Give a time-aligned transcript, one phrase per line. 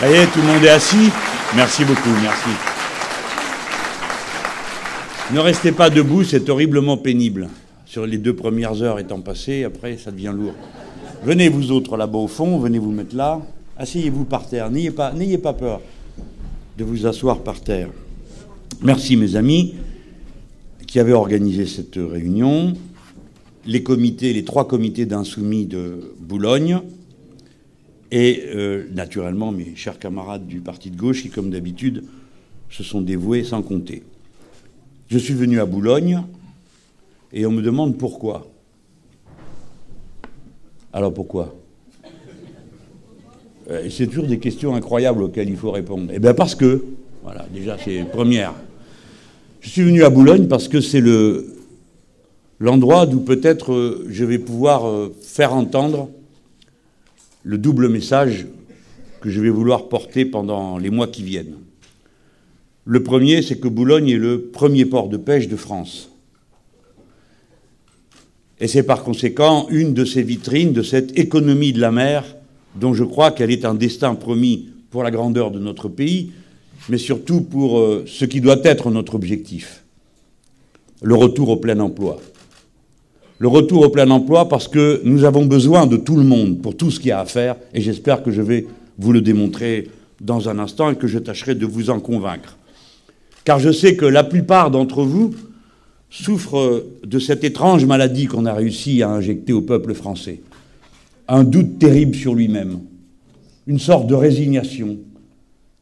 [0.00, 1.10] Ça tout le monde est assis.
[1.56, 2.50] Merci beaucoup, merci.
[5.34, 7.48] Ne restez pas debout, c'est horriblement pénible.
[7.84, 10.54] Sur les deux premières heures étant passées, après, ça devient lourd.
[11.24, 13.40] Venez, vous autres, là-bas au fond, venez vous mettre là.
[13.76, 15.80] Asseyez-vous par terre, n'ayez pas, n'ayez pas peur
[16.76, 17.88] de vous asseoir par terre.
[18.80, 19.74] Merci, mes amis,
[20.86, 22.74] qui avaient organisé cette réunion.
[23.66, 26.82] Les comités, les trois comités d'insoumis de Boulogne,
[28.10, 32.04] et euh, naturellement mes chers camarades du parti de gauche qui, comme d'habitude,
[32.70, 34.02] se sont dévoués sans compter.
[35.08, 36.22] Je suis venu à Boulogne
[37.32, 38.46] et on me demande pourquoi.
[40.92, 41.54] Alors pourquoi?
[43.70, 46.10] Euh, C'est toujours des questions incroyables auxquelles il faut répondre.
[46.12, 46.84] Eh bien parce que,
[47.22, 48.54] voilà, déjà c'est première.
[49.60, 51.54] Je suis venu à Boulogne parce que c'est le
[52.60, 56.08] l'endroit d'où peut-être euh, je vais pouvoir faire entendre
[57.42, 58.46] le double message
[59.20, 61.56] que je vais vouloir porter pendant les mois qui viennent.
[62.84, 66.10] Le premier, c'est que Boulogne est le premier port de pêche de France.
[68.60, 72.24] Et c'est par conséquent une de ces vitrines de cette économie de la mer
[72.74, 76.32] dont je crois qu'elle est un destin promis pour la grandeur de notre pays,
[76.88, 79.84] mais surtout pour euh, ce qui doit être notre objectif,
[81.02, 82.20] le retour au plein emploi
[83.38, 86.76] le retour au plein emploi parce que nous avons besoin de tout le monde pour
[86.76, 88.66] tout ce qu'il y a à faire et j'espère que je vais
[88.98, 89.88] vous le démontrer
[90.20, 92.56] dans un instant et que je tâcherai de vous en convaincre.
[93.44, 95.34] Car je sais que la plupart d'entre vous
[96.10, 100.40] souffrent de cette étrange maladie qu'on a réussi à injecter au peuple français.
[101.28, 102.80] Un doute terrible sur lui-même,
[103.66, 104.96] une sorte de résignation.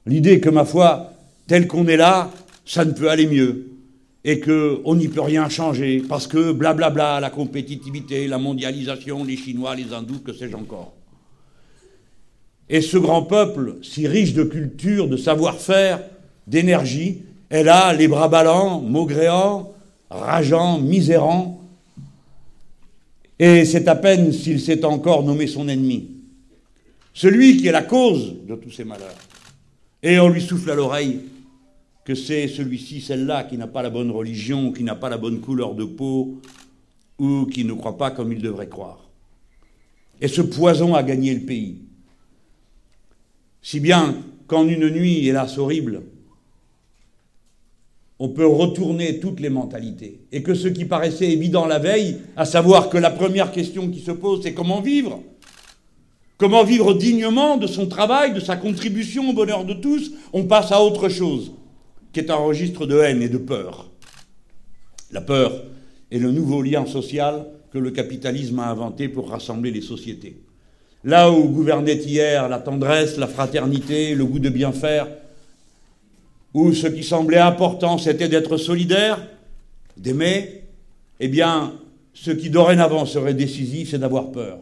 [0.05, 1.13] L'idée que, ma foi,
[1.47, 2.31] tel qu'on est là,
[2.65, 3.67] ça ne peut aller mieux
[4.29, 9.77] et qu'on n'y peut rien changer, parce que blablabla, la compétitivité, la mondialisation, les Chinois,
[9.77, 10.95] les Hindous, que sais-je encore.
[12.69, 16.03] Et ce grand peuple, si riche de culture, de savoir-faire,
[16.49, 19.73] d'énergie, est là, les bras ballants, maugréants,
[20.11, 21.61] rageants, misérants,
[23.39, 26.09] et c'est à peine s'il sait encore nommer son ennemi.
[27.15, 29.15] Celui qui est la cause de tous ces malheurs.
[30.03, 31.21] Et on lui souffle à l'oreille
[32.07, 35.41] que c'est celui-ci, celle-là, qui n'a pas la bonne religion, qui n'a pas la bonne
[35.41, 36.41] couleur de peau,
[37.19, 39.01] ou qui ne croit pas comme il devrait croire.
[40.21, 41.81] Et ce poison a gagné le pays.
[43.61, 46.03] Si bien qu'en une nuit, hélas horrible,
[48.21, 50.21] on peut retourner toutes les mentalités.
[50.31, 53.99] Et que ce qui paraissait évident la veille, à savoir que la première question qui
[53.99, 55.25] se pose, c'est comment vivre?
[56.39, 60.13] Comment vivre dignement de son travail, de sa contribution au bonheur de tous?
[60.33, 61.56] On passe à autre chose
[62.17, 63.91] qui est un registre de haine et de peur.
[65.13, 65.53] La peur
[66.11, 70.39] est le nouveau lien social que le capitalisme a inventé pour rassembler les sociétés.
[71.05, 75.09] Là où gouvernait hier la tendresse, la fraternité, le goût de bien faire,
[76.55, 79.19] où ce qui semblait important c'était d'être solidaire,
[79.99, 80.63] d'aimer,
[81.21, 81.75] eh bien,
[82.15, 84.61] ce qui dorénavant serait décisif, c'est d'avoir peur.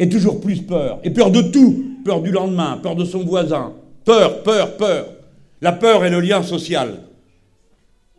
[0.00, 0.98] Et toujours plus peur.
[1.04, 1.84] Et peur de tout.
[2.04, 3.74] Peur du lendemain, peur de son voisin.
[4.04, 5.06] Peur, peur, peur.
[5.64, 7.04] La peur est le lien social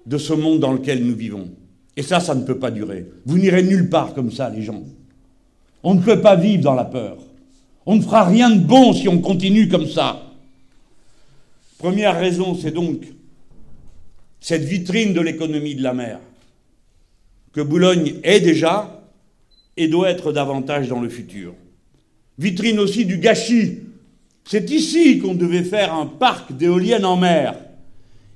[0.08, 1.52] de ce monde dans lequel nous vivons.
[1.96, 3.06] Et ça, ça ne peut pas durer.
[3.28, 4.82] Vous n'irez nulle part comme ça, les gens.
[5.84, 7.18] On ne peut pas vivre dans la peur.
[7.86, 10.24] On ne fera rien de bon si on continue comme ça.
[11.78, 13.04] Première raison, c'est donc
[14.40, 16.20] cette vitrine de l'économie de la mer,
[17.54, 19.08] que Boulogne est déjà
[19.78, 21.54] et doit être davantage dans le futur.
[22.40, 23.82] Vitrine aussi du gâchis
[24.46, 27.56] c'est ici qu'on devait faire un parc d'éoliennes en mer.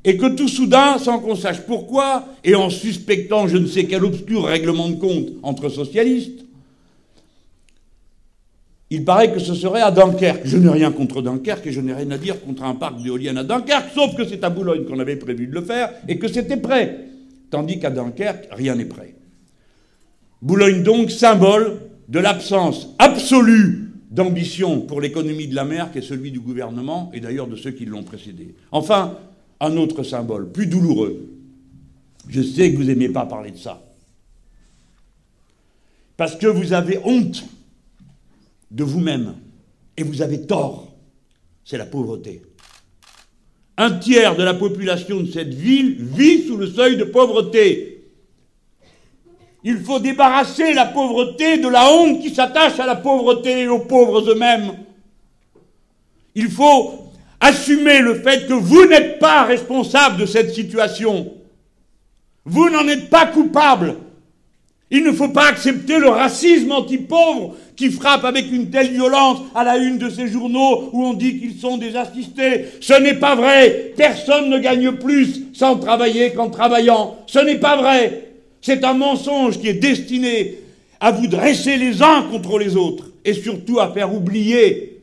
[0.04, 4.04] Et que tout soudain, sans qu'on sache pourquoi, et en suspectant je ne sais quel
[4.04, 6.46] obscur règlement de compte entre socialistes,
[8.92, 10.42] il paraît que ce serait à Dunkerque.
[10.46, 13.38] Je n'ai rien contre Dunkerque et je n'ai rien à dire contre un parc d'éoliennes
[13.38, 16.28] à Dunkerque, sauf que c'est à Boulogne qu'on avait prévu de le faire et que
[16.28, 17.06] c'était prêt.
[17.52, 19.14] Tandis qu'à Dunkerque, rien n'est prêt.
[20.42, 26.32] Boulogne donc, symbole de l'absence absolue d'ambition pour l'économie de la mer qui est celui
[26.32, 28.56] du gouvernement et d'ailleurs de ceux qui l'ont précédé.
[28.72, 29.18] Enfin,
[29.60, 31.30] un autre symbole, plus douloureux.
[32.28, 33.82] Je sais que vous n'aimez pas parler de ça.
[36.18, 37.46] Parce que vous avez honte
[38.72, 39.36] de vous-même.
[39.96, 40.94] Et vous avez tort.
[41.64, 42.42] C'est la pauvreté.
[43.78, 47.89] Un tiers de la population de cette ville vit sous le seuil de pauvreté.
[49.64, 53.80] Il faut débarrasser la pauvreté de la honte qui s'attache à la pauvreté et aux
[53.80, 54.74] pauvres eux-mêmes.
[56.36, 57.12] Il faut
[57.42, 61.34] assumer le fait que vous n'êtes pas responsable de cette situation.
[62.46, 63.98] Vous n'en êtes pas coupable.
[64.92, 69.64] Il ne faut pas accepter le racisme anti-pauvre qui frappe avec une telle violence à
[69.64, 72.66] la une de ces journaux où on dit qu'ils sont des assistés.
[72.82, 73.94] Ce n'est pas vrai.
[73.96, 77.18] Personne ne gagne plus sans travailler qu'en travaillant.
[77.28, 78.29] Ce n'est pas vrai.
[78.62, 80.60] C'est un mensonge qui est destiné
[81.00, 85.02] à vous dresser les uns contre les autres et surtout à faire oublier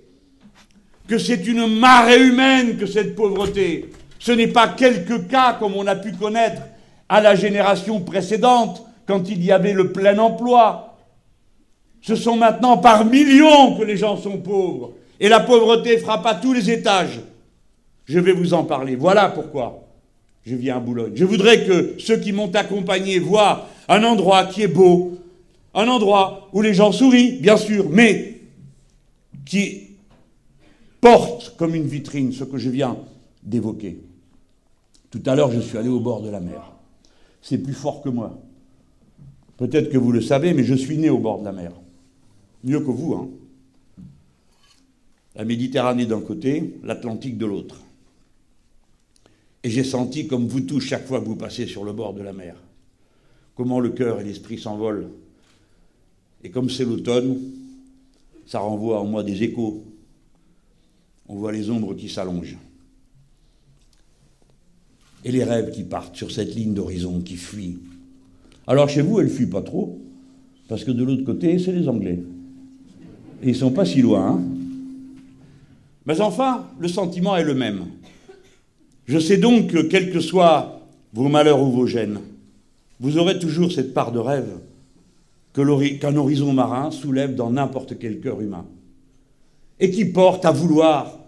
[1.09, 3.91] que c'est une marée humaine que cette pauvreté.
[4.19, 6.63] Ce n'est pas quelques cas comme on a pu connaître
[7.09, 10.99] à la génération précédente quand il y avait le plein emploi.
[12.03, 14.93] Ce sont maintenant par millions que les gens sont pauvres.
[15.19, 17.21] Et la pauvreté frappe à tous les étages.
[18.05, 18.97] Je vais vous en parler.
[18.97, 19.86] Voilà pourquoi
[20.47, 21.13] je viens à Boulogne.
[21.17, 25.19] Je voudrais que ceux qui m'ont accompagné voient un endroit qui est beau,
[25.75, 28.41] un endroit où les gens sourient, bien sûr, mais
[29.45, 29.89] qui
[31.01, 32.97] porte comme une vitrine ce que je viens
[33.43, 33.99] d'évoquer.
[35.11, 36.73] Tout à l'heure, je suis allé au bord de la mer.
[37.43, 38.39] C'est plus fort que moi.
[39.57, 41.73] Peut-être que vous le savez, mais je suis né au bord de la mer.
[42.63, 43.29] Mieux que vous, hein.
[45.35, 47.86] La Méditerranée d'un côté, l'Atlantique de l'autre.
[49.67, 52.23] Et j'ai senti, comme vous tous, chaque fois que vous passez sur le bord de
[52.23, 52.55] la mer,
[53.57, 55.09] comment le cœur et l'esprit s'envolent.
[56.45, 57.37] Et comme c'est l'automne,
[58.47, 59.83] ça renvoie en moi des échos.
[61.29, 62.59] On voit les ombres qui s'allongent.
[65.25, 67.77] Et les rêves qui partent sur cette ligne d'horizon qui fuit
[68.69, 70.01] alors chez vous, elle fuit pas trop,
[70.69, 72.21] parce que de l'autre côté, c'est les Anglais.
[73.43, 74.29] Et ils sont pas si loin.
[74.29, 74.41] Hein.
[76.07, 77.87] Mais enfin, le sentiment est le même.
[79.07, 80.81] Je sais donc que, quels que soient
[81.13, 82.21] vos malheurs ou vos gênes,
[83.01, 84.59] vous aurez toujours cette part de rêve
[85.53, 88.67] qu'un horizon marin soulève dans n'importe quel cœur humain,
[89.81, 91.19] et qui porte à vouloir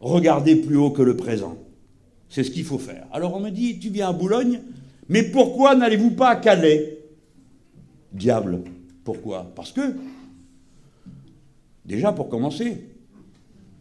[0.00, 1.56] regarder plus haut que le présent.
[2.28, 3.06] C'est ce qu'il faut faire.
[3.12, 4.60] Alors on me dit, tu viens à Boulogne,
[5.08, 6.98] mais pourquoi n'allez-vous pas à Calais?
[8.12, 8.60] Diable.
[9.02, 9.50] Pourquoi?
[9.56, 9.96] Parce que,
[11.84, 12.89] déjà pour commencer,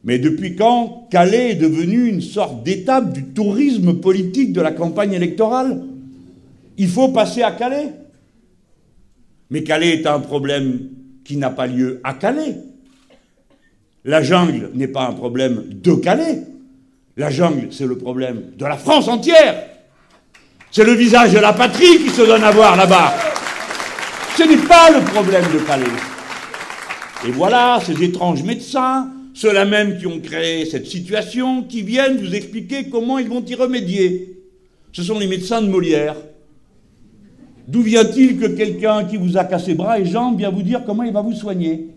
[0.03, 5.13] mais depuis quand Calais est devenu une sorte d'étape du tourisme politique de la campagne
[5.13, 5.83] électorale?
[6.77, 7.91] Il faut passer à Calais.
[9.49, 10.79] Mais Calais est un problème
[11.25, 12.55] qui n'a pas lieu à Calais.
[14.05, 16.43] La jungle n'est pas un problème de Calais.
[17.17, 19.65] La jungle, c'est le problème de la France entière.
[20.71, 23.13] C'est le visage de la patrie qui se donne à voir là-bas.
[24.37, 25.85] Ce n'est pas le problème de Calais.
[27.27, 32.35] Et voilà ces étranges médecins, ceux-là même qui ont créé cette situation, qui viennent vous
[32.35, 34.37] expliquer comment ils vont y remédier.
[34.91, 36.15] Ce sont les médecins de Molière.
[37.67, 41.03] D'où vient-il que quelqu'un qui vous a cassé bras et jambes vient vous dire comment
[41.03, 41.89] il va vous soigner?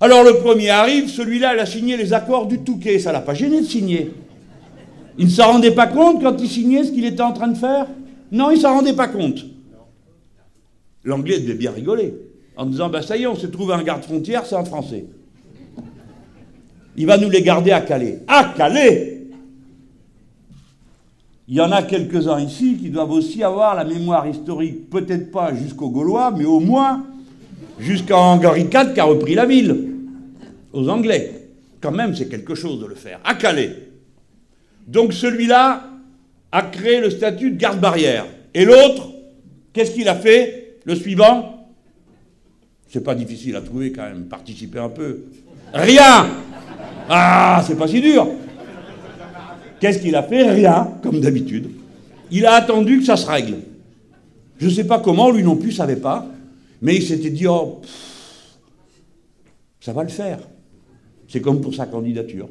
[0.00, 2.98] Alors le premier arrive, celui-là, il a signé les accords du Touquet.
[2.98, 4.12] Ça l'a pas gêné de signer.
[5.18, 7.58] Il ne s'en rendait pas compte quand il signait ce qu'il était en train de
[7.58, 7.86] faire?
[8.30, 9.44] Non, il ne s'en rendait pas compte.
[11.04, 12.14] L'anglais devait bien rigoler,
[12.56, 15.04] en disant bah, ça y est, on s'est trouvé un garde-frontière, c'est un Français.
[16.96, 18.20] Il va nous les garder à Calais.
[18.28, 19.22] À Calais
[21.48, 25.54] Il y en a quelques-uns ici qui doivent aussi avoir la mémoire historique, peut-être pas
[25.54, 27.06] jusqu'aux Gaulois, mais au moins
[27.78, 29.76] jusqu'à Henri IV qui a repris la ville,
[30.72, 31.48] aux Anglais.
[31.80, 33.20] Quand même, c'est quelque chose de le faire.
[33.24, 33.88] À Calais.
[34.86, 35.88] Donc celui-là
[36.52, 38.26] a créé le statut de garde-barrière.
[38.54, 39.08] Et l'autre,
[39.72, 41.68] qu'est-ce qu'il a fait Le suivant?
[42.88, 45.24] C'est pas difficile à trouver quand même, participer un peu.
[45.72, 46.26] Rien
[47.14, 48.26] Ah, c'est pas si dur
[49.78, 51.68] Qu'est-ce qu'il a fait Rien, comme d'habitude.
[52.30, 53.56] Il a attendu que ça se règle.
[54.56, 56.26] Je ne sais pas comment, lui non plus savait pas,
[56.80, 57.82] mais il s'était dit, oh,
[59.78, 60.38] ça va le faire.
[61.28, 62.48] C'est comme pour sa candidature.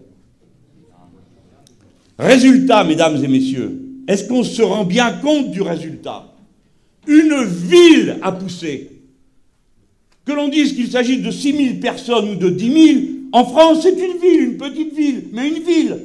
[2.19, 6.31] Résultat, mesdames et messieurs, est-ce qu'on se rend bien compte du résultat?
[7.07, 8.91] Une ville a poussé.
[10.23, 13.83] Que l'on dise qu'il s'agit de 6 000 personnes ou de 10 000, en France,
[13.83, 15.97] c'est une ville, une petite ville, mais une ville.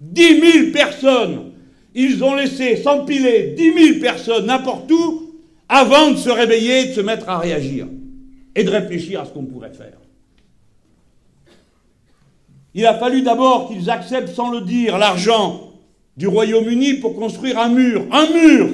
[0.00, 1.52] 10 000 personnes.
[1.94, 5.30] Ils ont laissé s'empiler 10 000 personnes n'importe où
[5.68, 7.86] avant de se réveiller, de se mettre à réagir
[8.54, 9.98] et de réfléchir à ce qu'on pourrait faire.
[12.74, 15.72] Il a fallu d'abord qu'ils acceptent sans le dire l'argent
[16.16, 18.06] du Royaume-Uni pour construire un mur.
[18.10, 18.68] Un mur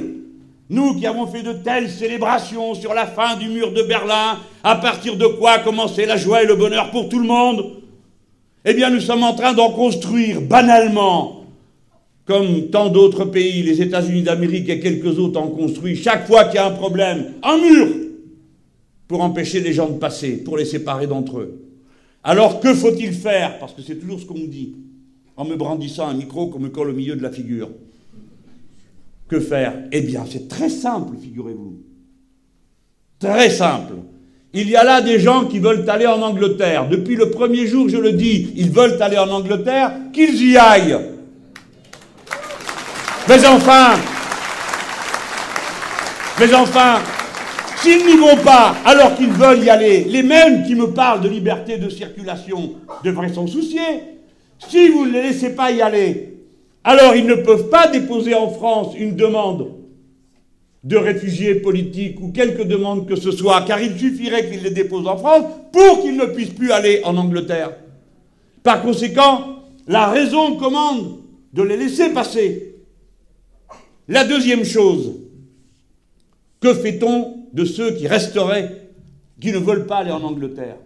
[0.70, 4.76] Nous qui avons fait de telles célébrations sur la fin du mur de Berlin, à
[4.76, 7.77] partir de quoi commençait la joie et le bonheur pour tout le monde,
[8.70, 11.46] eh bien nous sommes en train d'en construire banalement,
[12.26, 16.56] comme tant d'autres pays, les États-Unis d'Amérique et quelques autres en construisent, chaque fois qu'il
[16.56, 17.88] y a un problème, un mur
[19.06, 21.62] pour empêcher les gens de passer, pour les séparer d'entre eux.
[22.22, 23.58] Alors que faut-il faire?
[23.58, 24.74] Parce que c'est toujours ce qu'on nous dit,
[25.34, 27.70] en me brandissant un micro qu'on me colle au milieu de la figure.
[29.28, 29.84] Que faire?
[29.92, 31.78] Eh bien, c'est très simple, figurez-vous.
[33.18, 33.94] Très simple.
[34.54, 36.88] Il y a là des gens qui veulent aller en Angleterre.
[36.88, 40.98] Depuis le premier jour, je le dis, ils veulent aller en Angleterre, qu'ils y aillent.
[43.28, 43.96] Mais enfin,
[47.82, 51.28] s'ils n'y vont pas alors qu'ils veulent y aller, les mêmes qui me parlent de
[51.28, 54.16] liberté de circulation devraient s'en soucier.
[54.66, 56.38] Si vous ne les laissez pas y aller,
[56.84, 59.77] alors ils ne peuvent pas déposer en France une demande
[60.84, 65.08] de réfugiés politiques ou quelque demande que ce soit, car il suffirait qu'ils les déposent
[65.08, 67.76] en France pour qu'ils ne puissent plus aller en Angleterre.
[68.62, 71.18] Par conséquent, la raison commande
[71.52, 72.76] de les laisser passer.
[74.06, 75.16] La deuxième chose,
[76.60, 78.88] que fait-on de ceux qui resteraient,
[79.40, 80.76] qui ne veulent pas aller en Angleterre?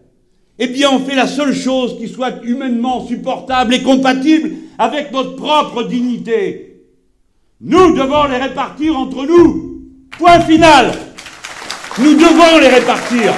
[0.58, 5.36] Eh bien, on fait la seule chose qui soit humainement supportable et compatible avec notre
[5.36, 6.84] propre dignité.
[7.60, 9.71] Nous devons les répartir entre nous.
[10.22, 10.92] Point final.
[11.98, 13.34] Nous devons les répartir.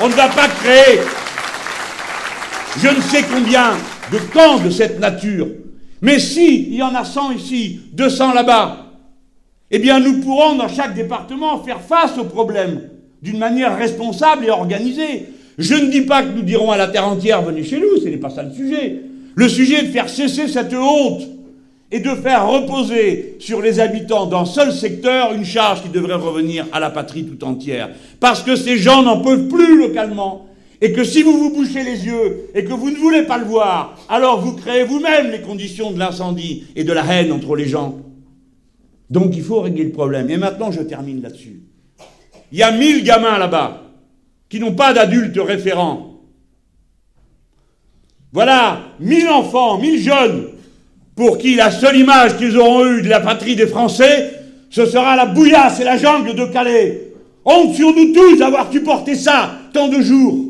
[0.00, 0.98] On ne va pas créer
[2.82, 3.74] je ne sais combien
[4.10, 5.46] de camps de cette nature.
[6.02, 8.86] Mais si il y en a 100 ici, 200 là-bas,
[9.70, 12.80] eh bien nous pourrons dans chaque département faire face au problème
[13.22, 15.28] d'une manière responsable et organisée.
[15.56, 18.08] Je ne dis pas que nous dirons à la terre entière venez chez nous, ce
[18.08, 19.02] n'est pas ça le sujet.
[19.36, 21.22] Le sujet est de faire cesser cette honte
[21.94, 26.66] et de faire reposer sur les habitants d'un seul secteur une charge qui devrait revenir
[26.72, 27.88] à la patrie tout entière.
[28.18, 30.48] Parce que ces gens n'en peuvent plus localement.
[30.80, 33.44] Et que si vous vous bouchez les yeux et que vous ne voulez pas le
[33.44, 37.68] voir, alors vous créez vous-même les conditions de l'incendie et de la haine entre les
[37.68, 38.00] gens.
[39.08, 40.28] Donc il faut régler le problème.
[40.30, 41.60] Et maintenant, je termine là-dessus.
[42.50, 43.84] Il y a mille gamins là-bas
[44.48, 46.18] qui n'ont pas d'adultes référents.
[48.32, 50.53] Voilà, mille enfants, mille jeunes
[51.16, 54.40] pour qui la seule image qu'ils auront eue de la patrie des Français,
[54.70, 57.12] ce sera la bouillasse et la jungle de Calais.
[57.44, 60.46] Honte sur nous tous d'avoir supporté ça tant de jours.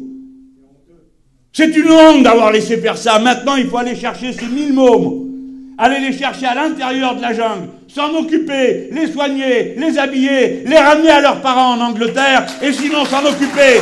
[1.53, 3.19] C'est une honte d'avoir laissé faire ça.
[3.19, 5.29] Maintenant, il faut aller chercher ces mille mômes,
[5.77, 10.79] aller les chercher à l'intérieur de la jungle, s'en occuper, les soigner, les habiller, les
[10.79, 13.81] ramener à leurs parents en Angleterre, et sinon s'en occuper.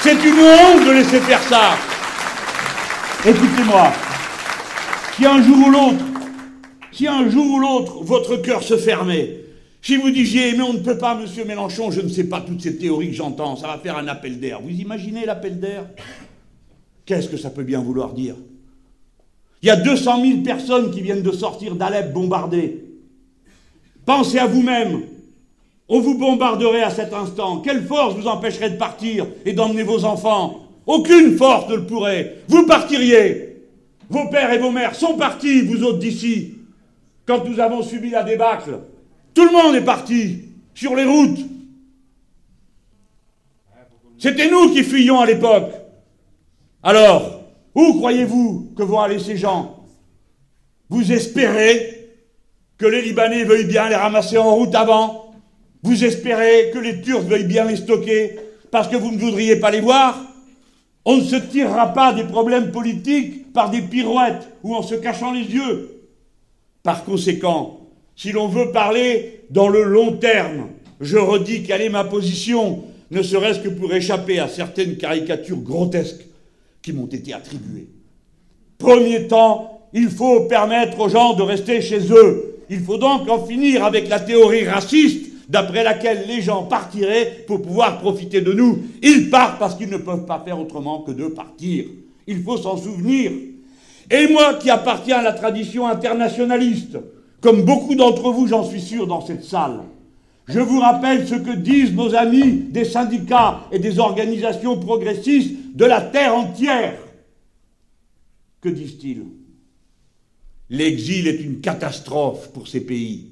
[0.00, 1.76] C'est une honte de laisser faire ça.
[3.24, 3.92] Écoutez-moi.
[5.18, 6.04] Si un jour ou l'autre,
[6.92, 9.40] si un jour ou l'autre, votre cœur se fermait,
[9.82, 12.62] si vous disiez, mais on ne peut pas, monsieur Mélenchon, je ne sais pas toutes
[12.62, 14.60] ces théories que j'entends, ça va faire un appel d'air.
[14.62, 15.86] Vous imaginez l'appel d'air?
[17.04, 18.36] Qu'est-ce que ça peut bien vouloir dire?
[19.60, 22.84] Il y a 200 000 personnes qui viennent de sortir d'Alep bombardées.
[24.06, 25.00] Pensez à vous-même.
[25.88, 27.56] On vous bombarderait à cet instant.
[27.58, 30.60] Quelle force vous empêcherait de partir et d'emmener vos enfants?
[30.86, 32.36] Aucune force ne le pourrait.
[32.46, 33.47] Vous partiriez.
[34.10, 36.54] Vos pères et vos mères sont partis, vous autres d'ici,
[37.26, 38.78] quand nous avons subi la débâcle.
[39.34, 41.40] Tout le monde est parti sur les routes.
[44.18, 45.70] C'était nous qui fuyions à l'époque.
[46.82, 47.42] Alors,
[47.74, 49.84] où croyez-vous que vont aller ces gens?
[50.88, 52.10] Vous espérez
[52.78, 55.34] que les Libanais veuillent bien les ramasser en route avant?
[55.82, 58.38] Vous espérez que les Turcs veuillent bien les stocker
[58.70, 60.20] parce que vous ne voudriez pas les voir?
[61.04, 65.32] On ne se tirera pas des problèmes politiques par des pirouettes ou en se cachant
[65.32, 66.02] les yeux.
[66.82, 67.80] Par conséquent,
[68.16, 70.68] si l'on veut parler dans le long terme,
[71.00, 76.26] je redis quelle est ma position, ne serait-ce que pour échapper à certaines caricatures grotesques
[76.82, 77.88] qui m'ont été attribuées.
[78.76, 82.58] Premier temps, il faut permettre aux gens de rester chez eux.
[82.70, 87.62] Il faut donc en finir avec la théorie raciste d'après laquelle les gens partiraient pour
[87.62, 88.82] pouvoir profiter de nous.
[89.02, 91.86] Ils partent parce qu'ils ne peuvent pas faire autrement que de partir.
[92.28, 93.32] Il faut s'en souvenir.
[94.10, 96.98] Et moi qui appartiens à la tradition internationaliste,
[97.40, 99.80] comme beaucoup d'entre vous, j'en suis sûr, dans cette salle,
[100.46, 105.84] je vous rappelle ce que disent nos amis des syndicats et des organisations progressistes de
[105.84, 106.98] la terre entière.
[108.60, 109.24] Que disent-ils?
[110.70, 113.28] L'exil est une catastrophe pour ces pays.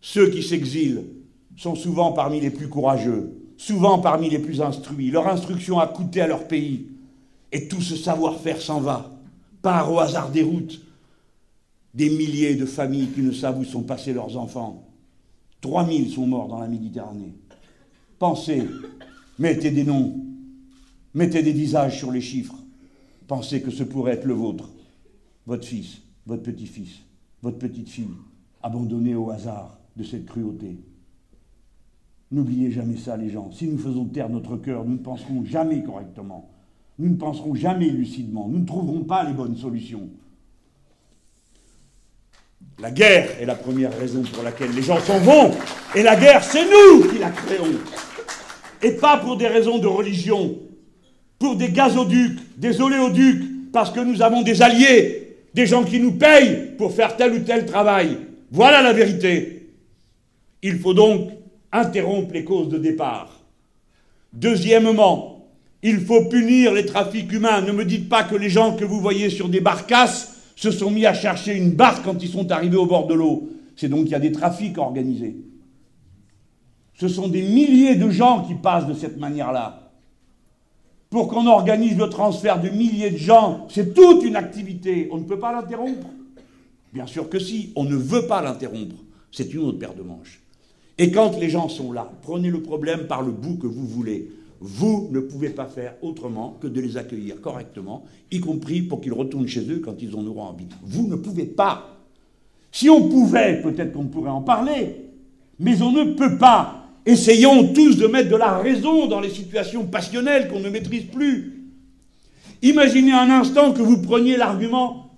[0.00, 1.04] Ceux qui s'exilent
[1.56, 5.10] sont souvent parmi les plus courageux, souvent parmi les plus instruits.
[5.10, 6.88] Leur instruction a coûté à leur pays.
[7.52, 9.18] Et tout ce savoir-faire s'en va,
[9.62, 10.80] part au hasard des routes.
[11.94, 14.86] Des milliers de familles qui ne savent où sont passés leurs enfants.
[15.60, 17.32] 3000 sont morts dans la Méditerranée.
[18.18, 18.62] Pensez,
[19.38, 20.14] mettez des noms,
[21.14, 22.56] mettez des visages sur les chiffres.
[23.26, 24.70] Pensez que ce pourrait être le vôtre,
[25.46, 27.00] votre fils, votre petit-fils,
[27.42, 28.08] votre petite-fille,
[28.62, 30.78] abandonné au hasard de cette cruauté.
[32.30, 33.50] N'oubliez jamais ça, les gens.
[33.52, 36.50] Si nous faisons taire notre cœur, nous ne penserons jamais correctement.
[36.98, 38.48] Nous ne penserons jamais lucidement.
[38.48, 40.08] Nous ne trouverons pas les bonnes solutions.
[42.80, 45.52] La guerre est la première raison pour laquelle les gens s'en vont.
[45.94, 47.78] Et la guerre, c'est nous qui la créons.
[48.82, 50.56] Et pas pour des raisons de religion,
[51.38, 56.12] pour des gazoducs, des oléoducs, parce que nous avons des alliés, des gens qui nous
[56.12, 58.18] payent pour faire tel ou tel travail.
[58.50, 59.70] Voilà la vérité.
[60.62, 61.30] Il faut donc
[61.72, 63.40] interrompre les causes de départ.
[64.32, 65.37] Deuxièmement,
[65.82, 67.60] il faut punir les trafics humains.
[67.60, 70.90] Ne me dites pas que les gens que vous voyez sur des barcasses se sont
[70.90, 73.48] mis à chercher une barque quand ils sont arrivés au bord de l'eau.
[73.76, 75.36] C'est donc qu'il y a des trafics organisés.
[76.94, 79.92] Ce sont des milliers de gens qui passent de cette manière-là.
[81.10, 85.08] Pour qu'on organise le transfert de milliers de gens, c'est toute une activité.
[85.12, 86.08] On ne peut pas l'interrompre.
[86.92, 88.96] Bien sûr que si, on ne veut pas l'interrompre.
[89.30, 90.40] C'est une autre paire de manches.
[90.98, 94.30] Et quand les gens sont là, prenez le problème par le bout que vous voulez.
[94.60, 99.12] Vous ne pouvez pas faire autrement que de les accueillir correctement, y compris pour qu'ils
[99.12, 100.66] retournent chez eux quand ils en auront envie.
[100.82, 101.96] Vous ne pouvez pas.
[102.72, 104.96] Si on pouvait, peut-être qu'on pourrait en parler,
[105.60, 106.86] mais on ne peut pas.
[107.06, 111.70] Essayons tous de mettre de la raison dans les situations passionnelles qu'on ne maîtrise plus.
[112.62, 115.10] Imaginez un instant que vous preniez l'argument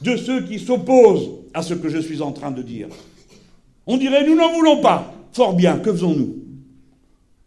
[0.00, 2.88] de ceux qui s'opposent à ce que je suis en train de dire.
[3.86, 5.14] On dirait nous n'en voulons pas.
[5.32, 6.45] Fort bien, que faisons-nous?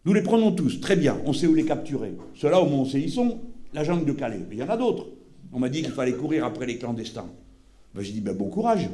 [0.09, 2.13] Nous les prenons tous, très bien, on sait où les capturer.
[2.33, 3.41] Ceux-là, au moins, on sait ils sont,
[3.75, 4.39] la jungle de Calais.
[4.49, 5.05] Mais il y en a d'autres.
[5.53, 7.27] On m'a dit qu'il fallait courir après les clandestins.
[7.93, 8.89] Ben, J'ai dit, ben, bon courage.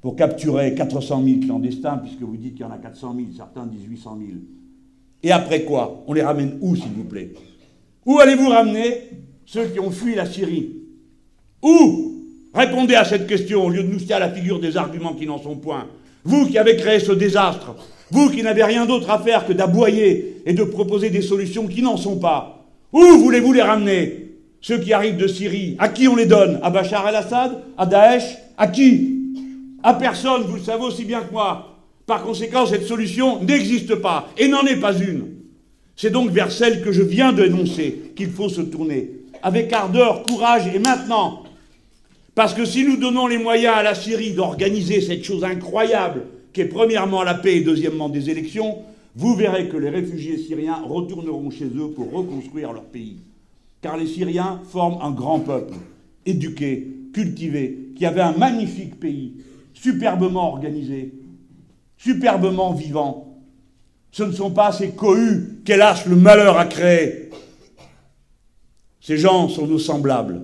[0.00, 3.66] Pour capturer 400 000 clandestins, puisque vous dites qu'il y en a 400 000, certains
[3.66, 4.38] disent 800 000.
[5.24, 7.32] Et après quoi On les ramène où, s'il vous plaît?
[8.06, 9.10] Où allez-vous ramener
[9.46, 10.76] ceux qui ont fui la Syrie?
[11.60, 12.22] Où?
[12.54, 15.42] Répondez à cette question au lieu de nous tirer la figure des arguments qui n'en
[15.42, 15.88] sont point.
[16.22, 17.74] Vous qui avez créé ce désastre,
[18.12, 21.80] vous qui n'avez rien d'autre à faire que d'aboyer et de proposer des solutions qui
[21.80, 24.18] n'en sont pas, où voulez-vous les ramener?
[24.60, 26.60] Ceux qui arrivent de Syrie, à qui on les donne?
[26.62, 27.58] À Bachar el-Assad?
[27.76, 28.36] À Daesh?
[28.58, 29.18] À qui?
[29.82, 31.78] À personne, vous le savez aussi bien que moi.
[32.06, 35.24] Par conséquent, cette solution n'existe pas et n'en est pas une.
[35.96, 39.10] C'est donc vers celle que je viens d'énoncer qu'il faut se tourner,
[39.42, 41.44] avec ardeur, courage et maintenant.
[42.34, 46.60] Parce que si nous donnons les moyens à la Syrie d'organiser cette chose incroyable qui
[46.60, 48.78] est premièrement la paix et deuxièmement des élections,
[49.14, 53.18] vous verrez que les réfugiés syriens retourneront chez eux pour reconstruire leur pays.
[53.82, 55.74] Car les Syriens forment un grand peuple,
[56.24, 59.34] éduqué, cultivé, qui avait un magnifique pays,
[59.74, 61.12] superbement organisé,
[61.96, 63.40] superbement vivant.
[64.12, 67.30] Ce ne sont pas ces cohus qu'hélas le malheur a créés.
[69.00, 70.42] Ces gens sont nos semblables.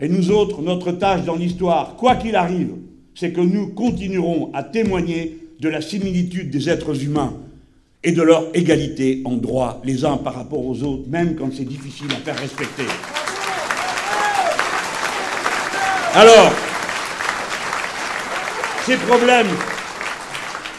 [0.00, 2.74] Et nous autres, notre tâche dans l'histoire, quoi qu'il arrive,
[3.14, 7.34] c'est que nous continuerons à témoigner de la similitude des êtres humains
[8.02, 11.64] et de leur égalité en droit les uns par rapport aux autres, même quand c'est
[11.64, 12.84] difficile à faire respecter.
[16.14, 16.52] Alors,
[18.84, 19.48] ces problèmes,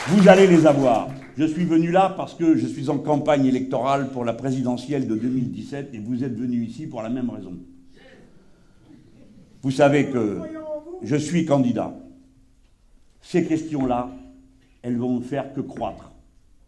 [0.08, 1.10] vous allez les avoir.
[1.38, 5.15] Je suis venu là parce que je suis en campagne électorale pour la présidentielle de
[5.15, 7.54] 2017 et vous êtes venu ici pour la même raison.
[9.63, 10.39] Vous savez que
[11.02, 11.93] je suis candidat
[13.25, 14.11] ces questions-là,
[14.83, 16.11] elles vont ne faire que croître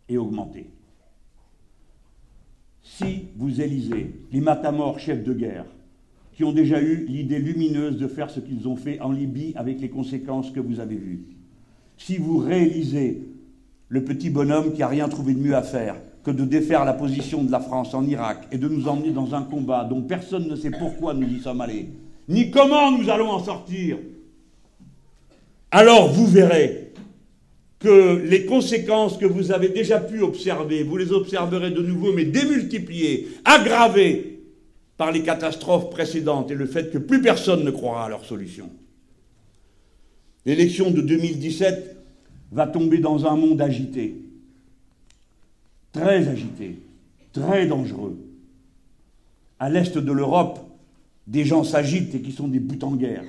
[0.10, 0.72] et augmenter.
[2.82, 5.66] Si vous élisez les matamors chefs de guerre,
[6.34, 9.80] qui ont déjà eu l'idée lumineuse de faire ce qu'ils ont fait en Libye avec
[9.80, 11.28] les conséquences que vous avez vues,
[11.96, 13.22] si vous réalisez
[13.90, 16.94] le petit bonhomme qui n'a rien trouvé de mieux à faire que de défaire la
[16.94, 20.48] position de la France en Irak et de nous emmener dans un combat dont personne
[20.48, 21.92] ne sait pourquoi nous y sommes allés,
[22.28, 23.98] ni comment nous allons en sortir,
[25.72, 26.92] alors vous verrez
[27.80, 32.26] que les conséquences que vous avez déjà pu observer, vous les observerez de nouveau, mais
[32.26, 34.40] démultipliées, aggravées
[34.98, 38.70] par les catastrophes précédentes et le fait que plus personne ne croira à leur solution.
[40.46, 41.98] L'élection de 2017
[42.52, 44.16] va tomber dans un monde agité,
[45.92, 46.80] très agité,
[47.34, 48.18] très dangereux.
[49.60, 50.60] À l'est de l'Europe,
[51.28, 53.26] des gens s'agitent et qui sont des buts en guerre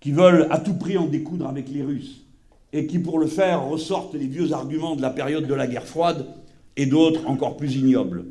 [0.00, 2.24] qui veulent à tout prix en découdre avec les Russes,
[2.72, 5.86] et qui pour le faire ressortent les vieux arguments de la période de la guerre
[5.86, 6.26] froide,
[6.76, 8.24] et d'autres encore plus ignobles.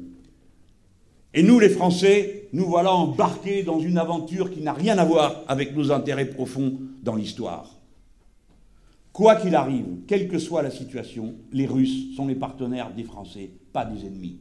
[1.34, 5.44] Et nous, les Français, nous voilà embarqués dans une aventure qui n'a rien à voir
[5.48, 7.76] avec nos intérêts profonds dans l'histoire.
[9.14, 13.52] Quoi qu'il arrive, quelle que soit la situation, les Russes sont les partenaires des Français,
[13.74, 14.40] pas des ennemis.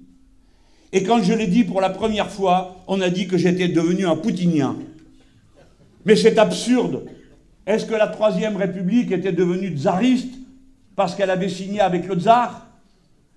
[0.92, 4.06] Et quand je l'ai dit pour la première fois, on a dit que j'étais devenu
[4.06, 4.76] un poutinien.
[6.06, 7.04] Mais c'est absurde.
[7.68, 10.32] Est-ce que la Troisième République était devenue tsariste
[10.96, 12.66] parce qu'elle avait signé avec le tsar?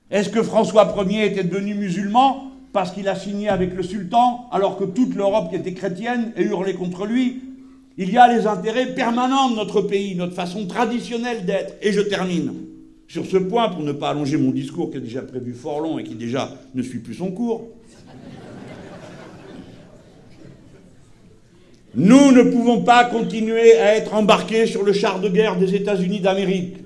[0.10, 4.78] Est-ce que François Ier était devenu musulman parce qu'il a signé avec le sultan alors
[4.78, 7.42] que toute l'Europe était chrétienne et hurlait contre lui?
[7.98, 11.76] Il y a les intérêts permanents de notre pays, notre façon traditionnelle d'être.
[11.82, 12.54] Et je termine.
[13.10, 16.00] Sur ce point, pour ne pas allonger mon discours qui est déjà prévu fort long
[16.00, 17.68] et qui déjà ne suit plus son cours,
[21.96, 26.22] nous ne pouvons pas continuer à être embarqués sur le char de guerre des États-Unis
[26.22, 26.78] d'Amérique.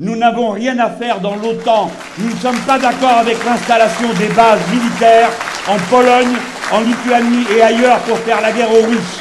[0.00, 1.90] Nous n'avons rien à faire dans l'OTAN.
[2.18, 5.30] Nous ne sommes pas d'accord avec l'installation des bases militaires
[5.68, 6.34] en Pologne,
[6.72, 9.20] en Lituanie et ailleurs pour faire la guerre aux Russes.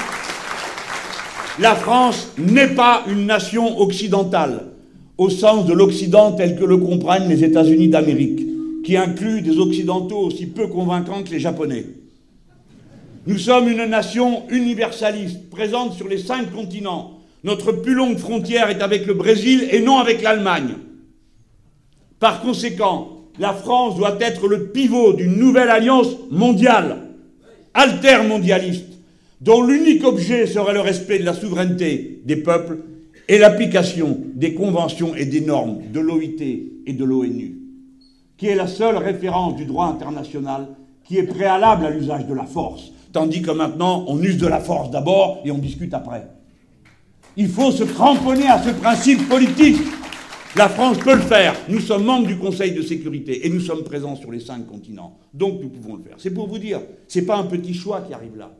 [1.60, 4.68] La France n'est pas une nation occidentale
[5.18, 8.46] au sens de l'Occident tel que le comprennent les États-Unis d'Amérique,
[8.86, 11.86] qui inclut des Occidentaux aussi peu convaincants que les Japonais.
[13.28, 17.20] Nous sommes une nation universaliste, présente sur les cinq continents.
[17.44, 20.76] Notre plus longue frontière est avec le Brésil et non avec l'Allemagne.
[22.22, 27.00] Par conséquent, la France doit être le pivot d'une nouvelle alliance mondiale,
[27.74, 28.98] altermondialiste,
[29.42, 32.78] dont l'unique objet serait le respect de la souveraineté des peuples
[33.28, 36.42] et l'application des conventions et des normes de l'OIT
[36.86, 37.58] et de l'ONU,
[38.38, 40.70] qui est la seule référence du droit international
[41.04, 44.60] qui est préalable à l'usage de la force, tandis que maintenant on use de la
[44.60, 46.27] force d'abord et on discute après.
[47.36, 49.77] Il faut se cramponner à ce principe politique.
[50.56, 51.56] La France peut le faire.
[51.67, 55.17] Nous sommes membres du Conseil de sécurité et nous sommes présents sur les cinq continents.
[55.34, 56.13] Donc nous pouvons le faire.
[56.19, 58.51] C'est pour vous dire, ce n'est pas un petit choix qui arrive là.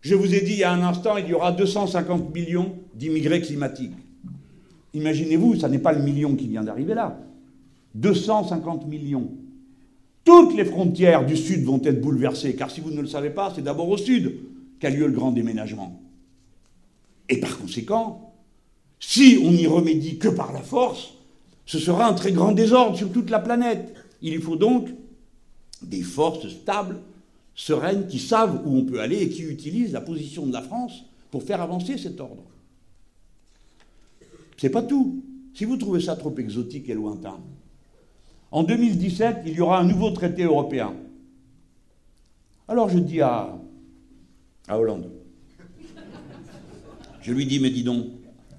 [0.00, 3.40] Je vous ai dit il y a un instant, il y aura 250 millions d'immigrés
[3.40, 3.94] climatiques.
[4.94, 7.20] Imaginez-vous, ça n'est pas le million qui vient d'arriver là.
[7.94, 9.30] 250 millions.
[10.26, 13.52] Toutes les frontières du Sud vont être bouleversées, car si vous ne le savez pas,
[13.54, 14.40] c'est d'abord au Sud
[14.80, 16.02] qu'a lieu le grand déménagement.
[17.28, 18.34] Et par conséquent,
[18.98, 21.14] si on n'y remédie que par la force,
[21.64, 23.94] ce sera un très grand désordre sur toute la planète.
[24.20, 24.88] Il faut donc
[25.80, 26.98] des forces stables
[27.54, 31.04] sereines qui savent où on peut aller et qui utilisent la position de la France
[31.30, 32.42] pour faire avancer cet ordre.
[34.56, 35.22] C'est pas tout.
[35.54, 37.38] Si vous trouvez ça trop exotique et lointain,
[38.50, 40.94] en 2017, il y aura un nouveau traité européen.
[42.68, 43.58] Alors je dis à,
[44.68, 45.10] Hollande,
[47.22, 48.06] je lui dis, mais dis donc,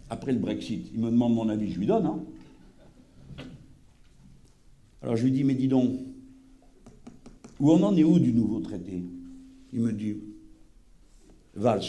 [0.10, 2.06] après le Brexit, il me demande mon avis, je lui donne.
[2.06, 2.20] Hein.
[5.02, 5.92] Alors je lui dis, mais dis donc,
[7.60, 9.04] où on en est où du nouveau traité?
[9.74, 10.18] Il me dit
[11.56, 11.82] Valls.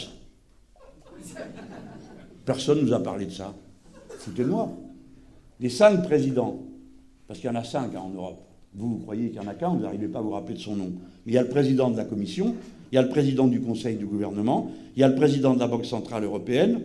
[2.45, 3.53] Personne ne nous a parlé de ça.
[4.17, 4.75] Foutez-le-moi.
[5.59, 6.63] Les cinq présidents,
[7.29, 8.41] parce qu'il y en a cinq hein, en Europe,
[8.73, 10.59] vous, vous croyez qu'il n'y en a qu'un, vous n'arrivez pas à vous rappeler de
[10.59, 10.91] son nom.
[11.27, 12.55] Il y a le président de la Commission,
[12.91, 15.59] il y a le président du Conseil du gouvernement, il y a le président de
[15.59, 16.81] la Banque Centrale Européenne,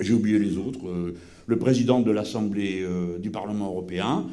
[0.00, 1.14] j'ai oublié les autres, euh,
[1.46, 4.24] le président de l'Assemblée euh, du Parlement européen,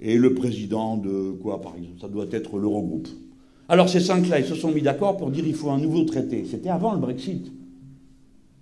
[0.00, 2.00] et le président de quoi, par exemple?
[2.00, 3.06] Ça doit être l'Eurogroupe.
[3.68, 6.44] Alors ces cinq-là, ils se sont mis d'accord pour dire qu'il faut un nouveau traité.
[6.50, 7.52] C'était avant le Brexit.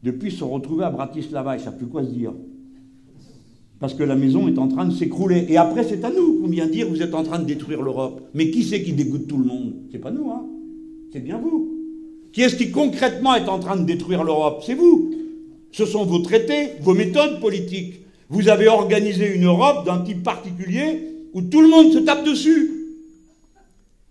[0.02, 2.34] Depuis, ils se sont retrouvés à Bratislava, ils ne savent plus quoi se dire.
[3.82, 5.44] Parce que la maison est en train de s'écrouler.
[5.48, 8.22] Et après, c'est à nous qu'on vient dire vous êtes en train de détruire l'Europe.
[8.32, 9.72] Mais qui c'est qui dégoûte tout le monde?
[9.90, 10.46] C'est pas nous, hein
[11.12, 11.68] C'est bien vous.
[12.32, 14.62] Qui est-ce qui concrètement est en train de détruire l'Europe?
[14.64, 15.12] C'est vous.
[15.72, 18.02] Ce sont vos traités, vos méthodes politiques.
[18.28, 21.00] Vous avez organisé une Europe d'un type particulier
[21.34, 22.70] où tout le monde se tape dessus.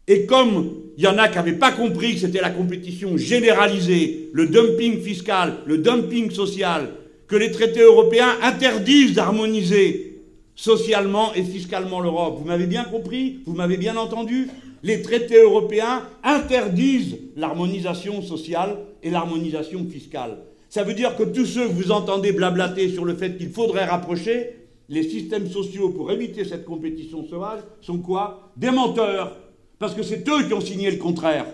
[0.06, 4.32] Et comme il y en a qui n'avaient pas compris que c'était la compétition généralisée,
[4.34, 6.90] le dumping fiscal, le dumping social,
[7.32, 10.22] que les traités européens interdisent d'harmoniser
[10.54, 12.36] socialement et fiscalement l'Europe.
[12.38, 14.50] Vous m'avez bien compris Vous m'avez bien entendu
[14.84, 20.40] Les traités européens interdisent l'harmonisation sociale et l'harmonisation fiscale.
[20.68, 23.86] Ça veut dire que tous ceux que vous entendez blablater sur le fait qu'il faudrait
[23.86, 24.58] rapprocher,
[24.90, 28.52] les systèmes sociaux pour éviter cette compétition sauvage sont quoi?
[28.58, 29.38] Des menteurs.
[29.80, 31.46] Parce que c'est eux qui ont signé le contraire.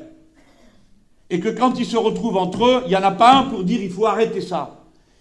[1.29, 3.63] Et que quand ils se retrouvent entre eux, il n'y en a pas un pour
[3.63, 4.76] dire il faut arrêter ça.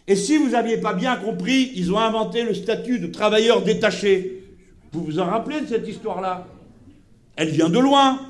[0.09, 4.43] Et si vous n'aviez pas bien compris, ils ont inventé le statut de travailleur détaché.
[4.93, 6.47] Vous vous en rappelez de cette histoire-là?
[7.35, 8.21] Elle vient de loin.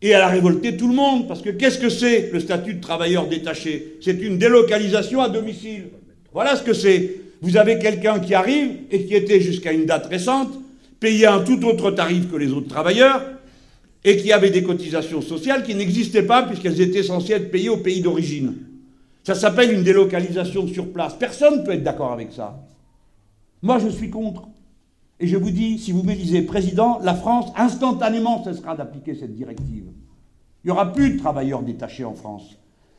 [0.00, 1.28] Et elle a révolté tout le monde.
[1.28, 3.96] Parce que qu'est-ce que c'est le statut de travailleur détaché?
[4.00, 5.84] C'est une délocalisation à domicile.
[6.32, 7.16] Voilà ce que c'est.
[7.42, 10.52] Vous avez quelqu'un qui arrive et qui était jusqu'à une date récente
[10.98, 13.22] payé un tout autre tarif que les autres travailleurs
[14.02, 17.76] et qui avait des cotisations sociales qui n'existaient pas puisqu'elles étaient censées être payées au
[17.76, 18.54] pays d'origine.
[19.24, 21.14] Ça s'appelle une délocalisation sur place.
[21.14, 22.60] Personne ne peut être d'accord avec ça.
[23.62, 24.48] Moi, je suis contre.
[25.18, 29.86] Et je vous dis, si vous m'élisez président, la France, instantanément, cessera d'appliquer cette directive.
[30.62, 32.56] Il n'y aura plus de travailleurs détachés en France.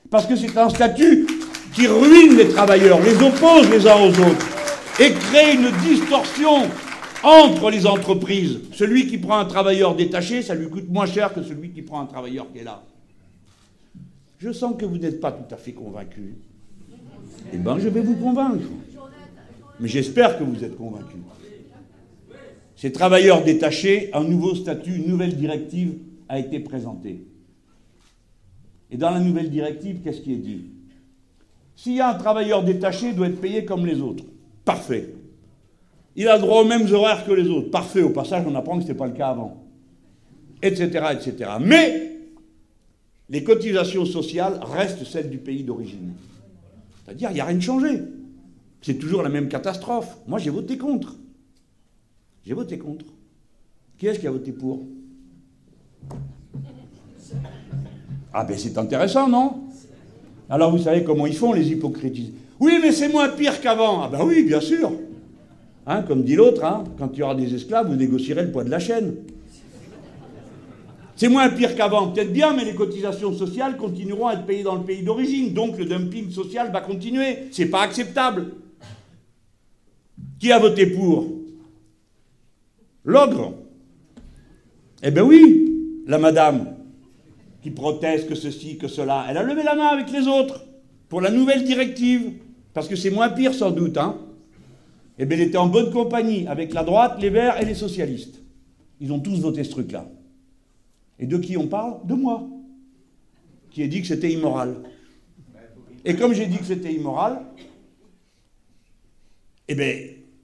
[0.09, 1.27] Parce que c'est un statut
[1.73, 4.47] qui ruine les travailleurs, les oppose les uns aux autres,
[4.99, 6.63] et crée une distorsion
[7.21, 8.61] entre les entreprises.
[8.71, 11.99] Celui qui prend un travailleur détaché, ça lui coûte moins cher que celui qui prend
[12.01, 12.81] un travailleur qui est là.
[14.37, 16.35] Je sens que vous n'êtes pas tout à fait convaincu.
[17.53, 18.65] Eh bien, je vais vous convaincre.
[19.79, 21.17] Mais j'espère que vous êtes convaincu.
[22.75, 27.25] Ces travailleurs détachés, un nouveau statut, une nouvelle directive a été présentée.
[28.91, 30.65] Et dans la nouvelle directive, qu'est-ce qui est dit?
[31.75, 34.23] S'il y a un travailleur détaché, il doit être payé comme les autres.
[34.63, 35.13] Parfait.
[36.15, 37.69] Il a droit aux mêmes horaires que les autres.
[37.69, 38.01] Parfait.
[38.01, 39.63] Au passage, on apprend que ce n'était pas le cas avant.
[40.61, 41.51] Etc., etc.
[41.59, 42.14] Mais
[43.29, 46.13] les cotisations sociales restent celles du pays d'origine.
[47.03, 48.01] C'est-à-dire, il n'y a rien de changé.
[48.81, 50.17] C'est toujours la même catastrophe.
[50.27, 51.15] Moi, j'ai voté contre.
[52.45, 53.05] J'ai voté contre.
[53.97, 54.85] Qui est-ce qui a voté pour?
[58.33, 59.63] Ah ben c'est intéressant, non?
[60.49, 62.33] Alors vous savez comment ils font, les hypocrites?
[62.59, 64.03] Oui, mais c'est moins pire qu'avant.
[64.03, 64.91] Ah ben oui, bien sûr.
[65.87, 68.63] Hein, comme dit l'autre, hein, quand il y aura des esclaves, vous négocierez le poids
[68.63, 69.15] de la chaîne.
[71.15, 74.75] C'est moins pire qu'avant, peut-être bien, mais les cotisations sociales continueront à être payées dans
[74.75, 75.53] le pays d'origine.
[75.53, 77.47] Donc le dumping social va continuer.
[77.51, 78.51] C'est pas acceptable.
[80.39, 81.27] Qui a voté pour?
[83.05, 83.53] L'ogre.
[85.03, 85.71] Eh bien oui,
[86.07, 86.75] la madame
[87.61, 90.65] qui proteste que ceci, que cela, elle a levé la main avec les autres
[91.07, 92.33] pour la nouvelle directive.
[92.73, 93.97] Parce que c'est moins pire sans doute.
[93.97, 94.17] Hein
[95.17, 98.41] eh bien elle était en bonne compagnie avec la droite, les verts et les socialistes.
[98.99, 100.05] Ils ont tous voté ce truc-là.
[101.19, 102.05] Et de qui on parle?
[102.05, 102.47] De moi,
[103.71, 104.75] qui ai dit que c'était immoral.
[106.03, 107.41] Et comme j'ai dit que c'était immoral,
[109.67, 109.93] eh bien,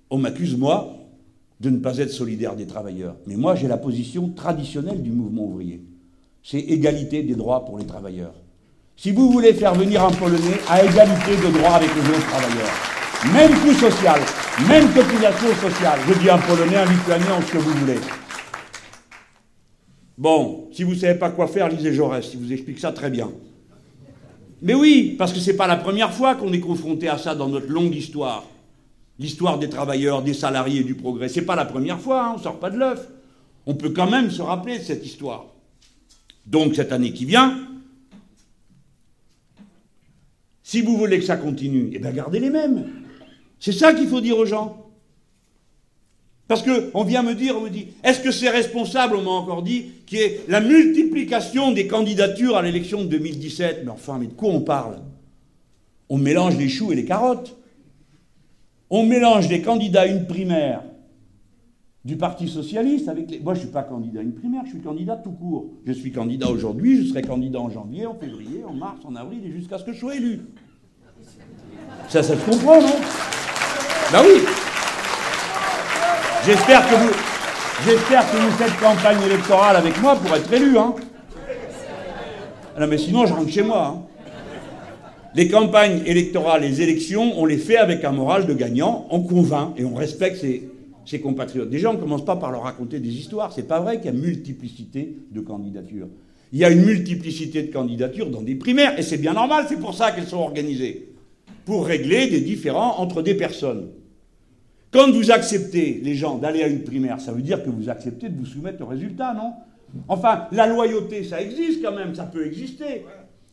[0.09, 0.97] on m'accuse, moi,
[1.59, 3.15] de ne pas être solidaire des travailleurs.
[3.27, 5.83] Mais moi, j'ai la position traditionnelle du mouvement ouvrier.
[6.43, 8.33] C'est égalité des droits pour les travailleurs.
[8.97, 12.71] Si vous voulez faire venir un Polonais à égalité de droits avec les autres travailleurs,
[13.33, 14.19] même coût social,
[14.67, 17.99] même cotisation sociale, je dis un Polonais, un Lituanien, ce que vous voulez.
[20.21, 23.09] Bon, si vous ne savez pas quoi faire, lisez Jaurès, il vous explique ça très
[23.09, 23.31] bien.
[24.61, 27.33] Mais oui, parce que ce n'est pas la première fois qu'on est confronté à ça
[27.33, 28.45] dans notre longue histoire
[29.17, 31.27] l'histoire des travailleurs, des salariés du progrès.
[31.27, 33.07] C'est pas la première fois, hein, on ne sort pas de l'œuf.
[33.65, 35.47] On peut quand même se rappeler de cette histoire.
[36.45, 37.59] Donc cette année qui vient,
[40.63, 42.89] si vous voulez que ça continue, eh bien gardez les mêmes.
[43.59, 44.80] C'est ça qu'il faut dire aux gens.
[46.51, 49.63] Parce qu'on vient me dire, on me dit, est-ce que c'est responsable, on m'a encore
[49.63, 54.33] dit, qui est la multiplication des candidatures à l'élection de 2017 Mais enfin, mais de
[54.33, 54.97] quoi on parle?
[56.09, 57.55] On mélange les choux et les carottes.
[58.89, 60.83] On mélange les candidats à une primaire
[62.03, 63.39] du Parti socialiste avec les...
[63.39, 65.67] Moi, je ne suis pas candidat à une primaire, je suis candidat tout court.
[65.85, 69.39] Je suis candidat aujourd'hui, je serai candidat en janvier, en février, en mars, en avril,
[69.45, 70.41] et jusqu'à ce que je sois élu.
[72.09, 72.95] Ça, ça se comprend, non?
[74.11, 74.41] Ben oui
[76.45, 77.11] J'espère que vous...
[77.81, 80.93] Faites campagne électorale avec moi pour être élu, hein
[82.79, 84.11] Non, mais sinon, je rentre chez moi, hein
[85.33, 89.73] les campagnes électorales, les élections, on les fait avec un moral de gagnant, on convainc
[89.77, 91.69] et on respecte ses, compatriotes.
[91.69, 93.53] Déjà, on ne commence pas par leur raconter des histoires.
[93.53, 96.07] C'est pas vrai qu'il y a multiplicité de candidatures.
[96.53, 99.79] Il y a une multiplicité de candidatures dans des primaires, et c'est bien normal, c'est
[99.79, 101.13] pour ça qu'elles sont organisées.
[101.65, 103.87] Pour régler des différends entre des personnes.
[104.91, 108.29] Quand vous acceptez, les gens, d'aller à une primaire, ça veut dire que vous acceptez
[108.29, 109.53] de vous soumettre au résultat, non?
[110.07, 113.05] Enfin, la loyauté, ça existe quand même, ça peut exister.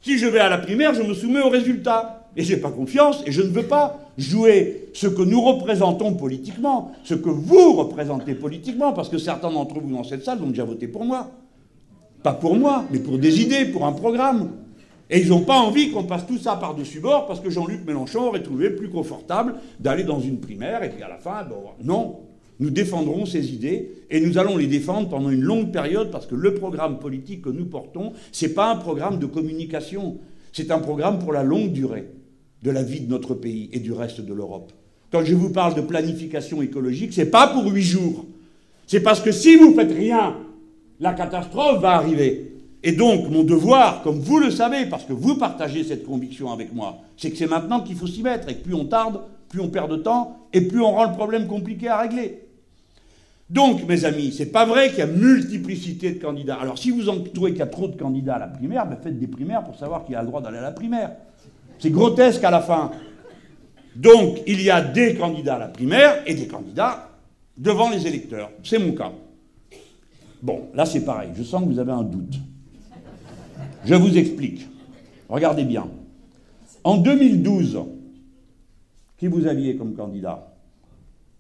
[0.03, 2.15] Si je vais à la primaire, je me soumets au résultat.
[2.37, 6.15] Et je n'ai pas confiance et je ne veux pas jouer ce que nous représentons
[6.15, 10.51] politiquement, ce que vous représentez politiquement, parce que certains d'entre vous dans cette salle ont
[10.51, 11.31] déjà voté pour moi.
[12.23, 14.51] Pas pour moi, mais pour des idées, pour un programme.
[15.11, 18.29] Et ils n'ont pas envie qu'on passe tout ça par-dessus bord parce que Jean-Luc Mélenchon
[18.29, 22.21] aurait trouvé plus confortable d'aller dans une primaire et puis à la fin, bon, non.
[22.61, 26.35] Nous défendrons ces idées et nous allons les défendre pendant une longue période parce que
[26.35, 30.19] le programme politique que nous portons, ce n'est pas un programme de communication,
[30.53, 32.09] c'est un programme pour la longue durée
[32.63, 34.73] de la vie de notre pays et du reste de l'Europe.
[35.13, 38.27] Quand je vous parle de planification écologique, ce n'est pas pour huit jours.
[38.89, 40.37] C'est parce que si vous ne faites rien,
[40.99, 42.58] la catastrophe va arriver.
[42.83, 46.73] Et donc, mon devoir, comme vous le savez, parce que vous partagez cette conviction avec
[46.73, 48.49] moi, c'est que c'est maintenant qu'il faut s'y mettre.
[48.49, 51.13] Et que plus on tarde, plus on perd de temps, et plus on rend le
[51.13, 52.45] problème compliqué à régler.
[53.51, 56.59] Donc, mes amis, c'est pas vrai qu'il y a multiplicité de candidats.
[56.61, 58.99] Alors, si vous en trouvez qu'il y a trop de candidats à la primaire, ben
[59.03, 61.13] faites des primaires pour savoir qui a le droit d'aller à la primaire.
[61.79, 62.91] C'est grotesque à la fin.
[63.97, 67.09] Donc, il y a des candidats à la primaire et des candidats
[67.57, 68.51] devant les électeurs.
[68.63, 69.13] C'est mon cas.
[70.43, 71.31] Bon, là c'est pareil.
[71.35, 72.39] Je sens que vous avez un doute.
[73.85, 74.69] Je vous explique.
[75.29, 75.89] Regardez bien.
[76.85, 77.79] En 2012,
[79.17, 80.55] qui vous aviez comme candidat?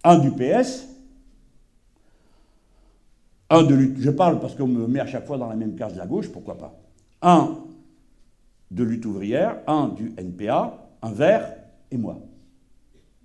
[0.04, 0.88] Un du PS
[3.50, 5.94] un de je parle parce qu'on me met à chaque fois dans la même case
[5.94, 6.78] de la gauche, pourquoi pas.
[7.22, 7.58] Un
[8.70, 11.54] de lutte ouvrière, un du NPA, un vert
[11.90, 12.18] et moi.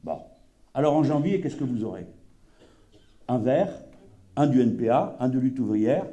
[0.04, 0.20] Bon.
[0.74, 2.08] Alors en janvier, qu'est-ce que vous aurez?
[3.28, 3.70] Un vert,
[4.38, 6.06] un du NPA, un de lutte ouvrière,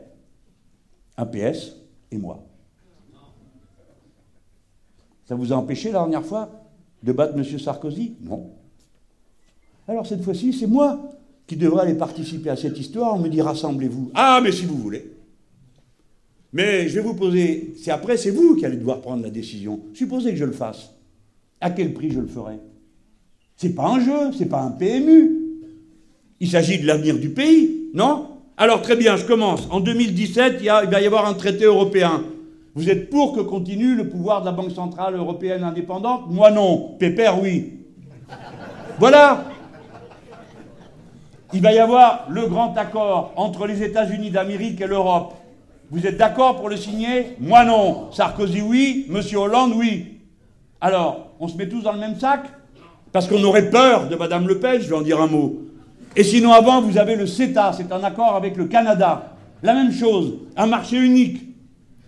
[1.16, 1.76] un PS
[2.10, 2.44] et moi.
[5.30, 6.50] Ça vous a empêché la dernière fois
[7.04, 7.44] de battre M.
[7.44, 8.14] Sarkozy?
[8.20, 8.50] Non.
[9.86, 11.00] Alors cette fois-ci, c'est moi
[11.46, 13.14] qui devrais aller participer à cette histoire.
[13.14, 14.10] On me dit rassemblez-vous.
[14.12, 15.12] Ah, mais si vous voulez.
[16.52, 19.78] Mais je vais vous poser, c'est après, c'est vous qui allez devoir prendre la décision.
[19.94, 20.90] Supposez que je le fasse.
[21.60, 22.58] À quel prix je le ferai?
[23.56, 25.30] C'est pas un jeu, c'est pas un PMU.
[26.40, 28.30] Il s'agit de l'avenir du pays, non?
[28.56, 29.68] Alors très bien, je commence.
[29.70, 32.24] En 2017, il, il va y avoir un traité européen.
[32.74, 36.94] Vous êtes pour que continue le pouvoir de la Banque Centrale Européenne indépendante Moi non.
[36.98, 37.80] Pépère, oui.
[38.98, 39.44] Voilà.
[41.52, 45.34] Il va y avoir le grand accord entre les États-Unis d'Amérique et l'Europe.
[45.90, 48.12] Vous êtes d'accord pour le signer Moi non.
[48.12, 50.20] Sarkozy oui, Monsieur Hollande oui.
[50.80, 52.42] Alors, on se met tous dans le même sac?
[53.12, 55.58] Parce qu'on aurait peur de Madame Le Pen, je vais en dire un mot.
[56.14, 59.34] Et sinon, avant, vous avez le CETA, c'est un accord avec le Canada.
[59.62, 61.49] La même chose, un marché unique,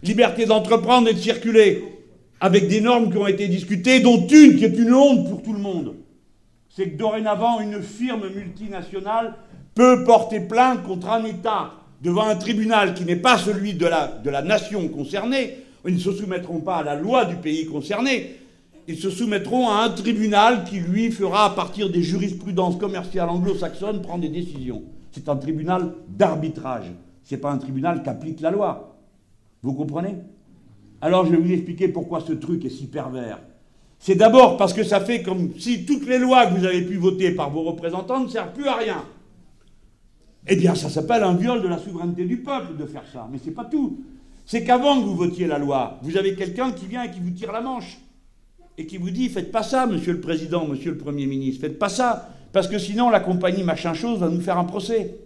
[0.02, 1.84] liberté d'entreprendre et de circuler,
[2.40, 5.52] avec des normes qui ont été discutées, dont une qui est une honte pour tout
[5.52, 5.94] le monde.
[6.68, 9.34] C'est que dorénavant, une firme multinationale
[9.74, 14.42] peut porter plainte contre un État devant un tribunal qui n'est pas celui de la,
[14.42, 18.36] nation concernée, ils ne se soumettront pas à la loi du pays concerné,
[18.88, 24.02] ils se soumettront à un tribunal qui, lui, fera, à partir des jurisprudences commerciales anglo-saxonnes,
[24.02, 24.82] prendre des décisions.
[25.12, 26.86] C'est un tribunal d'arbitrage.
[27.22, 28.91] Ce n'est pas un tribunal qui applique la loi.
[29.62, 30.16] Vous comprenez?
[31.00, 33.40] Alors je vais vous expliquer pourquoi ce truc est si pervers.
[33.98, 36.96] C'est d'abord parce que ça fait comme si toutes les lois que vous avez pu
[36.96, 39.04] voter par vos représentants ne servent plus à rien.
[40.48, 43.28] Eh bien, ça s'appelle un viol de la souveraineté du peuple de faire ça.
[43.30, 44.02] Mais c'est pas tout.
[44.44, 47.30] C'est qu'avant que vous votiez la loi, vous avez quelqu'un qui vient et qui vous
[47.30, 47.98] tire la manche.
[48.76, 51.78] Et qui vous dit Faites pas ça, monsieur le président, monsieur le premier ministre, faites
[51.78, 52.28] pas ça.
[52.52, 55.16] Parce que sinon, la compagnie machin chose va nous faire un procès.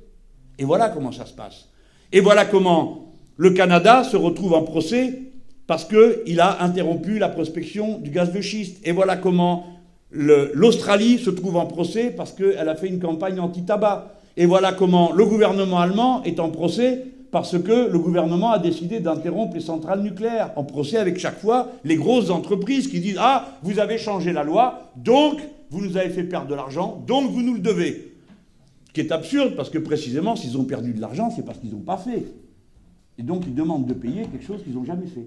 [0.58, 1.70] Et voilà comment ça se passe.
[2.12, 3.05] Et voilà comment
[3.36, 5.22] le Canada se retrouve en procès
[5.66, 8.78] parce qu'il a interrompu la prospection du gaz de schiste.
[8.86, 9.66] Et voilà comment
[10.10, 14.12] l'Australie se trouve en procès parce qu'elle a fait une campagne anti-tabac.
[14.36, 19.00] Et voilà comment le gouvernement allemand est en procès parce que le gouvernement a décidé
[19.00, 23.58] d'interrompre les centrales nucléaires, en procès avec chaque fois les grosses entreprises qui disent Ah,
[23.62, 27.42] vous avez changé la loi, donc vous nous avez fait perdre de l'argent, donc vous
[27.42, 28.12] nous le devez.
[28.88, 31.72] Ce qui est absurde, parce que précisément, s'ils ont perdu de l'argent, c'est parce qu'ils
[31.72, 32.24] n'ont pas fait.
[33.18, 35.26] Et donc ils demandent de payer quelque chose qu'ils n'ont jamais fait.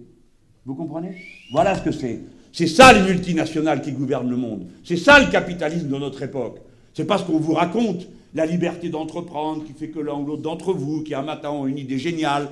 [0.65, 1.15] Vous comprenez?
[1.51, 2.21] Voilà ce que c'est.
[2.51, 4.65] C'est ça les multinationales qui gouvernent le monde.
[4.83, 6.59] C'est ça le capitalisme de notre époque.
[6.93, 10.41] C'est pas ce qu'on vous raconte la liberté d'entreprendre qui fait que l'un ou l'autre
[10.41, 12.49] d'entre vous, qui un matin ont une idée géniale,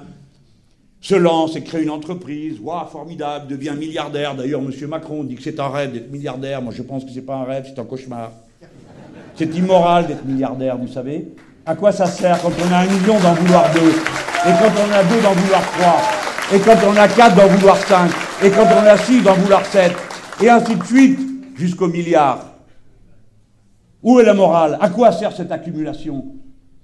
[1.01, 4.35] se lance et crée une entreprise, waouh, formidable, devient milliardaire.
[4.35, 4.71] D'ailleurs, M.
[4.87, 6.61] Macron dit que c'est un rêve d'être milliardaire.
[6.61, 8.31] Moi, je pense que ce n'est pas un rêve, c'est un cauchemar.
[9.35, 11.27] C'est immoral d'être milliardaire, vous savez.
[11.65, 13.93] À quoi ça sert quand on a un million d'en vouloir deux?
[14.47, 16.01] Et quand on a deux d'en vouloir trois
[16.53, 19.65] Et quand on a quatre d'en vouloir cinq Et quand on a six d'en vouloir
[19.65, 19.93] sept
[20.41, 21.19] Et ainsi de suite,
[21.55, 22.45] jusqu'au milliard.
[24.01, 24.77] Où est la morale?
[24.79, 26.23] À quoi sert cette accumulation?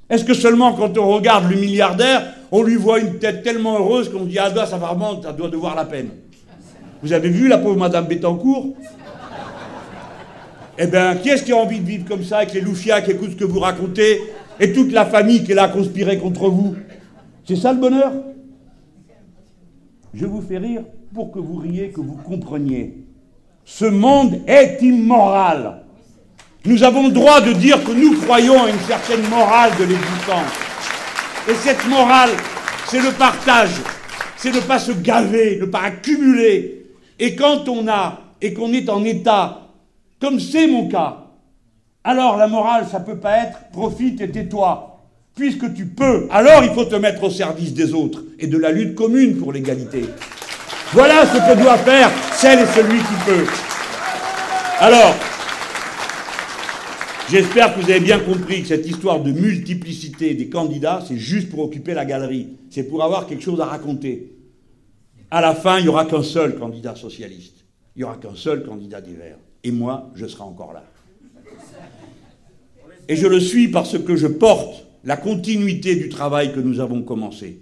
[0.10, 4.10] Est-ce que seulement quand on regarde le milliardaire, on lui voit une tête tellement heureuse
[4.12, 6.10] qu'on dit Ah, ça va vraiment, ça doit devoir la peine?
[7.02, 8.74] Vous avez vu la pauvre Madame Bettencourt?
[10.78, 13.12] Eh bien, qui est-ce qui a envie de vivre comme ça avec les loufias qui
[13.12, 14.22] écoutent ce que vous racontez
[14.60, 16.76] et toute la famille qui est là à conspirer contre vous?
[17.46, 18.12] C'est ça le bonheur?
[20.14, 23.06] Je vous fais rire pour que vous riez, que vous compreniez.
[23.66, 25.84] Ce monde est immoral.
[26.66, 30.52] Nous avons le droit de dire que nous croyons à une certaine morale de l'existence.
[31.50, 32.30] Et cette morale,
[32.88, 33.82] c'est le partage,
[34.38, 36.86] c'est ne pas se gaver, ne pas accumuler.
[37.20, 39.68] Et quand on a, et qu'on est en état,
[40.22, 41.18] comme c'est mon cas,
[42.04, 44.93] alors la morale, ça peut pas être profite et tais-toi.
[45.36, 48.72] Puisque tu peux, alors il faut te mettre au service des autres et de la
[48.72, 50.04] lutte commune pour l'égalité.
[50.92, 53.46] Voilà ce que doit faire celle et celui qui peut.
[54.80, 55.16] Alors,
[57.30, 61.50] J'espère que vous avez bien compris que cette histoire de multiplicité des candidats, c'est juste
[61.50, 62.50] pour occuper la galerie.
[62.70, 64.36] C'est pour avoir quelque chose à raconter.
[65.32, 67.66] À la fin, il n'y aura qu'un seul candidat socialiste.
[67.96, 69.16] Il n'y aura qu'un seul candidat des.
[69.64, 70.84] Et moi, je serai encore là.
[73.08, 77.04] Et je le suis parce que je porte la continuité du travail que nous avons
[77.04, 77.62] commencé.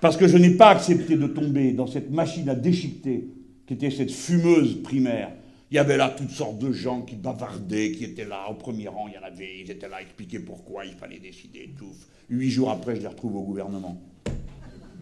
[0.00, 3.28] Parce que je n'ai pas accepté de tomber dans cette machine à déchiqueter
[3.66, 5.30] qui était cette fumeuse primaire
[5.74, 8.86] il y avait là toutes sortes de gens qui bavardaient, qui étaient là au premier
[8.86, 11.92] rang, il y en avait, ils étaient là expliquer pourquoi il fallait décider, tout.
[12.30, 14.00] Huit jours après, je les retrouve au gouvernement.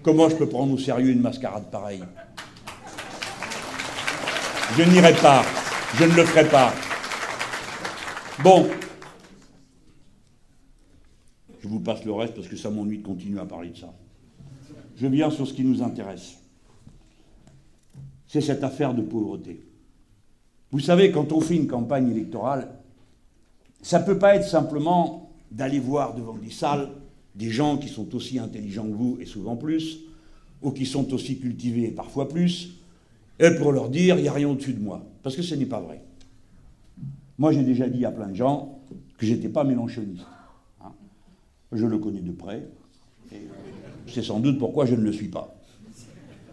[0.03, 2.03] Comment je peux prendre au sérieux une mascarade pareille?
[4.79, 5.45] Je n'irai pas.
[5.97, 6.73] Je ne le ferai pas.
[8.43, 8.67] Bon.
[11.63, 13.95] Je vous passe le reste parce que ça m'ennuie de continuer à parler de ça.
[14.97, 16.39] Je viens sur ce qui nous intéresse.
[18.27, 19.63] C'est cette affaire de pauvreté.
[20.73, 22.69] Vous savez, quand on fait une campagne électorale,
[23.81, 26.91] ça ne peut pas être simplement d'aller voir devant des salles
[27.35, 30.01] des gens qui sont aussi intelligents que vous, et souvent plus,
[30.61, 32.75] ou qui sont aussi cultivés, et parfois plus,
[33.39, 35.05] et pour leur dire, il n'y a rien au-dessus de moi.
[35.23, 36.03] Parce que ce n'est pas vrai.
[37.39, 38.81] Moi, j'ai déjà dit à plein de gens
[39.17, 40.27] que je n'étais pas mélanchoniste.
[41.73, 42.69] Je le connais de près,
[43.33, 43.49] et
[44.07, 45.55] c'est sans doute pourquoi je ne le suis pas.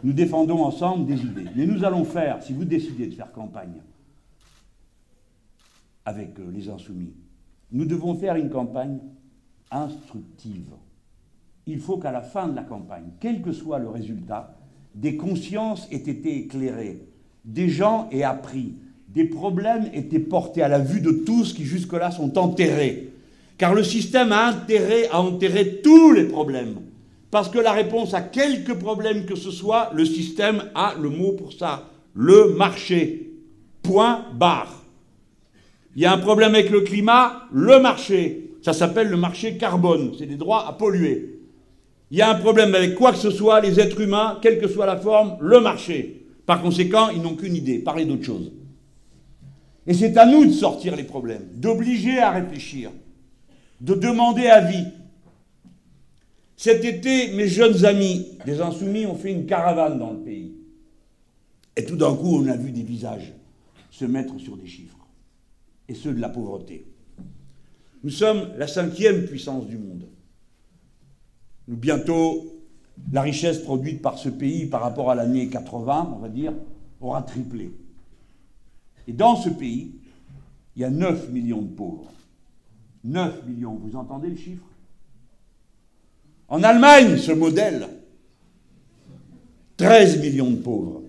[0.04, 1.50] Nous défendons ensemble des idées.
[1.56, 3.82] Mais nous allons faire, si vous décidez de faire campagne
[6.06, 7.14] avec euh, les insoumis,
[7.72, 9.00] nous devons faire une campagne
[9.72, 10.72] instructive.
[11.68, 14.56] Il faut qu'à la fin de la campagne, quel que soit le résultat,
[14.96, 17.06] des consciences aient été éclairées,
[17.46, 18.76] des gens aient appris,
[19.10, 23.14] des problèmes étaient portés à la vue de tous qui jusque-là sont enterrés.
[23.60, 26.78] Car le système a intérêt à enterrer tous les problèmes.
[27.30, 31.34] Parce que la réponse à quelque problème que ce soit, le système a le mot
[31.34, 31.90] pour ça.
[32.16, 33.34] Le marché.
[33.84, 34.82] Point barre.
[35.96, 38.52] Il y a un problème avec le climat, le marché.
[38.62, 40.14] Ça s'appelle le marché carbone.
[40.18, 41.42] C'est des droits à polluer.
[42.12, 44.68] Il y a un problème avec quoi que ce soit, les êtres humains, quelle que
[44.68, 46.26] soit la forme, le marché.
[46.46, 48.52] Par conséquent, ils n'ont qu'une idée, parler d'autre chose.
[49.86, 52.90] Et c'est à nous de sortir les problèmes, d'obliger à réfléchir,
[53.82, 54.86] de demander avis.
[56.58, 60.54] Cet été, mes jeunes amis des Insoumis ont fait une caravane dans le pays.
[61.76, 63.34] Et tout d'un coup, on a vu des visages
[63.92, 65.08] se mettre sur des chiffres,
[65.88, 66.86] et ceux de la pauvreté.
[68.04, 70.06] Nous sommes la cinquième puissance du monde.
[71.68, 72.46] Bientôt,
[73.12, 76.54] la richesse produite par ce pays par rapport à l'année 80, on va dire,
[77.02, 77.72] aura triplé.
[79.08, 79.96] Et dans ce pays,
[80.76, 82.12] il y a 9 millions de pauvres.
[83.04, 84.66] 9 millions, vous entendez le chiffre?
[86.48, 87.88] En Allemagne, ce modèle,
[89.78, 91.04] 13 millions de pauvres.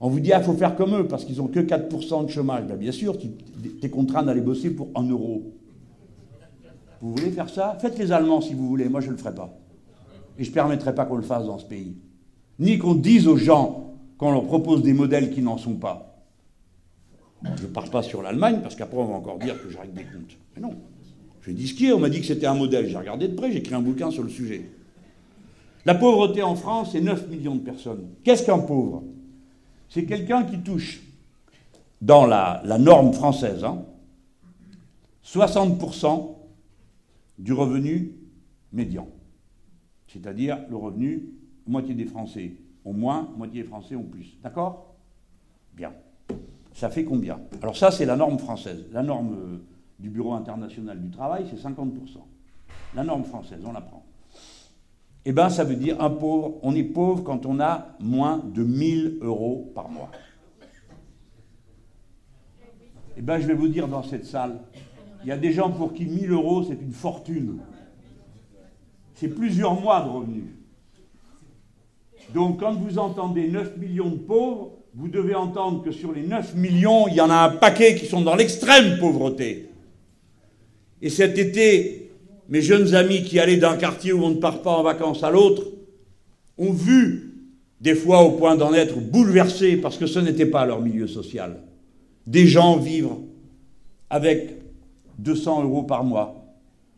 [0.00, 2.30] On vous dit, il ah, faut faire comme eux, parce qu'ils n'ont que 4% de
[2.30, 2.64] chômage.
[2.66, 3.28] Ben, bien sûr, tu
[3.82, 5.42] es contraint d'aller bosser pour 1 euro.
[7.00, 7.76] Vous voulez faire ça?
[7.80, 9.56] Faites les Allemands si vous voulez, moi je ne le ferai pas.
[10.38, 11.96] Et je ne permettrai pas qu'on le fasse dans ce pays.
[12.58, 16.07] Ni qu'on dise aux gens qu'on leur propose des modèles qui n'en sont pas.
[17.44, 20.02] Je ne parle pas sur l'Allemagne, parce qu'après on va encore dire que j'arrête des
[20.02, 20.36] comptes.
[20.56, 20.76] Mais non.
[21.46, 22.88] J'ai est, on m'a dit que c'était un modèle.
[22.88, 24.70] J'ai regardé de près, j'ai écrit un bouquin sur le sujet.
[25.86, 28.08] La pauvreté en France, c'est 9 millions de personnes.
[28.22, 29.04] Qu'est-ce qu'un pauvre?
[29.88, 31.00] C'est quelqu'un qui touche,
[32.02, 33.64] dans la, norme française,
[35.24, 36.26] 60% hein,
[37.38, 38.12] du revenu
[38.72, 39.08] médian.
[40.08, 41.30] C'est-à-dire le revenu,
[41.66, 42.52] moitié des Français
[42.84, 44.36] ont moins, moitié des Français ont plus.
[44.42, 44.94] D'accord?
[45.74, 45.92] Bien.
[46.78, 47.40] Ça fait combien?
[47.60, 48.84] Alors ça, c'est la norme française.
[48.92, 49.58] La norme euh,
[49.98, 51.90] du Bureau international du travail, c'est 50%.
[52.94, 54.04] La norme française, on la prend
[55.24, 56.54] eh bien, ça veut dire un pauvre.
[56.62, 60.10] On est pauvre quand on a moins de 1000 euros par mois.
[63.16, 64.60] Eh bien, je vais vous dire dans cette salle,
[65.24, 67.58] il y a des gens pour qui 1000 euros, c'est une fortune.
[69.12, 70.50] C'est plusieurs mois de revenus.
[72.32, 76.56] Donc, quand vous entendez 9 millions de pauvres, vous devez entendre que sur les 9
[76.56, 79.70] millions, il y en a un paquet qui sont dans l'extrême pauvreté.
[81.00, 82.10] Et cet été,
[82.48, 85.30] mes jeunes amis qui allaient d'un quartier où on ne part pas en vacances à
[85.30, 85.62] l'autre
[86.58, 87.44] ont vu,
[87.80, 91.60] des fois au point d'en être bouleversés parce que ce n'était pas leur milieu social,
[92.26, 93.20] des gens vivre
[94.10, 94.56] avec
[95.20, 96.44] 200 euros par mois,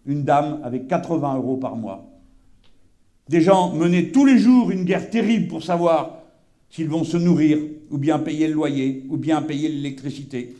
[0.06, 2.08] une dame avec 80 euros par mois,
[3.28, 6.16] des gens mener tous les jours une guerre terrible pour savoir
[6.70, 7.58] s'ils vont se nourrir,
[7.90, 10.56] ou bien payer le loyer, ou bien payer l'électricité.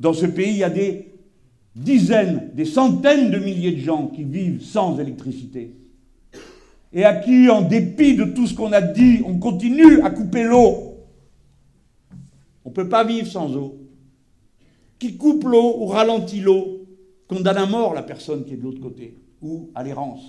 [0.00, 1.12] Dans ce pays, il y a des
[1.74, 5.72] dizaines, des centaines de milliers de gens qui vivent sans électricité
[6.94, 10.44] et à qui, en dépit de tout ce qu'on a dit, on continue à couper
[10.44, 10.94] l'eau.
[12.64, 13.80] On ne peut pas vivre sans eau.
[15.00, 16.86] Qui coupe l'eau ou ralentit l'eau
[17.26, 20.22] condamne à mort la personne qui est de l'autre côté ou à l'errance.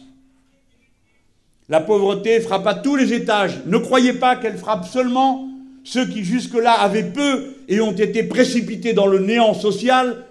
[1.69, 3.63] La pauvreté frappe à tous les étages.
[3.67, 5.47] Ne croyez pas qu'elle frappe seulement
[5.85, 10.25] ceux qui jusque-là avaient peu et ont été précipités dans le néant social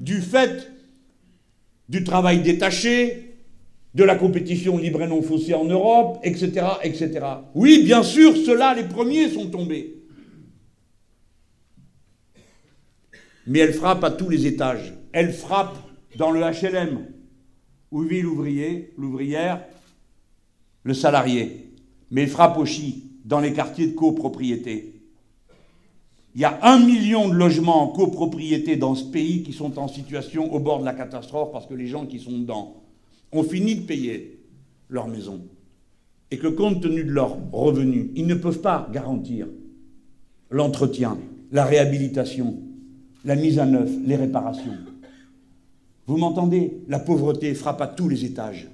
[0.00, 0.70] du fait
[1.88, 3.36] du travail détaché,
[3.94, 7.24] de la compétition libre et non faussée en Europe, etc., etc.
[7.54, 9.94] Oui, bien sûr, ceux-là, les premiers sont tombés.
[13.46, 14.92] Mais elle frappe à tous les étages.
[15.12, 15.76] Elle frappe
[16.16, 17.06] dans le HLM,
[17.92, 19.64] où vit l'ouvrier, l'ouvrière,
[20.82, 21.70] le salarié,
[22.10, 24.95] mais il frappe aussi dans les quartiers de copropriété.
[26.36, 29.88] Il y a un million de logements en copropriété dans ce pays qui sont en
[29.88, 32.82] situation au bord de la catastrophe parce que les gens qui sont dedans
[33.32, 34.38] ont fini de payer
[34.90, 35.40] leur maison
[36.30, 39.46] et que compte tenu de leurs revenus, ils ne peuvent pas garantir
[40.50, 41.16] l'entretien,
[41.52, 42.58] la réhabilitation,
[43.24, 44.76] la mise à neuf, les réparations.
[46.06, 46.82] Vous m'entendez?
[46.86, 48.68] La pauvreté frappe à tous les étages.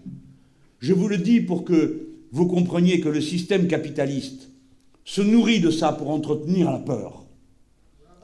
[0.80, 4.50] Je vous le dis pour que vous compreniez que le système capitaliste
[5.04, 7.21] se nourrit de ça pour entretenir la peur.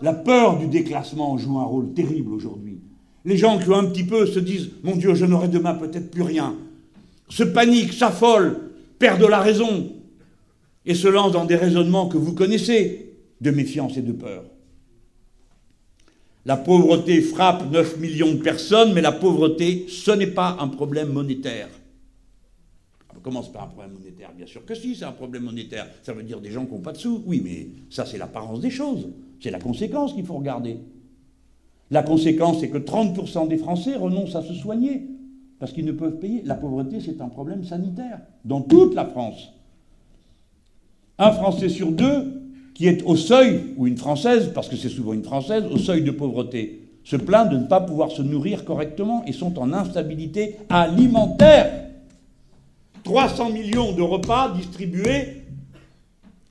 [0.00, 2.80] La peur du déclassement joue un rôle terrible aujourd'hui.
[3.24, 6.10] Les gens qui ont un petit peu se disent Mon Dieu, je n'aurai demain peut-être
[6.10, 6.54] plus rien,
[7.28, 9.92] se paniquent, s'affolent, perdent la raison
[10.86, 14.44] et se lancent dans des raisonnements que vous connaissez de méfiance et de peur.
[16.46, 21.12] La pauvreté frappe 9 millions de personnes, mais la pauvreté, ce n'est pas un problème
[21.12, 21.68] monétaire.
[23.14, 25.88] On commence par un problème monétaire, bien sûr que si, c'est un problème monétaire.
[26.02, 27.22] Ça veut dire des gens qui n'ont pas de sous.
[27.26, 29.08] Oui, mais ça, c'est l'apparence des choses.
[29.40, 30.78] C'est la conséquence qu'il faut regarder.
[31.90, 35.06] La conséquence, c'est que 30% des Français renoncent à se soigner
[35.58, 36.42] parce qu'ils ne peuvent payer.
[36.44, 39.52] La pauvreté, c'est un problème sanitaire dans toute la France.
[41.18, 42.42] Un Français sur deux
[42.74, 46.02] qui est au seuil, ou une Française, parce que c'est souvent une Française, au seuil
[46.02, 50.56] de pauvreté, se plaignent de ne pas pouvoir se nourrir correctement et sont en instabilité
[50.68, 51.86] alimentaire.
[53.02, 55.42] 300 millions de repas distribués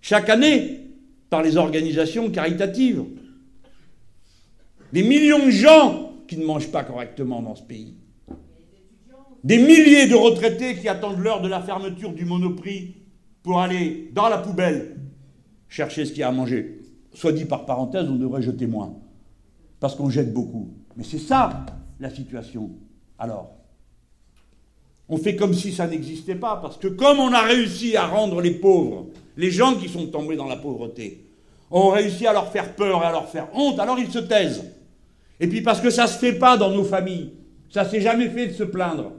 [0.01, 0.86] chaque année
[1.29, 3.03] par les organisations caritatives.
[4.93, 7.95] Des millions de gens qui ne mangent pas correctement dans ce pays.
[9.43, 12.95] Des milliers de retraités qui attendent l'heure de la fermeture du monoprix
[13.43, 14.97] pour aller dans la poubelle
[15.69, 16.81] chercher ce qu'il y a à manger.
[17.13, 18.95] Soit dit par parenthèse, on devrait jeter moins,
[19.79, 20.73] parce qu'on jette beaucoup.
[20.95, 21.65] Mais c'est ça
[21.99, 22.71] la situation.
[23.17, 23.51] Alors,
[25.09, 28.41] on fait comme si ça n'existait pas, parce que comme on a réussi à rendre
[28.41, 29.07] les pauvres,
[29.37, 31.23] les gens qui sont tombés dans la pauvreté,
[31.69, 34.63] on réussi à leur faire peur et à leur faire honte, alors ils se taisent.
[35.39, 37.33] Et puis parce que ça ne se fait pas dans nos familles,
[37.69, 39.11] ça s'est jamais fait de se plaindre.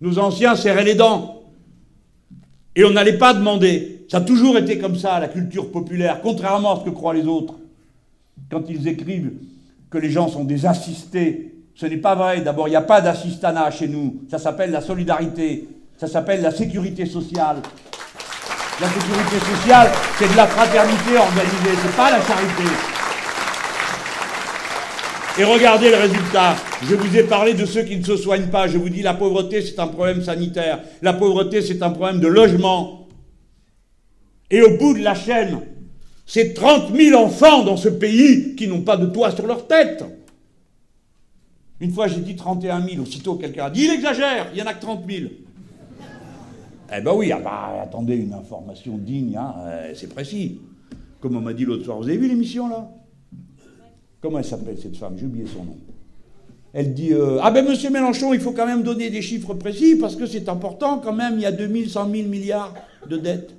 [0.00, 1.42] Nos anciens serraient les dents.
[2.74, 4.06] Et on n'allait pas demander.
[4.08, 7.26] Ça a toujours été comme ça, la culture populaire, contrairement à ce que croient les
[7.26, 7.54] autres.
[8.50, 9.32] Quand ils écrivent
[9.90, 12.40] que les gens sont des assistés, ce n'est pas vrai.
[12.40, 14.22] D'abord, il n'y a pas d'assistanat chez nous.
[14.30, 15.68] Ça s'appelle la solidarité.
[15.96, 17.56] Ça s'appelle la sécurité sociale.
[18.80, 22.62] La sécurité sociale, c'est de la fraternité organisée, c'est pas la charité.
[25.38, 26.56] Et regardez le résultat.
[26.88, 28.68] Je vous ai parlé de ceux qui ne se soignent pas.
[28.68, 30.80] Je vous dis la pauvreté, c'est un problème sanitaire.
[31.02, 33.06] La pauvreté, c'est un problème de logement.
[34.50, 35.60] Et au bout de la chaîne,
[36.24, 40.04] c'est 30 000 enfants dans ce pays qui n'ont pas de toit sur leur tête.
[41.80, 43.02] Une fois, j'ai dit 31 000.
[43.02, 45.28] Aussitôt, quelqu'un a dit il exagère, il n'y en a que 30 000.
[46.92, 50.60] Eh ben oui, ah bah, attendez, une information digne, hein, euh, c'est précis.
[51.20, 52.90] Comme on m'a dit l'autre soir, vous avez vu l'émission là?
[54.20, 55.14] Comment elle s'appelle cette femme?
[55.16, 55.76] J'ai oublié son nom.
[56.72, 59.96] Elle dit euh, Ah ben monsieur Mélenchon, il faut quand même donner des chiffres précis
[59.96, 62.74] parce que c'est important quand même, il y a 2100 000 milliards
[63.08, 63.54] de dettes.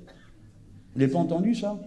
[0.94, 1.78] Vous n'avez pas entendu ça?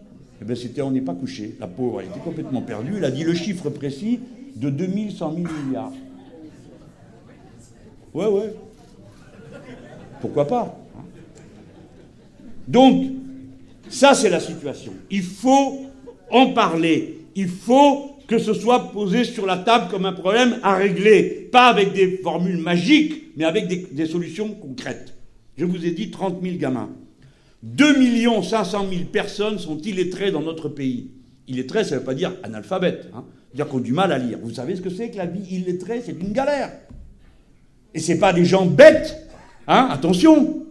[0.42, 1.56] Eh bien, c'était On n'est pas couché.
[1.60, 2.98] La pauvre, elle était complètement perdue.
[2.98, 4.20] Elle a dit le chiffre précis
[4.56, 5.94] de 2100 000 milliards.
[8.14, 8.56] Ouais, ouais.
[10.22, 10.85] Pourquoi pas?
[12.68, 13.06] Donc,
[13.90, 14.94] ça, c'est la situation.
[15.12, 15.86] Il faut
[16.32, 17.20] en parler.
[17.36, 21.50] Il faut que ce soit posé sur la table comme un problème à régler.
[21.52, 25.14] Pas avec des formules magiques, mais avec des, solutions concrètes.
[25.58, 26.90] Je vous ai dit 30 000 gamins.
[27.64, 27.96] 2
[28.44, 31.12] 500 000 personnes sont illettrées dans notre pays.
[31.48, 33.24] Illettré, ça ne veut pas dire analphabète, hein.
[33.54, 34.40] dire qu'on a du mal à lire.
[34.42, 36.02] Vous savez ce que c'est que la vie illettrée?
[36.04, 36.72] C'est une galère.
[37.94, 39.16] Et ce n'est pas des gens bêtes,
[39.68, 40.65] hein, attention.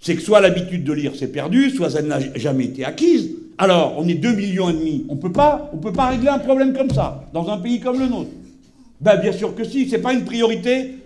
[0.00, 3.30] C'est que soit l'habitude de lire s'est perdue, soit elle n'a jamais été acquise.
[3.58, 5.06] Alors, on est 2 millions et demi.
[5.08, 7.98] On peut pas, on peut pas régler un problème comme ça dans un pays comme
[7.98, 8.30] le nôtre.
[9.00, 9.88] Ben bien sûr que si.
[9.88, 10.98] C'est pas une priorité.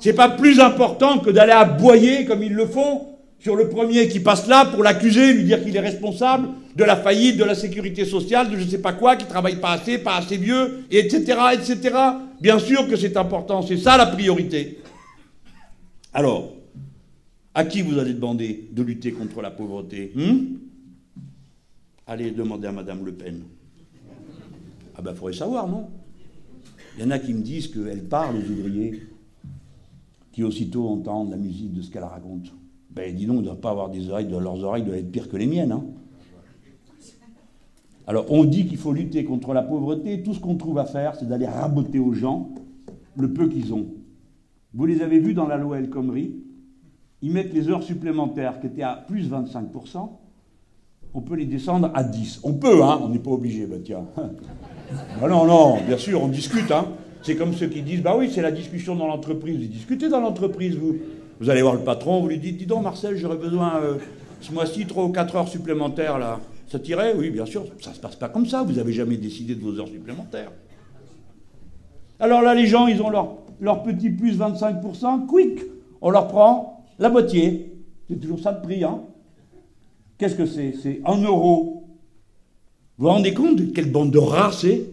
[0.00, 3.06] C'est pas plus important que d'aller aboyer comme ils le font
[3.38, 6.96] sur le premier qui passe là pour l'accuser, lui dire qu'il est responsable de la
[6.96, 9.98] faillite de la sécurité sociale, de je ne sais pas quoi, qu'il travaille pas assez,
[9.98, 11.96] pas assez vieux, etc., etc.
[12.40, 14.78] Bien sûr que c'est important, c'est ça la priorité.
[16.14, 16.52] Alors,
[17.54, 20.58] à qui vous allez demander de lutter contre la pauvreté hmm?
[22.06, 23.42] Allez demander à Madame Le Pen.
[24.96, 25.88] Ah ben, faudrait savoir, non?
[26.96, 29.02] Il y en a qui me disent qu'elle parle aux ouvriers,
[30.32, 32.52] qui aussitôt entendent la musique de ce qu'elle raconte.
[32.90, 35.28] Ben dis donc, ils ne doivent pas avoir des oreilles, leurs oreilles doivent être pires
[35.28, 35.72] que les miennes.
[35.72, 35.84] Hein.
[38.06, 41.14] Alors on dit qu'il faut lutter contre la pauvreté, tout ce qu'on trouve à faire,
[41.14, 42.50] c'est d'aller raboter aux gens
[43.16, 43.86] le peu qu'ils ont.
[44.74, 46.34] Vous les avez vus dans la loi El Khomri?
[47.22, 50.08] Ils mettent les heures supplémentaires qui étaient à plus 25%,
[51.14, 52.40] on peut les descendre à 10.
[52.42, 54.04] On peut, hein, on n'est pas obligé, bah tiens.
[54.16, 56.86] bah non, non, bien sûr, on discute, hein.
[57.22, 59.56] C'est comme ceux qui disent, bah oui, c'est la discussion dans l'entreprise.
[59.56, 60.96] Vous discutez dans l'entreprise, vous.
[61.40, 63.96] Vous allez voir le patron, vous lui dites, dis donc Marcel, j'aurais besoin euh,
[64.40, 66.40] ce mois-ci 3 ou 4 heures supplémentaires, là.
[66.68, 67.14] Ça tirait?
[67.16, 69.60] Oui, bien sûr, ça ne se passe pas comme ça, vous n'avez jamais décidé de
[69.60, 70.52] vos heures supplémentaires.
[72.20, 75.60] Alors là, les gens, ils ont leur, leur petit plus 25%, quick,
[76.00, 77.72] on leur prend la moitié.
[78.08, 79.00] C'est toujours ça de prix, hein
[80.18, 80.74] Qu'est-ce que c'est?
[80.80, 81.84] C'est en euros.
[82.96, 84.20] Vous vous rendez compte de quelle bande de
[84.52, 84.84] c'est?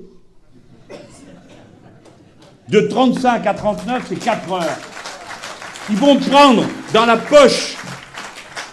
[2.68, 4.64] De 35 à 39, c'est 4 heures.
[5.92, 7.78] Ils vont prendre dans la poche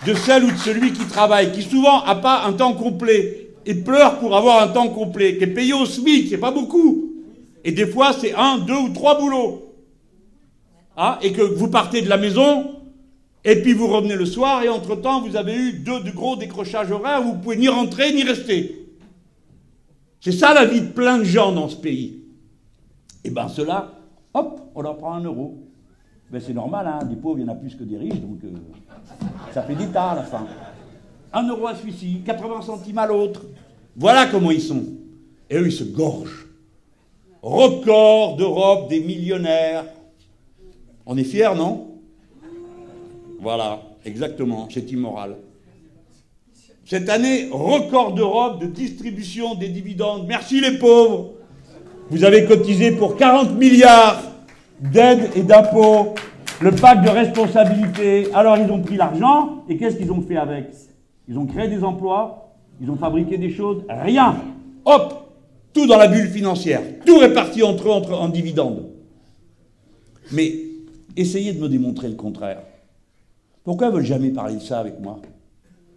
[0.07, 3.75] de celle ou de celui qui travaille, qui souvent n'a pas un temps complet, et
[3.75, 7.13] pleure pour avoir un temps complet, qui est payé au SMIC, c'est pas beaucoup.
[7.65, 9.75] Et des fois, c'est un, deux ou trois boulots.
[10.97, 12.77] Ah, et que vous partez de la maison,
[13.49, 16.91] et puis vous revenez le soir, et entre-temps, vous avez eu deux de gros décrochages
[16.91, 18.89] horaires, vous pouvez ni rentrer ni rester.
[20.21, 22.25] C'est ça la vie de plein de gens dans ce pays.
[23.23, 23.93] Et bien cela,
[24.35, 25.63] hop, on leur prend un euro.
[26.29, 28.41] Ben c'est normal, hein, des pauvres, il y en a plus que des riches, donc
[28.43, 28.49] euh,
[29.55, 30.45] ça fait des tas à la fin.
[31.33, 33.43] Un euro à celui-ci, 80 centimes à l'autre.
[33.95, 34.83] Voilà comment ils sont.
[35.49, 36.47] Et eux, ils se gorgent.
[37.43, 39.85] Record d'Europe des millionnaires.
[41.07, 41.86] On est fiers, non?
[43.41, 45.37] Voilà, exactement, c'est immoral.
[46.85, 50.27] Cette année, record d'Europe de distribution des dividendes.
[50.29, 51.33] Merci les pauvres.
[52.11, 54.23] Vous avez cotisé pour 40 milliards
[54.81, 56.15] d'aides et d'impôts,
[56.61, 58.29] le pacte de responsabilité.
[58.33, 60.67] Alors ils ont pris l'argent et qu'est-ce qu'ils ont fait avec?
[61.29, 64.37] Ils ont créé des emplois, ils ont fabriqué des choses, rien.
[64.85, 65.33] Hop,
[65.73, 68.87] tout dans la bulle financière, tout réparti entre eux en dividendes.
[70.31, 70.55] Mais
[71.17, 72.61] essayez de me démontrer le contraire.
[73.67, 75.19] Pourquoi ils ne veulent jamais parler de ça avec moi?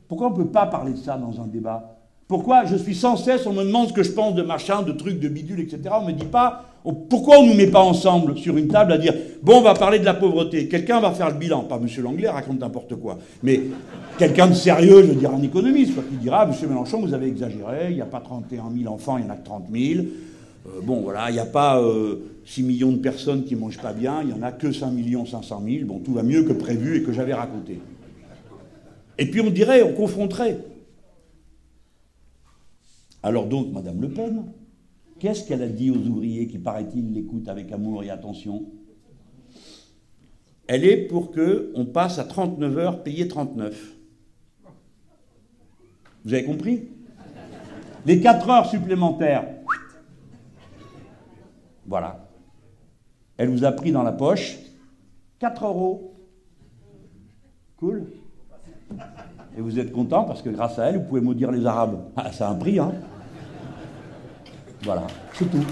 [0.08, 2.00] Pourquoi on ne peut pas parler de ça dans un débat?
[2.28, 4.92] Pourquoi je suis sans cesse, on me demande ce que je pense de machin, de
[4.92, 5.82] trucs, de bidules, etc.
[6.00, 6.66] On ne me dit pas,
[7.12, 9.14] pourquoi on ne nous met pas ensemble sur une table à dire,
[9.44, 11.88] bon, on va parler de la pauvreté, quelqu'un va faire le bilan, pas M.
[12.04, 13.62] Langlais raconte n'importe quoi, mais
[14.18, 16.70] quelqu'un de sérieux, je veux dire un économiste, qui dira, M.
[16.70, 19.36] Mélenchon, vous avez exagéré, il n'y a pas 31 000 enfants, il y en a
[19.36, 20.06] que 30 000.
[20.66, 21.80] Euh, bon, voilà, il n'y a pas
[22.50, 24.72] 6 euh, millions de personnes qui ne mangent pas bien, il n'y en a que
[24.72, 25.86] 5 millions 500 000.
[25.86, 27.80] Bon, tout va mieux que prévu et que j'avais raconté.
[29.18, 30.60] Et puis on dirait, on confronterait.
[33.22, 34.46] Alors donc, Madame Le Pen,
[35.20, 38.66] qu'est-ce qu'elle a dit aux ouvriers qui, paraît-il, l'écoutent avec amour et attention?
[40.68, 43.96] Elle est pour qu'on passe à 39 heures, payé 39.
[46.26, 46.88] Vous avez compris?
[48.06, 49.46] Les 4 heures supplémentaires,
[51.90, 52.29] voilà.
[53.40, 54.58] Elle vous a pris dans la poche
[55.40, 56.14] 4 euros.
[57.78, 58.04] Cool.
[59.58, 62.02] Et vous êtes content parce que grâce à elle, vous pouvez maudire les Arabes.
[62.18, 62.92] Ah, ça a un prix, hein
[64.84, 65.66] Voilà, c'est tout.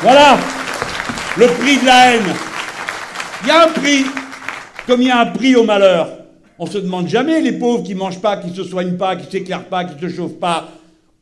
[0.00, 0.38] Voilà
[1.36, 2.34] le prix de la haine.
[3.42, 4.06] Il y a un prix,
[4.86, 6.08] comme il y a un prix au malheur.
[6.58, 9.68] On se demande jamais les pauvres qui mangent pas, qui se soignent pas, qui s'éclairent
[9.68, 10.68] pas, qui se chauffent pas,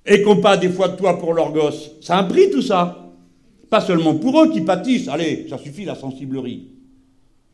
[0.04, 1.90] et qu'on pas des fois de toi pour leurs gosses.
[2.00, 2.98] Ça a un prix tout ça.
[3.70, 5.08] Pas seulement pour eux qui pâtissent.
[5.08, 6.68] Allez, ça suffit la sensiblerie.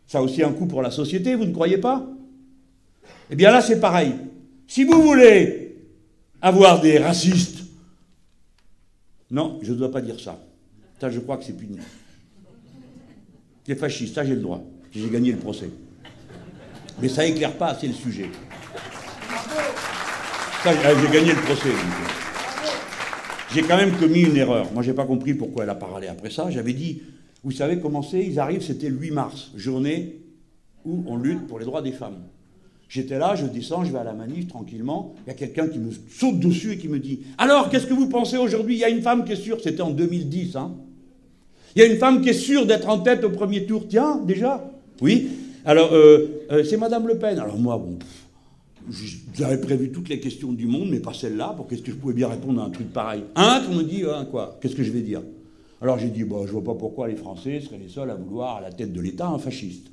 [0.06, 2.04] Ça a aussi un coût pour la société, vous ne croyez pas?
[3.30, 4.14] Eh bien là, c'est pareil.
[4.66, 5.76] Si vous voulez
[6.40, 7.58] avoir des racistes,
[9.30, 10.38] non, je ne dois pas dire ça.
[11.00, 11.78] Ça, je crois que c'est puni.
[13.66, 14.62] Des fascistes, ça j'ai le droit.
[14.92, 15.68] J'ai gagné le procès.
[17.00, 18.30] Mais ça éclaire pas assez le sujet.
[20.64, 21.68] Ça, j'ai gagné le procès.
[23.54, 24.70] J'ai quand même commis une erreur.
[24.74, 26.50] Moi, j'ai pas compris pourquoi elle a parlé après ça.
[26.50, 27.02] J'avais dit,
[27.42, 28.24] vous savez comment c'est?
[28.24, 30.20] Ils arrivent, c'était le 8 mars, journée
[30.84, 32.18] où on lutte pour les droits des femmes.
[32.88, 35.14] J'étais là, je descends, je vais à la manif tranquillement.
[35.26, 37.94] Il y a quelqu'un qui me saute dessus et qui me dit Alors, qu'est-ce que
[37.94, 38.76] vous pensez aujourd'hui?
[38.76, 40.74] Il y a une femme qui est sûre, c'était en 2010, hein
[41.76, 43.86] Il y a une femme qui est sûre d'être en tête au premier tour.
[43.88, 44.70] Tiens, déjà
[45.00, 45.28] Oui.
[45.64, 47.38] Alors, euh, euh, c'est Madame Le Pen.
[47.38, 47.98] Alors, moi, bon,
[49.34, 52.14] j'avais prévu toutes les questions du monde, mais pas celle-là, pour qu'est-ce que je pouvais
[52.14, 53.24] bien répondre à un truc pareil.
[53.34, 55.22] Un qu'on me dit, hein, quoi Qu'est-ce que je vais dire?
[55.80, 58.56] Alors j'ai dit, bon, je vois pas pourquoi les Français seraient les seuls à vouloir
[58.56, 59.88] à la tête de l'État un fasciste.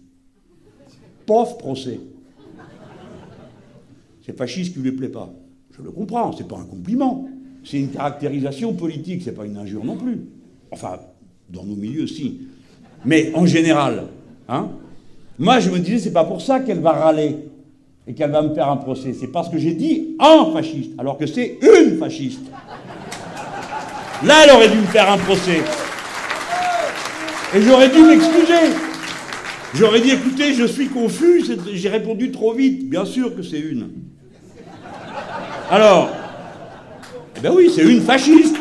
[1.26, 2.00] Pauvre procès.
[4.26, 5.32] C'est fasciste qui lui plaît pas.
[5.78, 7.28] Je le comprends, c'est pas un compliment.
[7.64, 10.22] C'est une caractérisation politique, c'est pas une injure non plus.
[10.72, 11.00] Enfin,
[11.50, 12.42] dans nos milieux, si.
[13.04, 14.06] Mais en général,
[14.48, 14.70] hein
[15.38, 17.38] Moi, je me disais, c'est pas pour ça qu'elle va râler
[18.08, 19.16] et qu'elle va me faire un procès.
[19.20, 22.42] C'est parce que j'ai dit un fasciste, alors que c'est une fasciste.
[24.24, 25.62] Là, elle aurait dû me faire un procès.
[27.56, 28.74] Et j'aurais dû m'excuser.
[29.74, 31.44] J'aurais dit, écoutez, je suis confus,
[31.74, 32.90] j'ai répondu trop vite.
[32.90, 33.90] Bien sûr que c'est une.
[35.70, 36.10] Alors,
[37.36, 38.56] eh ben oui, c'est une fasciste.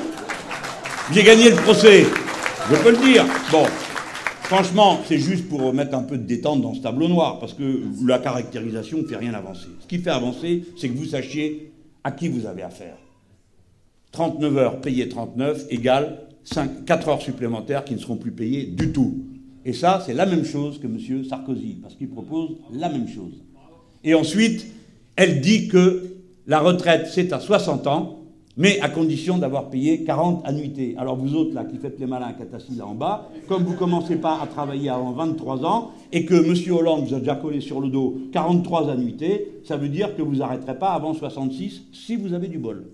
[1.13, 2.07] J'ai gagné le procès.
[2.71, 3.25] Je peux le dire.
[3.53, 3.65] Bon,
[4.45, 7.83] franchement, c'est juste pour mettre un peu de détente dans ce tableau noir, parce que
[8.07, 9.69] la caractérisation ne fait rien avancer.
[9.81, 11.73] Ce qui fait avancer, c'est que vous sachiez
[12.03, 12.97] à qui vous avez affaire.
[14.13, 18.93] 39 heures payées 39 égale 5, 4 heures supplémentaires qui ne seront plus payées du
[18.93, 19.25] tout.
[19.65, 21.25] Et ça, c'est la même chose que M.
[21.25, 23.43] Sarkozy, parce qu'il propose la même chose.
[24.05, 24.67] Et ensuite,
[25.17, 26.17] elle dit que
[26.47, 28.24] la retraite, c'est à 60 ans,
[28.57, 30.95] mais à condition d'avoir payé 40 annuités.
[30.99, 33.75] Alors vous autres, là, qui faites les malins, êtes assis là en bas, comme vous
[33.75, 36.55] commencez pas à travailler avant 23 ans, et que M.
[36.73, 40.37] Hollande vous a déjà collé sur le dos 43 annuités, ça veut dire que vous
[40.37, 42.85] n'arrêterez pas avant 66, si vous avez du bol.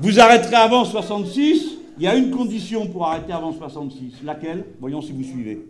[0.00, 4.24] Vous arrêterez avant 66, il y a une condition pour arrêter avant 66.
[4.24, 4.64] Laquelle?
[4.80, 5.64] Voyons si vous suivez.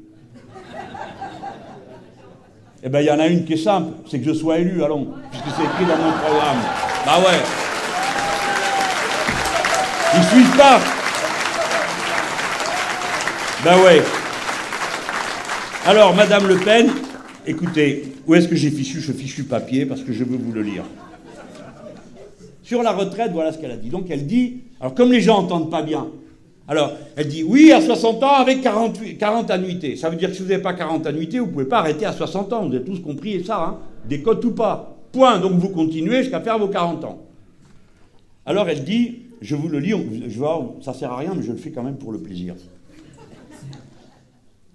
[2.83, 4.83] Eh bien, il y en a une qui est simple, c'est que je sois élu,
[4.83, 6.59] allons, puisque c'est écrit dans mon programme.
[7.05, 7.74] Bah ouais.
[10.17, 10.81] Ils suivent pas.
[13.65, 14.03] Ben ouais.
[15.87, 16.91] Alors, Madame Le Pen,
[17.47, 19.01] écoutez, où est-ce que j'ai fichu?
[19.01, 20.85] Ce fichu papier parce que je veux vous le lire.
[22.63, 23.91] Sur la retraite, voilà ce qu'elle a dit.
[23.91, 26.07] Donc elle dit, alors comme les gens n'entendent pas bien,
[26.67, 29.97] alors elle dit oui à 60 ans avec 40 annuités.
[29.97, 32.07] Ça veut dire que si vous n'avez pas 40 annuités, vous ne pouvez pas arrêter
[32.07, 32.67] à 60 ans.
[32.67, 34.97] Vous avez tous compris ça, hein des cotes ou pas.
[35.13, 35.39] Point.
[35.39, 37.23] Donc vous continuez jusqu'à faire vos 40 ans.
[38.47, 39.93] Alors elle dit, je vous le lis,
[40.27, 42.55] je vois, ça sert à rien, mais je le fais quand même pour le plaisir.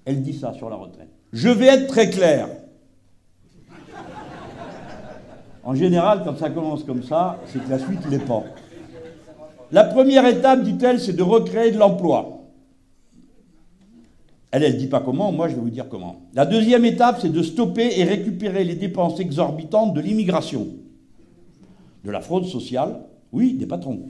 [0.05, 1.09] Elle dit ça sur la retraite.
[1.34, 2.47] Je vais être très clair.
[5.63, 8.43] En général, quand ça commence comme ça, c'est que la suite n'est pas.
[9.72, 12.43] La première étape, dit-elle, c'est de recréer de l'emploi.
[14.51, 16.22] Elle, elle ne dit pas comment, moi je vais vous dire comment.
[16.36, 20.67] La deuxième étape, c'est de stopper et récupérer les dépenses exorbitantes de l'immigration.
[22.03, 23.01] De la fraude sociale,
[23.32, 24.09] oui, des patrons.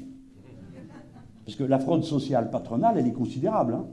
[1.50, 3.74] Parce que la fraude sociale patronale, elle est considérable.
[3.74, 3.88] Hein.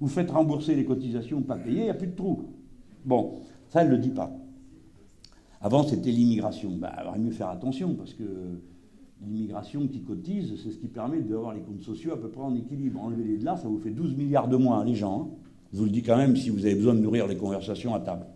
[0.00, 2.42] vous faites rembourser les cotisations pas payées, il n'y a plus de trous.
[3.06, 3.36] Bon,
[3.70, 4.30] ça, elle ne le dit pas.
[5.62, 6.72] Avant, c'était l'immigration.
[6.76, 8.24] Bah, il aurait mieux faire attention, parce que
[9.22, 12.54] l'immigration qui cotise, c'est ce qui permet d'avoir les comptes sociaux à peu près en
[12.54, 13.00] équilibre.
[13.02, 15.22] Enlevez-les de là, ça vous fait 12 milliards de moins, les gens.
[15.22, 15.48] Hein.
[15.72, 18.00] Je vous le dis quand même si vous avez besoin de nourrir les conversations à
[18.00, 18.26] table.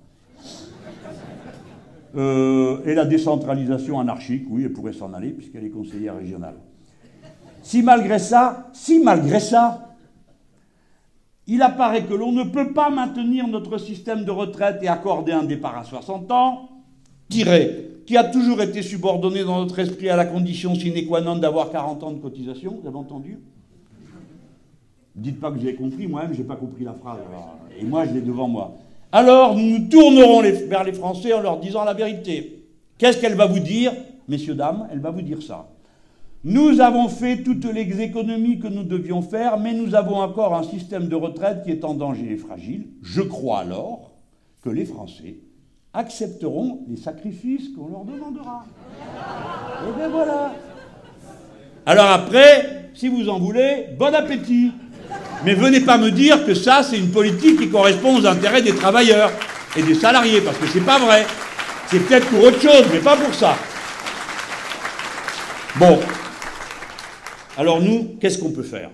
[2.17, 6.55] Euh, et la décentralisation anarchique, oui, elle pourrait s'en aller, puisqu'elle est conseillère régionale.
[7.63, 9.97] Si malgré ça, si malgré ça,
[11.47, 15.45] il apparaît que l'on ne peut pas maintenir notre système de retraite et accorder un
[15.45, 16.69] départ à 60 ans,
[17.29, 21.71] qui a toujours été subordonné dans notre esprit à la condition sine qua non d'avoir
[21.71, 23.39] 40 ans de cotisation, vous avez entendu?
[25.15, 27.19] Dites pas que j'ai compris, moi-même, je n'ai pas compris la phrase.
[27.79, 28.75] Et moi, je l'ai devant moi.
[29.13, 32.65] Alors, nous nous tournerons vers les Français en leur disant la vérité.
[32.97, 33.93] Qu'est-ce qu'elle va vous dire,
[34.29, 34.87] messieurs, dames?
[34.93, 35.69] Elle va vous dire ça.
[36.43, 40.63] Nous avons fait toutes les économies que nous devions faire, mais nous avons encore un
[40.63, 42.87] système de retraite qui est en danger et fragile.
[43.03, 44.13] Je crois alors
[44.65, 45.37] que les Français
[45.93, 48.65] accepteront les sacrifices qu'on leur demandera.
[49.87, 50.55] Et bien voilà.
[51.85, 54.73] Alors après, si vous en voulez, bon appétit.
[55.45, 58.75] Mais venez pas me dire que ça, c'est une politique qui correspond aux intérêts des
[58.75, 59.31] travailleurs
[59.77, 61.27] et des salariés, parce que c'est pas vrai.
[61.89, 63.57] C'est peut-être pour autre chose, mais pas pour ça.
[65.79, 65.99] Bon.
[67.61, 68.91] Alors nous, qu'est-ce qu'on peut faire?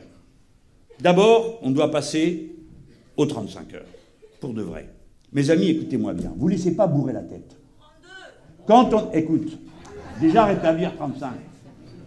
[0.99, 2.57] D'abord, on doit passer
[3.17, 3.87] aux 35 heures,
[4.41, 4.93] pour de vrai.
[5.33, 6.33] Mes amis, écoutez-moi bien.
[6.37, 7.57] Vous ne laissez pas bourrer la tête.
[8.67, 9.13] Quand on.
[9.13, 9.57] Écoute,
[10.21, 11.31] déjà rétablir 35.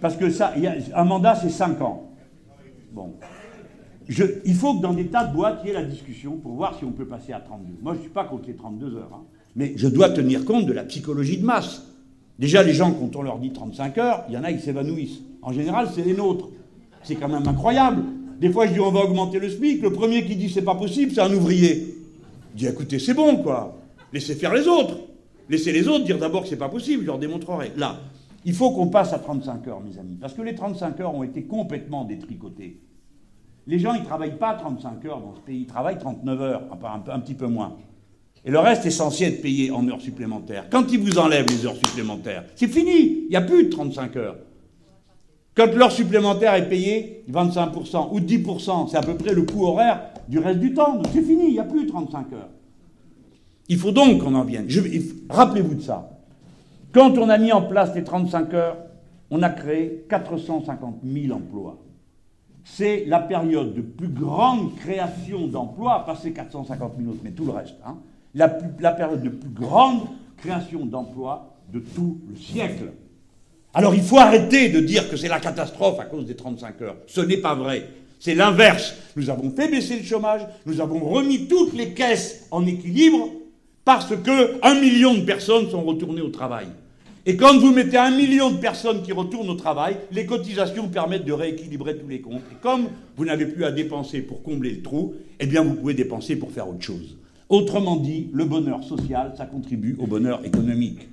[0.01, 0.53] Parce que ça,
[0.95, 2.11] un mandat, c'est 5 ans.
[2.91, 3.13] Bon.
[4.09, 6.77] il faut que dans des tas de boîtes, il y ait la discussion pour voir
[6.77, 7.75] si on peut passer à 32.
[7.81, 9.13] Moi, je ne suis pas contre les 32 heures.
[9.13, 9.23] Hein.
[9.55, 11.83] mais je dois tenir compte de la psychologie de masse.
[12.37, 15.21] Déjà, les gens, quand on leur dit 35 heures, il y en a qui s'évanouissent.
[15.41, 16.49] En général, c'est les nôtres.
[17.03, 18.03] C'est quand même incroyable.
[18.39, 19.81] Des fois, je dis on va augmenter le SMIC.
[19.81, 21.95] Le premier qui dit c'est pas possible, c'est un ouvrier.
[22.53, 23.77] Je dis écoutez, c'est bon, quoi.
[24.11, 24.97] Laissez faire les autres.
[25.49, 27.71] Laissez les autres dire d'abord que c'est pas possible, je leur démontrerai.
[27.75, 27.97] Là,
[28.45, 31.23] il faut qu'on passe à 35 heures, mes amis, parce que les 35 heures ont
[31.23, 32.79] été complètement détricotés.
[33.65, 36.63] Les gens, ils ne travaillent pas 35 heures dans ce pays, ils travaillent 39 heures,
[36.71, 37.77] un, un petit peu moins.
[38.45, 40.67] Et le reste est censé être payé en heures supplémentaires.
[40.69, 44.15] Quand ils vous enlèvent les heures supplémentaires, c'est fini, il n'y a plus de 35
[44.17, 44.37] heures.
[45.59, 50.03] Quand l'heure supplémentaire est payée, 25% ou 10%, c'est à peu près le coût horaire
[50.29, 50.95] du reste du temps.
[50.95, 52.47] Donc c'est fini, il n'y a plus 35 heures.
[53.67, 54.69] Il faut donc qu'on en vienne.
[55.29, 56.11] Rappelez-vous de ça.
[56.93, 58.77] Quand on a mis en place les 35 heures,
[59.31, 61.77] on a créé 450 000 emplois.
[62.63, 67.43] c'est la période de plus grande création d'emplois, pas ces 450 000 autres, mais tout
[67.43, 67.97] le reste, hein,
[68.33, 70.03] la, la période de plus grande
[70.37, 72.93] création d'emplois de tout le siècle.
[73.73, 76.97] Alors il faut arrêter de dire que c'est la catastrophe à cause des 35 heures.
[77.07, 77.87] Ce n'est pas vrai.
[78.19, 78.95] C'est l'inverse.
[79.15, 83.29] Nous avons fait baisser le chômage, nous avons remis toutes les caisses en équilibre
[83.85, 86.67] parce que un million de personnes sont retournées au travail.
[87.25, 91.25] Et quand vous mettez un million de personnes qui retournent au travail, les cotisations permettent
[91.25, 92.41] de rééquilibrer tous les comptes.
[92.51, 95.93] Et comme vous n'avez plus à dépenser pour combler le trou, eh bien vous pouvez
[95.93, 97.17] dépenser pour faire autre chose.
[97.49, 101.07] Autrement dit, le bonheur social, ça contribue au bonheur économique.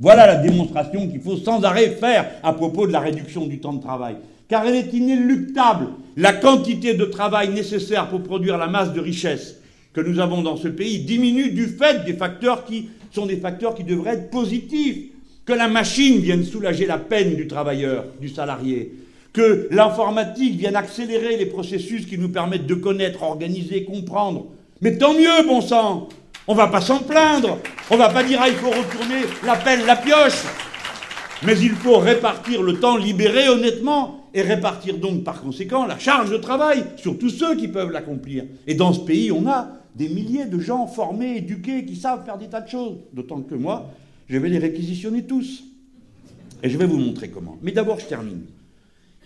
[0.00, 3.72] Voilà la démonstration qu'il faut sans arrêt faire à propos de la réduction du temps
[3.72, 4.16] de travail.
[4.48, 5.88] Car elle est inéluctable.
[6.16, 9.56] La quantité de travail nécessaire pour produire la masse de richesse
[9.92, 13.74] que nous avons dans ce pays diminue du fait des facteurs qui sont des facteurs
[13.74, 15.06] qui devraient être positifs.
[15.44, 18.92] Que la machine vienne soulager la peine du travailleur, du salarié.
[19.32, 24.46] Que l'informatique vienne accélérer les processus qui nous permettent de connaître, organiser, comprendre.
[24.80, 26.08] Mais tant mieux, bon sang
[26.48, 27.58] on va pas s'en plaindre.
[27.90, 30.44] On va pas dire, ah, il faut retourner la pelle, la pioche.
[31.44, 36.30] Mais il faut répartir le temps libéré honnêtement et répartir donc par conséquent la charge
[36.30, 38.44] de travail sur tous ceux qui peuvent l'accomplir.
[38.66, 42.38] Et dans ce pays, on a des milliers de gens formés, éduqués, qui savent faire
[42.38, 42.96] des tas de choses.
[43.12, 43.90] D'autant que moi,
[44.28, 45.64] je vais les réquisitionner tous.
[46.62, 47.58] Et je vais vous montrer comment.
[47.62, 48.42] Mais d'abord, je termine.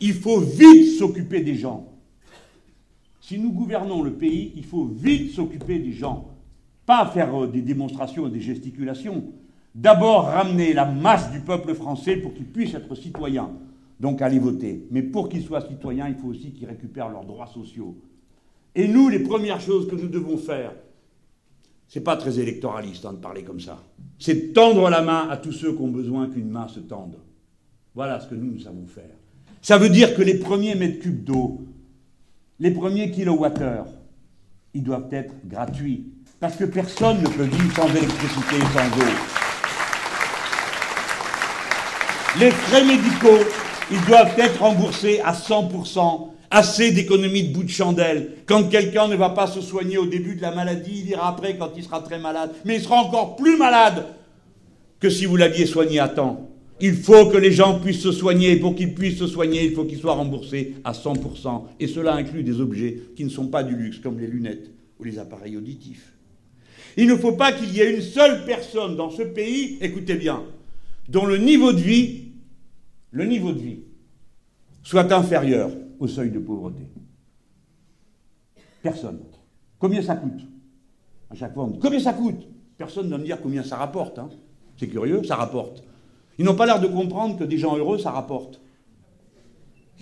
[0.00, 1.88] Il faut vite s'occuper des gens.
[3.20, 6.31] Si nous gouvernons le pays, il faut vite s'occuper des gens.
[6.86, 9.24] Pas faire euh, des démonstrations et des gesticulations.
[9.74, 13.50] D'abord ramener la masse du peuple français pour qu'il puisse être citoyen,
[14.00, 14.86] donc aller voter.
[14.90, 17.96] Mais pour qu'ils soient citoyens, il faut aussi qu'ils récupèrent leurs droits sociaux.
[18.74, 20.72] Et nous, les premières choses que nous devons faire,
[21.88, 23.82] c'est pas très électoraliste hein, de parler comme ça,
[24.18, 27.16] c'est tendre la main à tous ceux qui ont besoin qu'une main se tende.
[27.94, 29.14] Voilà ce que nous, nous savons faire.
[29.60, 31.60] Ça veut dire que les premiers mètres cubes d'eau,
[32.58, 33.88] les premiers kilowattheures,
[34.74, 36.12] ils doivent être gratuits.
[36.42, 39.12] Parce que personne ne peut vivre sans électricité et sans eau.
[42.40, 43.48] Les frais médicaux,
[43.92, 46.30] ils doivent être remboursés à 100%.
[46.50, 48.38] Assez d'économies de bout de chandelle.
[48.46, 51.56] Quand quelqu'un ne va pas se soigner au début de la maladie, il ira après
[51.56, 52.50] quand il sera très malade.
[52.64, 54.06] Mais il sera encore plus malade
[54.98, 56.50] que si vous l'aviez soigné à temps.
[56.80, 58.56] Il faut que les gens puissent se soigner.
[58.56, 61.66] Pour qu'ils puissent se soigner, il faut qu'ils soient remboursés à 100%.
[61.78, 65.04] Et cela inclut des objets qui ne sont pas du luxe, comme les lunettes ou
[65.04, 66.11] les appareils auditifs.
[66.96, 70.42] Il ne faut pas qu'il y ait une seule personne dans ce pays, écoutez bien,
[71.08, 72.32] dont le niveau de vie,
[73.10, 73.80] le niveau de vie,
[74.82, 76.82] soit inférieur au seuil de pauvreté.
[78.82, 79.20] Personne.
[79.78, 80.46] Combien ça coûte
[81.30, 82.46] À chaque fois, on dit combien ça coûte?
[82.76, 84.18] Personne ne va me dire combien ça rapporte.
[84.18, 84.28] Hein.
[84.76, 85.84] C'est curieux, ça rapporte.
[86.38, 88.60] Ils n'ont pas l'air de comprendre que des gens heureux, ça rapporte.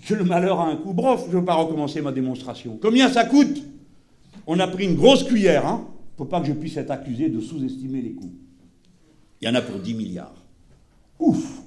[0.07, 0.95] Que le malheur a un coût.
[0.95, 2.79] Bref, je ne veux pas recommencer ma démonstration.
[2.81, 3.63] Combien ça coûte?
[4.47, 5.87] On a pris une grosse cuillère, hein,
[6.21, 8.35] faut pas que je puisse être accusé de sous-estimer les coûts.
[9.41, 10.35] Il y en a pour 10 milliards.
[11.19, 11.63] Ouf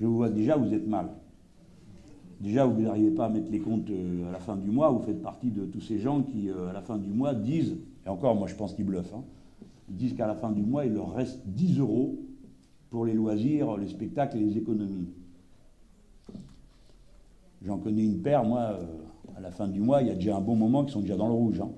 [0.00, 1.10] Je vous vois déjà, vous êtes mal.
[2.40, 4.90] Déjà, vous n'arrivez pas à mettre les comptes euh, à la fin du mois.
[4.90, 7.76] Vous faites partie de tous ces gens qui, euh, à la fin du mois, disent,
[8.04, 9.22] et encore, moi je pense qu'ils bluffent, hein,
[9.88, 12.18] ils disent qu'à la fin du mois, il leur reste 10 euros
[12.90, 15.10] pour les loisirs, les spectacles et les économies.
[17.62, 18.84] J'en connais une paire, moi, euh,
[19.36, 21.16] à la fin du mois, il y a déjà un bon moment qu'ils sont déjà
[21.16, 21.60] dans le rouge.
[21.60, 21.70] Hein.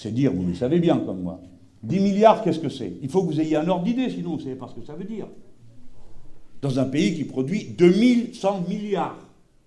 [0.00, 1.42] C'est dire, vous le savez bien comme moi.
[1.82, 2.90] 10 milliards, qu'est-ce que c'est?
[3.02, 4.86] Il faut que vous ayez un ordre d'idée, sinon vous ne savez pas ce que
[4.86, 5.26] ça veut dire.
[6.62, 9.18] Dans un pays qui produit 2100 milliards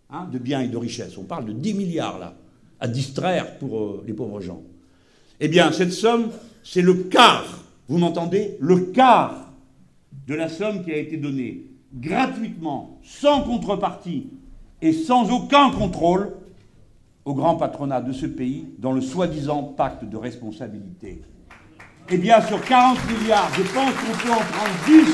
[0.10, 2.36] hein, de biens et de richesses, on parle de 10 milliards là,
[2.80, 4.64] à distraire pour euh, les pauvres gens.
[5.40, 6.32] Eh bien, cette somme,
[6.64, 8.58] c'est le quart, vous m'entendez?
[8.60, 9.54] Le quart
[10.26, 14.32] de la somme qui a été donnée gratuitement, sans contrepartie
[14.82, 16.34] et sans aucun contrôle
[17.26, 21.22] au grand patronat de ce pays dans le soi-disant pacte de responsabilité.
[22.10, 25.06] Eh bien, sur 40 milliards, je pense qu'on peut en prendre 10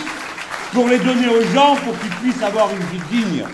[0.74, 3.46] pour les donner aux gens pour qu'ils puissent avoir une vie digne.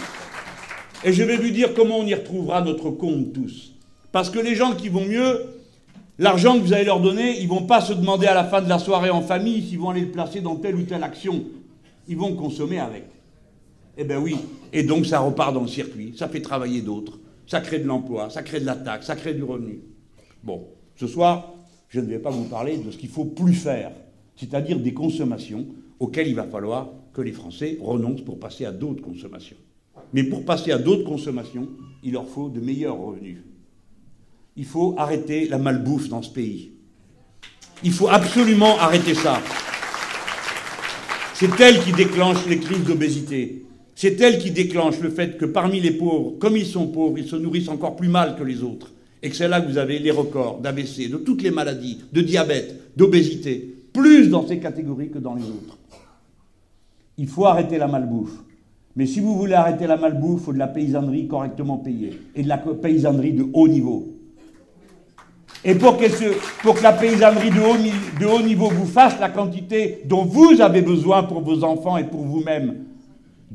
[1.03, 3.73] Et je vais vous dire comment on y retrouvera notre compte tous.
[4.11, 5.41] Parce que les gens qui vont mieux,
[6.17, 8.61] l'argent que vous allez leur donner, ils ne vont pas se demander à la fin
[8.61, 11.43] de la soirée en famille s'ils vont aller le placer dans telle ou telle action.
[12.07, 13.05] Ils vont consommer avec.
[13.97, 14.37] Eh bien oui.
[14.71, 16.13] Et donc ça repart dans le circuit.
[16.17, 19.33] Ça fait travailler d'autres ça crée de l'emploi, ça crée de la taxe, ça crée
[19.33, 19.81] du revenu.
[20.43, 21.53] Bon, ce soir,
[21.89, 23.91] je ne vais pas vous parler de ce qu'il faut plus faire,
[24.35, 25.65] c'est-à-dire des consommations
[25.99, 29.57] auxquelles il va falloir que les Français renoncent pour passer à d'autres consommations.
[30.13, 31.69] Mais pour passer à d'autres consommations,
[32.03, 33.39] il leur faut de meilleurs revenus.
[34.57, 36.71] Il faut arrêter la malbouffe dans ce pays.
[37.83, 39.41] Il faut absolument arrêter ça.
[41.33, 43.65] C'est elle qui déclenche les crises d'obésité.
[43.95, 47.27] C'est elle qui déclenche le fait que parmi les pauvres, comme ils sont pauvres, ils
[47.27, 48.91] se nourrissent encore plus mal que les autres.
[49.23, 52.21] Et que c'est là que vous avez les records d'ABC, de toutes les maladies, de
[52.21, 55.77] diabète, d'obésité, plus dans ces catégories que dans les autres.
[57.17, 58.37] Il faut arrêter la malbouffe.
[58.97, 62.19] Mais si vous voulez arrêter la malbouffe, il faut de la paysannerie correctement payée.
[62.35, 64.13] Et de la paysannerie de haut niveau.
[65.63, 70.81] Et pour que, la paysannerie de haut niveau vous fasse la quantité dont vous avez
[70.81, 72.75] besoin pour vos enfants et pour vous-même,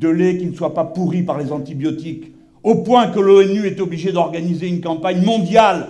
[0.00, 2.32] de lait qui ne soit pas pourri par les antibiotiques,
[2.62, 5.88] au point que l'ONU est obligée d'organiser une campagne mondiale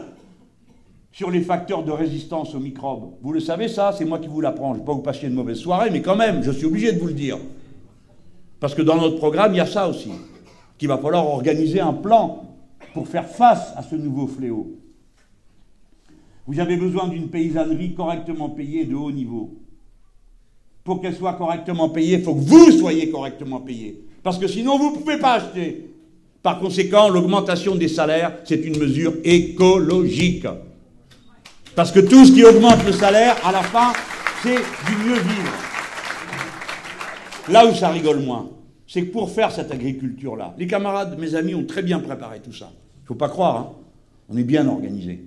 [1.12, 3.12] sur les facteurs de résistance aux microbes.
[3.22, 4.70] Vous le savez ça, c'est moi qui vous l'apprends.
[4.70, 6.92] Je ne vais pas vous passer une mauvaise soirée, mais quand même, je suis obligé
[6.92, 7.38] de vous le dire.
[8.58, 10.10] Parce que dans notre programme, il y a ça aussi,
[10.76, 12.42] qu'il va falloir organiser un plan
[12.94, 14.76] pour faire face à ce nouveau fléau.
[16.48, 19.54] Vous avez besoin d'une paysannerie correctement payée de haut niveau.
[20.90, 24.02] Pour qu'elle soit correctement payée, il faut que vous soyez correctement payé.
[24.24, 25.88] Parce que sinon, vous ne pouvez pas acheter.
[26.42, 30.48] Par conséquent, l'augmentation des salaires, c'est une mesure écologique.
[31.76, 33.92] Parce que tout ce qui augmente le salaire, à la fin,
[34.42, 35.52] c'est du mieux vivre.
[37.50, 38.48] Là où ça rigole moins,
[38.88, 42.52] c'est que pour faire cette agriculture-là, les camarades, mes amis, ont très bien préparé tout
[42.52, 42.72] ça.
[42.96, 43.70] Il ne faut pas croire, hein.
[44.28, 45.22] on est bien organisé.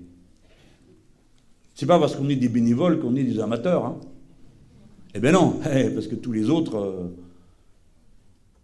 [1.74, 3.86] C'est pas parce qu'on est des bénévoles qu'on est des amateurs.
[3.86, 3.96] Hein.
[5.16, 7.16] Eh bien non, eh, parce que tous les autres, euh,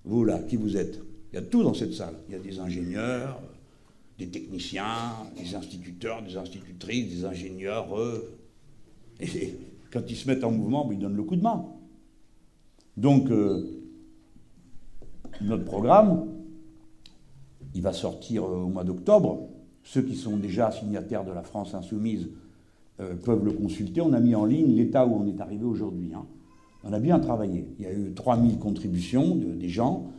[0.05, 0.99] vous là, qui vous êtes
[1.31, 2.15] Il y a tout dans cette salle.
[2.27, 3.39] Il y a des ingénieurs,
[4.17, 7.87] des techniciens, des instituteurs, des institutrices, des ingénieurs.
[9.19, 9.59] et
[9.91, 11.65] quand ils se mettent en mouvement, ben, ils donnent le coup de main.
[12.97, 13.83] Donc, euh,
[15.41, 16.27] notre programme,
[17.75, 19.49] il va sortir euh, au mois d'octobre.
[19.83, 22.29] Ceux qui sont déjà signataires de la France insoumise
[23.23, 24.01] peuvent le consulter.
[24.01, 26.11] On a mis en ligne l'état où on est arrivé aujourd'hui.
[26.13, 26.25] Hein.
[26.83, 27.67] On a bien travaillé.
[27.77, 30.11] Il y a eu 3000 contributions des gens.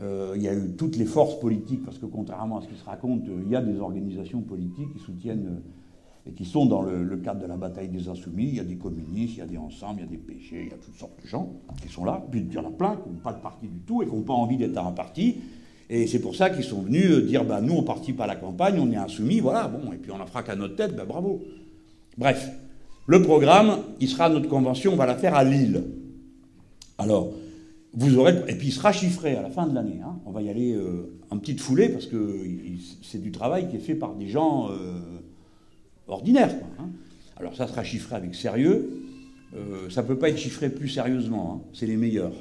[0.00, 2.76] Euh, il y a eu toutes les forces politiques, parce que contrairement à ce qui
[2.76, 5.62] se raconte, euh, il y a des organisations politiques qui soutiennent
[6.28, 8.48] et qui sont dans le, cadre de la bataille des insoumis.
[8.48, 10.62] Il y a des communistes, il y a des ensembles, il y a des péchés,
[10.66, 12.24] il y a toutes sortes de gens qui sont là.
[12.30, 14.12] Puis il y en a plein qui n'ont pas de parti du tout et qui
[14.12, 15.36] n'ont pas envie d'être un parti.
[15.88, 18.28] Et c'est pour ça qu'ils sont venus dire bah, nous, on ne participe pas à
[18.28, 20.96] la campagne, on est insoumis, voilà, bon, et puis on la fera qu'à notre tête,
[20.96, 21.42] bah, bravo.
[22.18, 22.50] Bref,
[23.06, 25.84] le programme, il sera notre convention, on va la faire à Lille.
[26.98, 27.32] Alors,
[27.96, 28.34] vous aurez.
[28.48, 30.00] Et puis il sera chiffré à la fin de l'année.
[30.04, 30.18] Hein.
[30.26, 32.44] On va y aller euh, en petite foulée parce que
[33.02, 35.00] c'est du travail qui est fait par des gens euh,
[36.06, 36.54] ordinaires.
[36.78, 36.88] Hein.
[37.36, 39.02] Alors ça sera chiffré avec sérieux.
[39.56, 41.54] Euh, ça ne peut pas être chiffré plus sérieusement.
[41.54, 41.68] Hein.
[41.72, 42.34] C'est les meilleurs.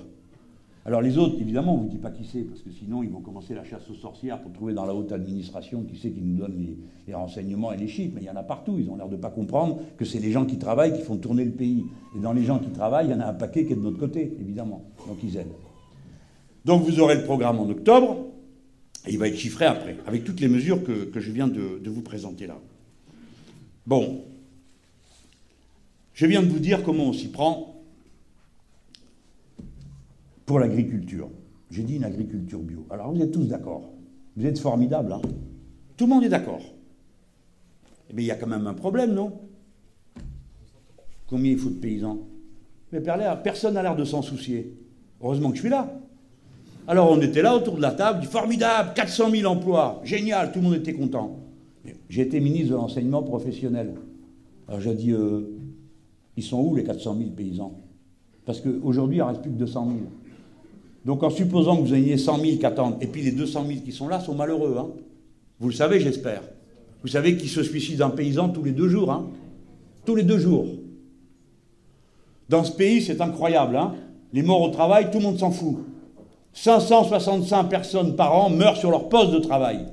[0.88, 3.10] Alors les autres, évidemment, on ne vous dit pas qui c'est, parce que sinon ils
[3.10, 6.22] vont commencer la chasse aux sorcières pour trouver dans la haute administration qui c'est qui
[6.22, 6.78] nous donne
[7.08, 8.12] les, renseignements et les chiffres.
[8.14, 10.20] Mais il y en a partout, ils ont l'air de ne pas comprendre que c'est
[10.20, 11.86] les gens qui travaillent qui font tourner le pays.
[12.16, 13.82] Et dans les gens qui travaillent, il y en a un paquet qui est de
[13.82, 14.84] notre côté, évidemment.
[15.08, 15.56] Donc ils aident.
[16.66, 18.18] Donc vous aurez le programme en octobre,
[19.08, 21.90] et il va être chiffré après, avec toutes les mesures que, je viens de, de
[21.90, 22.60] vous présenter là.
[23.88, 24.22] Bon,
[26.14, 27.75] je viens de vous dire comment on s'y prend
[30.46, 31.30] pour l'agriculture.
[31.72, 32.86] J'ai dit une agriculture bio.
[32.90, 33.90] Alors vous êtes tous d'accord.
[34.38, 35.22] Vous êtes formidables, hein
[35.98, 36.62] Tout le monde est d'accord.
[38.14, 39.34] Mais il y a quand même un problème, non?
[41.28, 42.20] Combien il faut de paysans?
[42.92, 43.02] Mais
[43.44, 44.78] personne n'a l'air de s'en soucier.
[45.22, 46.00] Heureusement que je suis là.
[46.88, 50.60] Alors on était là autour de la table, dit formidable, 400 000 emplois, génial, tout
[50.60, 51.40] le monde était content.
[52.10, 53.96] J'ai été ministre de l'enseignement professionnel.
[54.68, 55.58] Alors j'ai dit, euh,
[56.38, 57.80] ils sont où les 400 000 paysans?
[58.46, 60.00] Parce qu'aujourd'hui, il en reste plus que 200 000.
[61.06, 63.80] Donc en supposant que vous ayez 100 000 qui attendent, et puis les 200 000
[63.82, 64.76] qui sont là sont malheureux.
[64.80, 64.88] Hein.
[65.60, 66.42] Vous le savez, j'espère.
[67.04, 69.12] Vous savez qu'il se suicide un paysan tous les deux jours.
[69.12, 69.28] Hein.
[70.06, 70.66] Tous les deux jours.
[72.50, 73.76] Dans ce pays, c'est incroyable.
[73.78, 73.94] Hein.
[74.34, 75.78] les morts au travail, tout le monde s'en fout.
[76.54, 79.86] 565 personnes par an meurent sur leur poste de travail.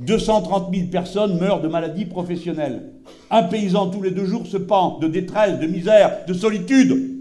[0.00, 2.92] 230 000 personnes meurent de maladies professionnelles.
[3.30, 7.16] Un paysan tous les deux jours se pend de détresse, de misère, de solitude.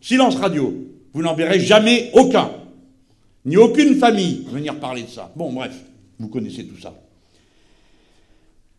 [0.00, 0.74] Silence radio.
[1.16, 2.50] Vous n'en verrez jamais aucun,
[3.46, 5.32] ni aucune famille venir parler de ça.
[5.34, 5.74] Bon, bref,
[6.18, 6.92] vous connaissez tout ça.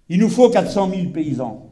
[0.08, 1.72] Il nous faut 400 000 paysans.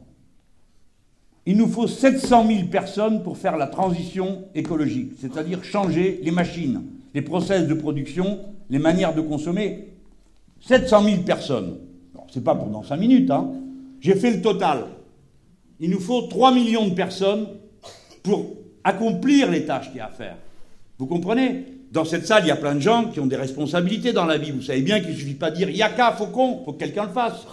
[1.46, 6.82] Il nous faut 700 000 personnes pour faire la transition écologique, c'est-à-dire changer les machines,
[7.14, 9.92] les process de production, les manières de consommer.
[10.62, 11.78] 700 000 personnes.
[12.26, 13.30] Ce n'est pas pendant 5 minutes.
[13.30, 13.52] Hein.
[14.00, 14.86] J'ai fait le total.
[15.78, 17.46] Il nous faut 3 millions de personnes
[18.24, 18.46] pour
[18.82, 20.38] accomplir les tâches qu'il y a à faire.
[20.98, 21.64] Vous comprenez?
[21.92, 24.38] Dans cette salle, il y a plein de gens qui ont des responsabilités dans la
[24.38, 24.50] vie.
[24.50, 27.12] Vous savez bien qu'il ne suffit pas de dire Yaka, faucon, faut que quelqu'un le
[27.12, 27.46] fasse.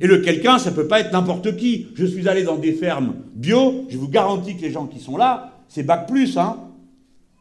[0.00, 1.88] Et le quelqu'un, ça ne peut pas être n'importe qui.
[1.94, 5.16] Je suis allé dans des fermes bio, je vous garantis que les gens qui sont
[5.16, 6.58] là, c'est Bac plus, hein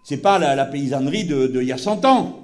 [0.03, 2.39] C'est pas la, paysannerie de, y a 100 ans.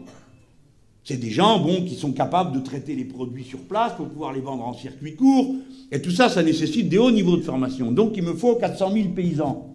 [1.04, 4.34] C'est des gens bon, qui sont capables de traiter les produits sur place pour pouvoir
[4.34, 5.56] les vendre en circuit court.
[5.92, 7.92] Et tout ça, ça nécessite des hauts niveaux de formation.
[7.92, 9.75] Donc il me faut 400 000 paysans.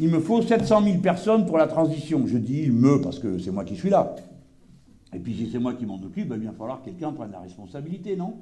[0.00, 2.26] Il me faut 700 000 personnes pour la transition.
[2.26, 4.14] Je dis il me parce que c'est moi qui suis là.
[5.14, 7.32] Et puis si c'est moi qui m'en occupe, ben, il va falloir que quelqu'un prenne
[7.32, 8.34] la responsabilité, non?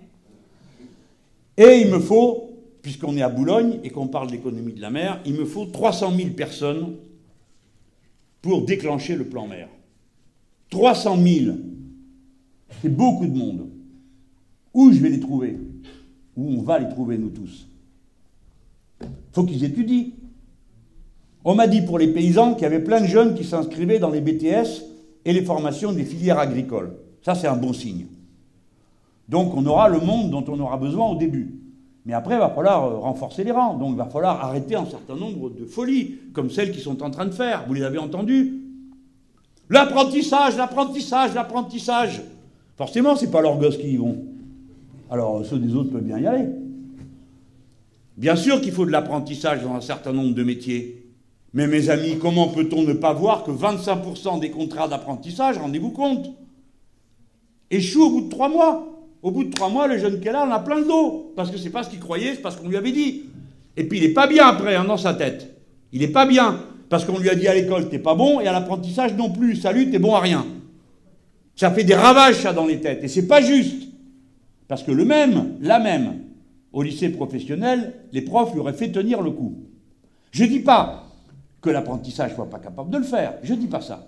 [1.56, 2.50] Et il me faut
[2.82, 6.12] puisqu'on est à Boulogne et qu'on parle d'économie de la mer, il me faut 300
[6.14, 6.94] 000 personnes
[8.40, 9.68] pour déclencher le plan mer.
[10.70, 11.56] 300 000,
[12.80, 13.68] c'est beaucoup de monde.
[14.72, 15.58] Où je vais les trouver?
[16.36, 17.66] Où on va les trouver, nous tous?
[19.32, 20.10] Faut qu'ils étudient.
[21.48, 24.10] On m'a dit pour les paysans qu'il y avait plein de jeunes qui s'inscrivaient dans
[24.10, 24.82] les BTS
[25.24, 26.96] et les formations des filières agricoles.
[27.22, 28.06] Ça, c'est un bon signe.
[29.28, 31.60] Donc on aura le monde dont on aura besoin au début.
[32.04, 33.76] Mais après, il va falloir euh, renforcer les rangs.
[33.76, 37.10] Donc il va falloir arrêter un certain nombre de folies, comme celles qu'ils sont en
[37.10, 37.64] train de faire.
[37.68, 38.54] Vous les avez entendues?
[39.70, 42.22] L'apprentissage, l'apprentissage, l'apprentissage.
[42.76, 44.18] Forcément, ce n'est pas leurs gosses qui y vont.
[45.08, 46.48] Alors ceux des autres peuvent bien y aller.
[48.16, 51.05] Bien sûr qu'il faut de l'apprentissage dans un certain nombre de métiers.
[51.56, 56.30] Mais mes amis, comment peut-on ne pas voir que 25% des contrats d'apprentissage, rendez-vous compte,
[57.70, 58.92] échouent au bout de trois mois
[59.26, 61.32] au bout de trois mois, le jeune qu'elle a, on a plein de dos.
[61.34, 63.24] Parce que c'est pas ce qu'il croyait, c'est parce qu'on lui avait dit.
[63.76, 65.52] Et puis il n'est pas bien après, hein, dans sa tête.
[65.92, 66.60] Il n'est pas bien.
[66.88, 69.56] Parce qu'on lui a dit à l'école, t'es pas bon, et à l'apprentissage non plus.
[69.56, 70.46] Salut, t'es bon à rien.
[71.56, 73.02] Ça fait des ravages, ça, dans les têtes.
[73.02, 73.88] Et c'est pas juste.
[74.68, 76.18] Parce que le même, la même,
[76.72, 79.56] au lycée professionnel, les profs lui auraient fait tenir le coup.
[80.30, 81.05] Je dis pas
[81.60, 83.34] que l'apprentissage soit pas capable de le faire.
[83.42, 84.06] Je dis pas ça.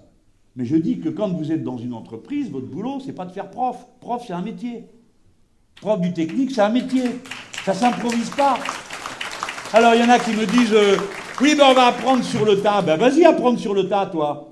[0.57, 3.33] Mais je dis que quand vous êtes dans une entreprise, votre boulot, c'est pas de
[3.33, 3.77] faire prof.
[4.01, 4.87] Prof, c'est un métier.
[5.81, 7.21] Prof du technique, c'est un métier.
[7.65, 8.59] Ça s'improvise pas.
[9.73, 10.97] Alors il y en a qui me disent euh,
[11.41, 12.83] Oui, ben on va apprendre sur le tas.
[12.83, 14.49] Ben vas-y, apprendre sur le tas, toi.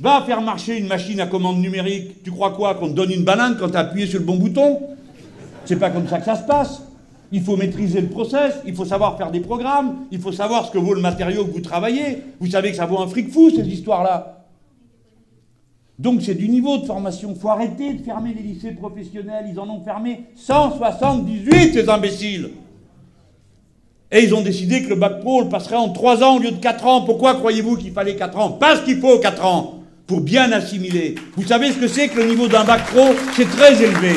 [0.00, 2.22] Va faire marcher une machine à commande numérique.
[2.22, 4.80] Tu crois quoi Qu'on te donne une banane quand tu appuyé sur le bon bouton?
[5.64, 6.82] C'est pas comme ça que ça se passe.
[7.30, 10.70] Il faut maîtriser le process, il faut savoir faire des programmes, il faut savoir ce
[10.70, 12.22] que vaut le matériau que vous travaillez.
[12.40, 14.46] Vous savez que ça vaut un fric fou, ces histoires-là.
[15.98, 17.32] Donc c'est du niveau de formation.
[17.34, 19.46] Il faut arrêter de fermer les lycées professionnels.
[19.50, 22.50] Ils en ont fermé 178, ces imbéciles.
[24.10, 26.52] Et ils ont décidé que le bac pro le passerait en 3 ans au lieu
[26.52, 27.02] de 4 ans.
[27.02, 28.52] Pourquoi croyez-vous qu'il fallait 4 ans?
[28.52, 31.16] Parce qu'il faut 4 ans pour bien assimiler.
[31.36, 33.02] Vous savez ce que c'est que le niveau d'un bac pro?
[33.36, 34.14] C'est très élevé.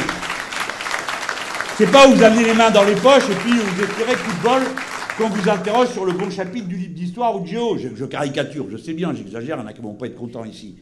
[1.82, 4.38] C'est pas où vous amenez les mains dans les poches et puis vous espérez tout
[4.38, 4.62] de bol
[5.18, 7.76] qu'on vous interroge sur le bon chapitre du livre d'histoire ou de géo.
[7.76, 10.46] Je, caricature, je sais bien, j'exagère, il y en a qui vont pas être contents
[10.46, 10.76] ici.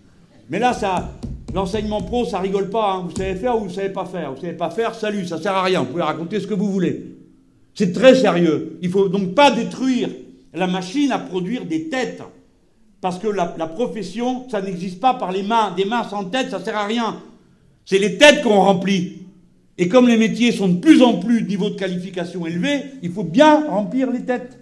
[0.49, 1.11] Mais là, ça,
[1.53, 2.95] l'enseignement pro, ça rigole pas.
[2.95, 3.07] Hein.
[3.07, 4.33] Vous savez faire ou vous savez pas faire?
[4.33, 5.79] Vous savez pas faire, salut, ça sert à rien.
[5.79, 7.15] Vous pouvez raconter ce que vous voulez.
[7.75, 8.77] C'est très sérieux.
[8.81, 10.09] Il faut donc pas détruire
[10.53, 12.23] la machine à produire des têtes.
[12.99, 15.71] Parce que la, profession, ça n'existe pas par les mains.
[15.77, 17.21] Des mains sans tête, ça sert à rien.
[17.85, 19.28] C'est les têtes qu'on remplit.
[19.81, 23.11] Et comme les métiers sont de plus en plus de niveau de qualification élevé, il
[23.11, 24.59] faut bien remplir les têtes.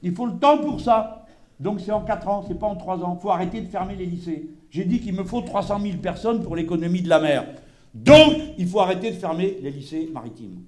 [0.00, 1.26] Il faut le temps pour ça.
[1.58, 3.18] Donc c'est en 4 ans, c'est pas en 3 ans.
[3.18, 4.48] Il faut arrêter de fermer les lycées.
[4.70, 7.46] J'ai dit qu'il me faut 300 000 personnes pour l'économie de la mer.
[7.92, 10.60] Donc, il faut arrêter de fermer les lycées maritimes.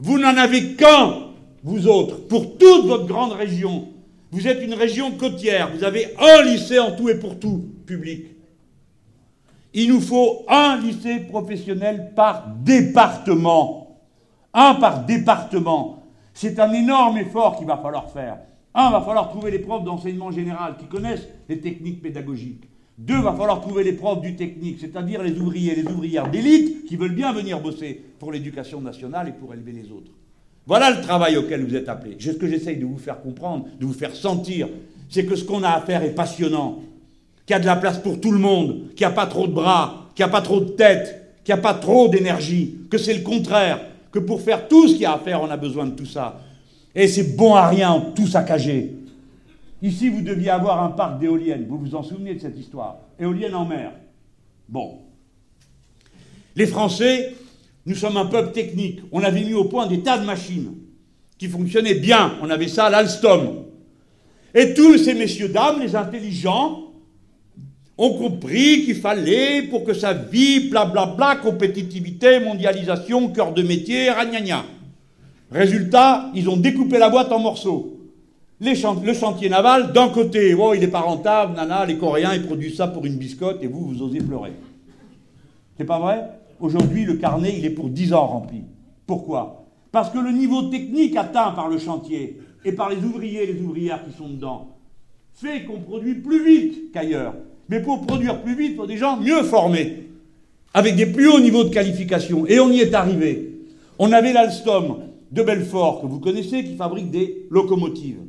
[0.00, 1.28] Vous n'en avez qu'un,
[1.62, 3.86] vous autres, pour toute votre grande région.
[4.32, 5.70] Vous êtes une région côtière.
[5.72, 8.33] Vous avez un lycée en tout et pour tout, public.
[9.74, 13.98] Il nous faut un lycée professionnel par département.
[14.54, 16.04] Un par département.
[16.32, 18.38] C'est un énorme effort qu'il va falloir faire.
[18.72, 22.68] Un, va falloir trouver les profs d'enseignement général qui connaissent les techniques pédagogiques.
[22.96, 26.94] Deux, va falloir trouver les profs du technique, c'est-à-dire les ouvriers, les ouvrières d'élite qui
[26.94, 30.12] veulent bien venir bosser pour l'éducation nationale et pour élever les autres.
[30.66, 32.16] Voilà le travail auquel vous êtes appelés.
[32.20, 34.68] Ce que j'essaye de vous faire comprendre, de vous faire sentir,
[35.08, 36.80] c'est que ce qu'on a à faire est passionnant,
[37.46, 39.46] qu'il y a de la place pour tout le monde, qu'il n'y a pas trop
[39.46, 42.76] de bras, qu'il n'y a pas trop de tête, qu'il n'y a pas trop d'énergie,
[42.90, 43.80] que c'est le contraire,
[44.10, 46.06] que pour faire tout ce qu'il y a à faire, on a besoin de tout
[46.06, 46.40] ça.
[46.94, 48.94] Et c'est bon à rien, tout saccagé.
[49.82, 51.66] Ici, vous deviez avoir un parc d'éoliennes.
[51.68, 52.98] Vous vous en souvenez de cette histoire?
[53.18, 53.92] Éoliennes en mer.
[54.68, 55.00] Bon.
[56.56, 57.34] Les Français,
[57.84, 59.00] nous sommes un peuple technique.
[59.12, 60.72] On avait mis au point des tas de machines
[61.36, 62.36] qui fonctionnaient bien.
[62.40, 63.64] On avait ça à l'Alstom.
[64.54, 66.83] Et tous ces messieurs, dames, les intelligents,
[67.96, 74.64] ont compris qu'il fallait, pour que ça vive, blablabla, compétitivité, mondialisation, cœur de métier, ragnagna.
[75.50, 78.00] Résultat, ils ont découpé la boîte en morceaux.
[78.60, 82.76] le chantier naval, d'un côté, oh, il n'est pas rentable, nana, les Coréens, ils produisent
[82.76, 84.52] ça pour une biscotte et vous, vous osez pleurer.
[85.76, 86.24] C'est pas vrai?
[86.58, 88.62] Aujourd'hui, le carnet, il est pour 10 ans rempli.
[89.06, 89.66] Pourquoi?
[89.92, 93.60] Parce que le niveau technique atteint par le chantier et par les ouvriers et les
[93.60, 94.74] ouvrières qui sont dedans
[95.34, 97.34] fait qu'on produit plus vite qu'ailleurs.
[97.68, 100.08] Mais pour produire plus vite, faut des gens mieux formés,
[100.72, 102.46] avec des plus hauts niveaux de qualification.
[102.46, 103.52] Et on y est arrivé.
[103.98, 104.98] On avait l'Alstom
[105.30, 108.20] de Belfort, que vous connaissez, qui fabrique des locomotives.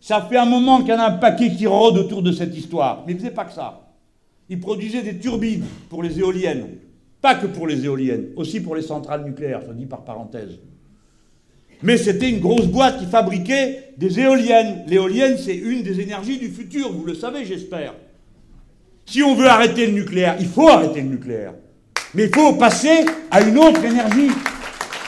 [0.00, 2.56] Ça fait un moment qu'il y en a un paquet qui rôde autour de cette
[2.56, 3.04] histoire.
[3.06, 3.92] Mais il ne faisait pas que ça.
[4.48, 6.66] Il produisait des turbines pour les éoliennes.
[7.20, 10.58] Pas que pour les éoliennes, aussi pour les centrales nucléaires, je dis par parenthèse.
[11.82, 14.84] Mais c'était une grosse boîte qui fabriquait des éoliennes.
[14.86, 17.94] L'éolienne, c'est une des énergies du futur, vous le savez, j'espère.
[19.10, 21.52] Si on veut arrêter le nucléaire, il faut arrêter le nucléaire.
[22.14, 24.30] Mais il faut passer à une autre énergie.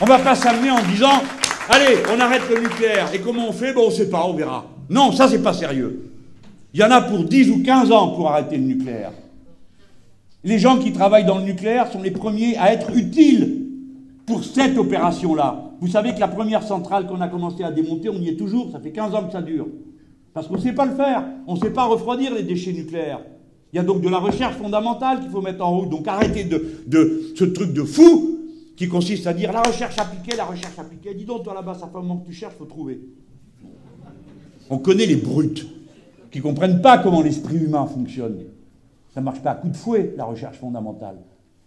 [0.01, 1.23] On ne va pas s'amener en disant
[1.69, 3.15] Allez, on arrête le nucléaire.
[3.15, 3.73] Et comment on fait?
[3.73, 4.67] Bon, on ne sait pas, on verra.
[4.91, 6.11] Non, ça, c'est pas sérieux.
[6.75, 9.13] Il y en a pour 10 ou 15 ans pour arrêter le nucléaire.
[10.43, 13.67] Les gens qui travaillent dans le nucléaire sont les premiers à être utiles
[14.27, 15.71] pour cette opération-là.
[15.81, 18.73] Vous savez que la première centrale qu'on a commencé à démonter, on y est toujours,
[18.73, 19.69] ça fait 15 ans que ça dure.
[20.35, 21.23] Parce qu'on ne sait pas le faire.
[21.47, 23.21] On ne sait pas refroidir les déchets nucléaires.
[23.73, 25.89] Il y a donc de la recherche fondamentale qu'il faut mettre en route.
[25.89, 28.39] Donc arrêtez de, ce truc de fou
[28.77, 31.15] qui consiste à dire la recherche appliquée, la recherche appliquée.
[31.15, 33.01] Dis donc, toi là-bas, ça fait un moment que tu cherches, faut trouver.
[34.69, 35.67] On connaît les brutes
[36.31, 38.45] qui ne comprennent pas comment l'esprit humain fonctionne.
[39.15, 41.17] Ça ne marche pas à coup de fouet, la recherche fondamentale.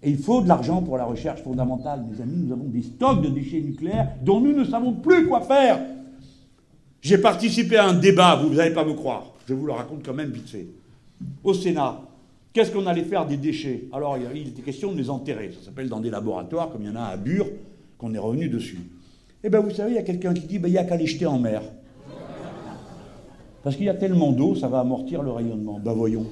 [0.03, 2.05] Et il faut de l'argent pour la recherche fondamentale.
[2.09, 5.41] Mes amis, nous avons des stocks de déchets nucléaires dont nous ne savons plus quoi
[5.41, 5.79] faire.
[7.01, 10.13] J'ai participé à un débat, vous n'allez pas me croire, je vous le raconte quand
[10.13, 10.67] même vite fait.
[11.43, 12.01] Au Sénat,
[12.53, 13.87] qu'est-ce qu'on allait faire des déchets?
[13.93, 15.51] Alors, il était question de les enterrer.
[15.57, 17.47] Ça s'appelle dans des laboratoires, comme il y en a à Bure,
[17.97, 18.79] qu'on est revenu dessus.
[19.43, 20.97] Eh bien, vous savez, il y a quelqu'un qui dit, ben, il n'y a qu'à
[20.97, 21.61] les jeter en mer.
[23.63, 25.79] Parce qu'il y a tellement d'eau, ça va amortir le rayonnement.
[25.79, 26.27] Ben voyons.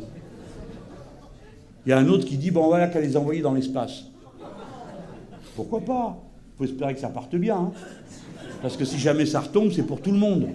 [1.86, 4.06] Il y a un autre qui dit, bon voilà qu'à les envoyer dans l'espace.
[5.56, 6.24] Pourquoi pas?
[6.54, 7.58] Il faut espérer que ça parte bien.
[7.58, 7.72] Hein.
[8.62, 10.48] Parce que si jamais ça retombe, c'est pour tout le monde.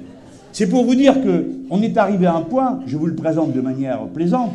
[0.53, 3.61] C'est pour vous dire qu'on est arrivé à un point, je vous le présente de
[3.61, 4.53] manière plaisante,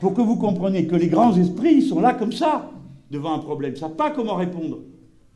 [0.00, 2.70] pour que vous compreniez que les grands esprits sont là comme ça,
[3.10, 3.72] devant un problème.
[3.72, 4.78] Ne savent pas comment répondre.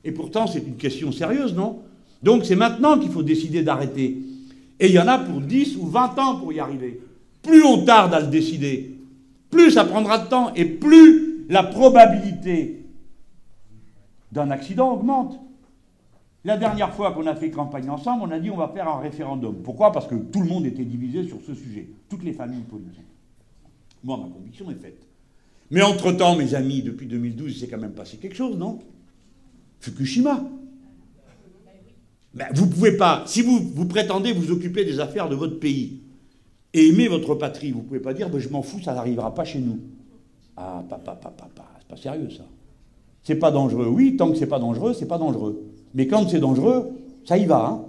[0.05, 1.81] Et pourtant, c'est une question sérieuse, non?
[2.23, 4.19] Donc c'est maintenant qu'il faut décider d'arrêter.
[4.81, 7.01] Et il y en a pour 10 ou 20 ans pour y arriver.
[7.43, 8.97] Plus on tarde à le décider,
[9.51, 12.86] plus ça prendra de temps et plus la probabilité
[14.32, 15.39] d'un accident augmente.
[16.45, 19.01] La dernière fois qu'on a fait campagne ensemble, on a dit on va faire un
[19.01, 19.62] référendum.
[19.62, 19.93] Pourquoi?
[19.93, 23.01] Parce que tout le monde était divisé sur ce sujet, toutes les familles politiques.
[24.03, 25.07] Moi, ma conviction est faite.
[25.71, 28.79] Mais entre-temps, mes amis, depuis 2012, il s'est quand même passé quelque chose, non?
[29.81, 30.45] Fukushima.
[32.35, 35.59] Ben, vous ne pouvez pas, si vous, vous prétendez vous occuper des affaires de votre
[35.59, 36.03] pays,
[36.75, 37.71] et aimer votre patrie.
[37.71, 39.79] Vous ne pouvez pas dire ben, je m'en fous, ça n'arrivera pas chez nous.
[40.57, 42.45] Ah, papa, papa, papa, c'est pas sérieux ça.
[43.23, 43.87] C'est pas dangereux.
[43.87, 45.65] Oui, tant que c'est pas dangereux, c'est pas dangereux.
[45.95, 46.91] Mais quand c'est dangereux,
[47.25, 47.66] ça y va.
[47.66, 47.85] Hein.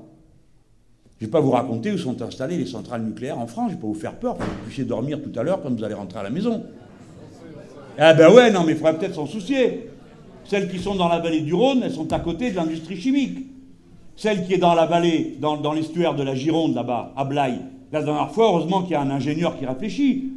[1.20, 3.72] Je ne vais pas vous raconter où sont installées les centrales nucléaires en France.
[3.72, 5.62] Je ne vais pas vous faire peur pour que vous puissiez dormir tout à l'heure
[5.62, 6.64] quand vous allez rentrer à la maison.
[7.98, 9.90] Ah ben ouais, non, mais il faudrait peut-être s'en soucier.
[10.44, 13.48] Celles qui sont dans la vallée du Rhône, elles sont à côté de l'industrie chimique.
[14.18, 17.60] Celle qui est dans la vallée, dans, dans l'estuaire de la Gironde, là-bas, à Blaye,
[17.92, 20.32] la dernière fois, heureusement qu'il y a un ingénieur qui réfléchit.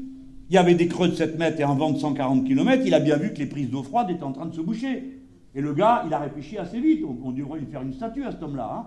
[0.49, 2.83] Il y avait des creux de 7 mètres et un vent de 140 km.
[2.87, 5.18] Il a bien vu que les prises d'eau froide étaient en train de se boucher.
[5.59, 7.05] Et le gars, il a réfléchi assez vite.
[7.05, 8.71] On, devrait lui faire une statue à cet homme-là.
[8.73, 8.87] Hein.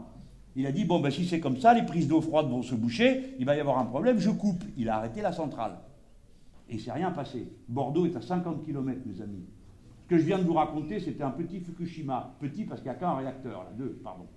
[0.56, 2.76] Il a dit bon, ben, si c'est comme ça, les prises d'eau froide vont se
[2.76, 4.64] boucher, il va y avoir un problème, je coupe.
[4.78, 5.74] Il a arrêté la centrale.
[6.70, 7.46] Et il s'est rien passé.
[7.68, 9.44] Bordeaux est à 50 km, mes amis.
[10.04, 12.36] Ce que je viens de vous raconter, c'était un petit Fukushima.
[12.40, 14.28] Petit parce qu'il n'y a qu'un réacteur, là, deux, pardon.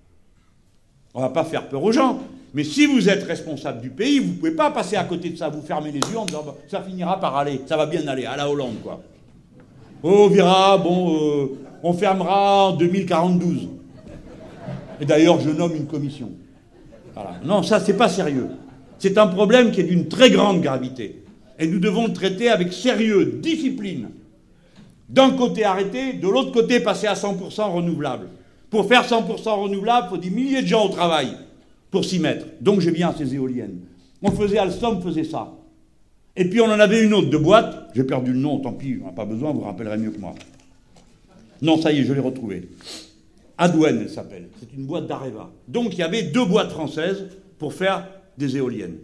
[1.13, 2.19] On ne va pas faire peur aux gens.
[2.53, 5.37] Mais si vous êtes responsable du pays, vous ne pouvez pas passer à côté de
[5.37, 8.25] ça, vous fermer les yeux en disant ça finira par aller, ça va bien aller,
[8.25, 9.01] à la Hollande, quoi.
[10.03, 13.45] Oh, verra, bon, euh, on fermera en 2042.
[14.99, 16.31] Et d'ailleurs, je nomme une commission.
[17.45, 18.47] Non, ça, c'est pas sérieux.
[18.97, 21.23] C'est un problème qui est d'une très grande gravité.
[21.59, 24.09] Et nous devons le traiter avec sérieux, discipline.
[25.09, 28.29] D'un côté arrêter, de l'autre côté passer à 100% renouvelable.
[28.71, 31.37] Pour faire 100% renouvelable, il faut des milliers de gens au travail
[31.91, 32.47] pour s'y mettre.
[32.61, 33.81] Donc viens à ces éoliennes.
[34.23, 35.53] On faisait Alstom, faisait ça.
[36.35, 37.91] Et puis on en avait une autre de boîte.
[37.93, 40.19] J'ai perdu le nom, tant pis, on n'a pas besoin, vous vous rappellerez mieux que
[40.19, 40.33] moi.
[41.61, 42.69] Non, ça y est, je l'ai retrouvée.
[43.57, 44.49] Adwen, elle s'appelle.
[44.59, 45.51] C'est une boîte d'Areva.
[45.67, 47.25] Donc il y avait deux boîtes françaises
[47.57, 48.07] pour faire
[48.37, 48.97] des éoliennes.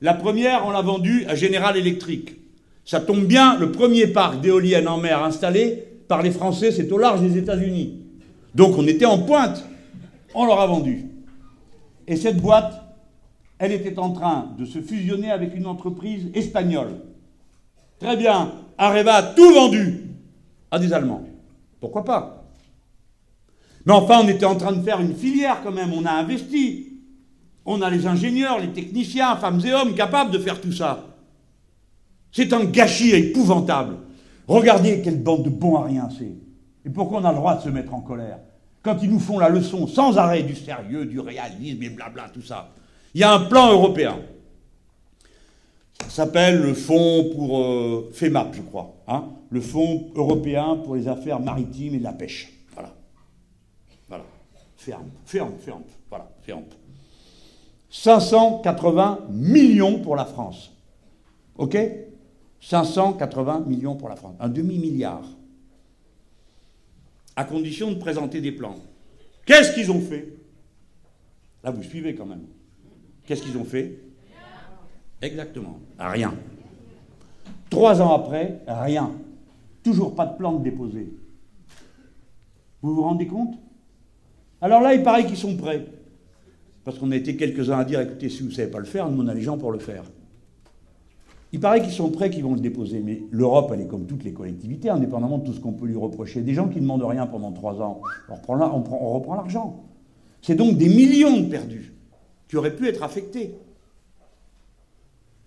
[0.00, 2.36] La première, on l'a vendue à General Electric.
[2.84, 6.98] Ça tombe bien, le premier parc d'éoliennes en mer installé par les Français, c'est au
[6.98, 8.00] large des États-Unis.
[8.54, 9.64] Donc on était en pointe.
[10.34, 11.06] On leur a vendu.
[12.06, 12.82] Et cette boîte,
[13.58, 16.90] elle était en train de se fusionner avec une entreprise espagnole.
[17.98, 20.02] Très bien, Areva a tout vendu
[20.70, 21.24] à des Allemands.
[21.84, 22.46] Pourquoi pas?
[23.84, 26.94] Mais enfin, on était en train de faire une filière quand même, on a investi.
[27.66, 31.04] On a les ingénieurs, les techniciens, femmes et hommes capables de faire tout ça.
[32.32, 33.98] C'est un gâchis épouvantable.
[34.48, 36.32] Regardez quelle bande de bons à rien c'est.
[36.86, 38.38] Et pourquoi on a le droit de se mettre en colère?
[38.82, 42.40] Quand ils nous font la leçon sans arrêt du sérieux, du réalisme et blabla, tout
[42.40, 42.70] ça.
[43.14, 44.16] Il y a un plan européen.
[46.08, 48.94] S'appelle le Fonds pour euh, FEMAP, je crois.
[49.08, 52.52] Hein le Fonds européen pour les affaires maritimes et de la pêche.
[52.72, 52.92] Voilà.
[54.08, 54.24] Voilà.
[54.76, 55.82] Ferme, ferme, ferme.
[56.08, 56.64] Voilà, ferme.
[57.88, 60.72] 580 millions pour la France.
[61.56, 61.78] OK?
[62.60, 64.34] 580 millions pour la France.
[64.40, 65.24] Un demi-milliard.
[67.36, 68.76] À condition de présenter des plans.
[69.46, 70.34] Qu'est-ce qu'ils ont fait?
[71.62, 72.46] Là, vous suivez quand même.
[73.24, 74.00] Qu'est-ce qu'ils ont fait?
[75.22, 75.78] Exactement.
[76.10, 76.34] Rien.
[77.70, 79.10] Trois ans après, rien.
[79.82, 81.12] Toujours pas de plan de déposer.
[82.82, 83.54] Vous vous rendez compte?
[84.60, 85.86] Alors là, il paraît qu'ils sont prêts.
[86.84, 89.10] Parce qu'on a été quelques-uns à dire, écoutez, si vous ne savez pas le faire,
[89.10, 90.04] nous, on a les gens pour le faire.
[91.52, 93.00] Il paraît qu'ils sont prêts, qu'ils vont le déposer.
[93.00, 95.96] Mais l'Europe, elle est comme toutes les collectivités, indépendamment de tout ce qu'on peut lui
[95.96, 96.42] reprocher.
[96.42, 99.84] Des gens qui ne demandent rien pendant trois ans, on reprend, on reprend l'argent.
[100.42, 101.94] C'est donc des millions de perdus
[102.48, 103.54] qui auraient pu être affectés.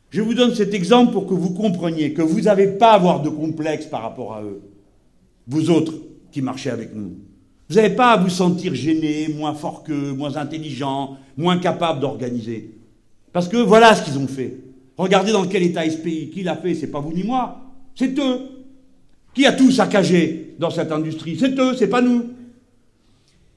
[0.09, 3.21] Je vous donne cet exemple pour que vous compreniez que vous n'avez pas à avoir
[3.21, 4.61] de complexe par rapport à eux,
[5.47, 5.93] vous autres
[6.31, 7.17] qui marchez avec nous.
[7.69, 12.71] Vous n'avez pas à vous sentir gêné, moins fort qu'eux, moins intelligent, moins capable d'organiser.
[13.33, 14.57] Parce que voilà ce qu'ils ont fait.
[14.97, 16.29] Regardez dans quel état est ce pays.
[16.29, 17.59] Qui l'a fait C'est pas vous ni moi.
[17.93, 18.39] C'est eux.
[19.33, 22.23] Qui a tout saccagé dans cette industrie C'est eux, c'est pas nous.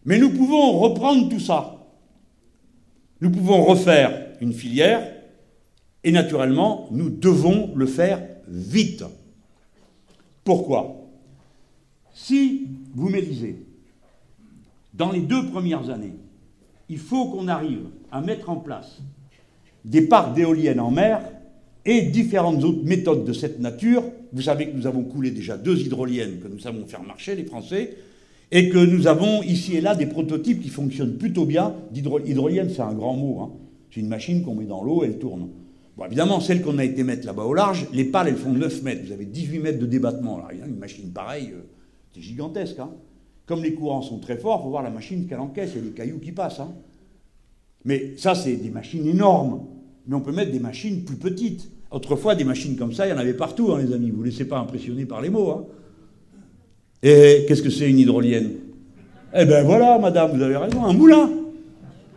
[0.05, 1.77] Mais nous pouvons reprendre tout ça.
[3.21, 5.07] Nous pouvons refaire une filière
[6.05, 9.05] et naturellement, nous devons le faire vite.
[10.45, 10.97] Pourquoi?
[12.15, 13.57] Si vous m'élisez,
[14.95, 16.15] dans les deux premières années,
[16.89, 19.01] il faut qu'on arrive à mettre en place
[19.85, 21.23] des parcs d'éoliennes en mer
[21.85, 24.03] et différentes autres méthodes de cette nature.
[24.33, 27.45] Vous savez que nous avons coulé déjà deux hydroliennes que nous savons faire marcher, les
[27.45, 27.97] Français,
[28.51, 31.75] et que nous avons ici et là des prototypes qui fonctionnent plutôt bien.
[31.95, 33.41] Hydrolienne, c'est un grand mot.
[33.41, 33.51] Hein.
[33.93, 35.49] C'est une machine qu'on met dans l'eau, elle tourne.
[36.01, 38.83] Bon, évidemment, celle qu'on a été mettre là-bas au large, les pales, elles font 9
[38.85, 39.03] mètres.
[39.05, 40.39] Vous avez 18 mètres de débattement.
[40.39, 41.61] Alors, une machine pareille, euh,
[42.15, 42.79] c'est gigantesque.
[42.79, 42.89] Hein.
[43.45, 45.73] Comme les courants sont très forts, il faut voir la machine qu'elle encaisse.
[45.75, 46.61] Il y a des cailloux qui passent.
[46.61, 46.73] Hein.
[47.85, 49.67] Mais ça, c'est des machines énormes.
[50.07, 51.71] Mais on peut mettre des machines plus petites.
[51.91, 54.07] Autrefois, des machines comme ça, il y en avait partout, hein, les amis.
[54.07, 55.69] Vous ne vous laissez pas impressionner par les mots.
[57.03, 58.53] Et qu'est-ce que c'est une hydrolienne?
[59.37, 61.29] Eh bien voilà, madame, vous avez raison, un moulin.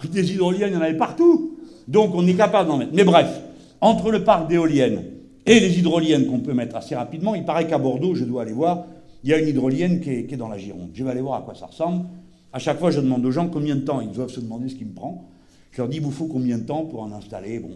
[0.09, 1.57] Des hydroliennes, il y en avait partout.
[1.85, 2.91] Donc on est capable d'en mettre.
[2.93, 3.42] Mais bref,
[3.83, 5.03] entre le parc d'éoliennes
[5.45, 8.53] et les hydroliennes qu'on peut mettre assez rapidement, il paraît qu'à Bordeaux, je dois aller
[8.53, 8.85] voir,
[9.23, 10.89] il y a une hydrolienne qui est, dans la Gironde.
[10.93, 12.05] Je vais aller voir à quoi ça ressemble.
[12.51, 14.01] À chaque fois, je demande aux gens combien de temps.
[14.01, 15.29] Ils doivent se demander ce qui me prend.
[15.71, 17.71] Je leur dis, vous faut combien de temps pour en installer Bon,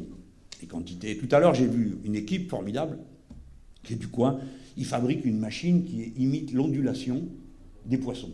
[0.62, 1.18] les quantités.
[1.18, 2.98] Tout à l'heure, j'ai vu une équipe formidable
[3.84, 4.40] qui est du coin
[4.78, 7.24] il fabrique une machine qui imite l'ondulation
[7.86, 8.32] des poissons.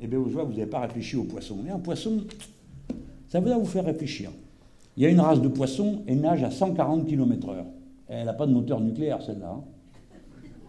[0.00, 1.58] Eh bien, vous n'avez pas réfléchi aux poissons.
[1.62, 2.24] Mais un poisson,
[3.28, 4.30] ça va vous faire réfléchir.
[4.96, 7.64] Il y a une race de poisson, elle nage à 140 km/h.
[8.08, 9.56] Elle n'a pas de moteur nucléaire, celle-là.
[9.56, 9.64] Hein.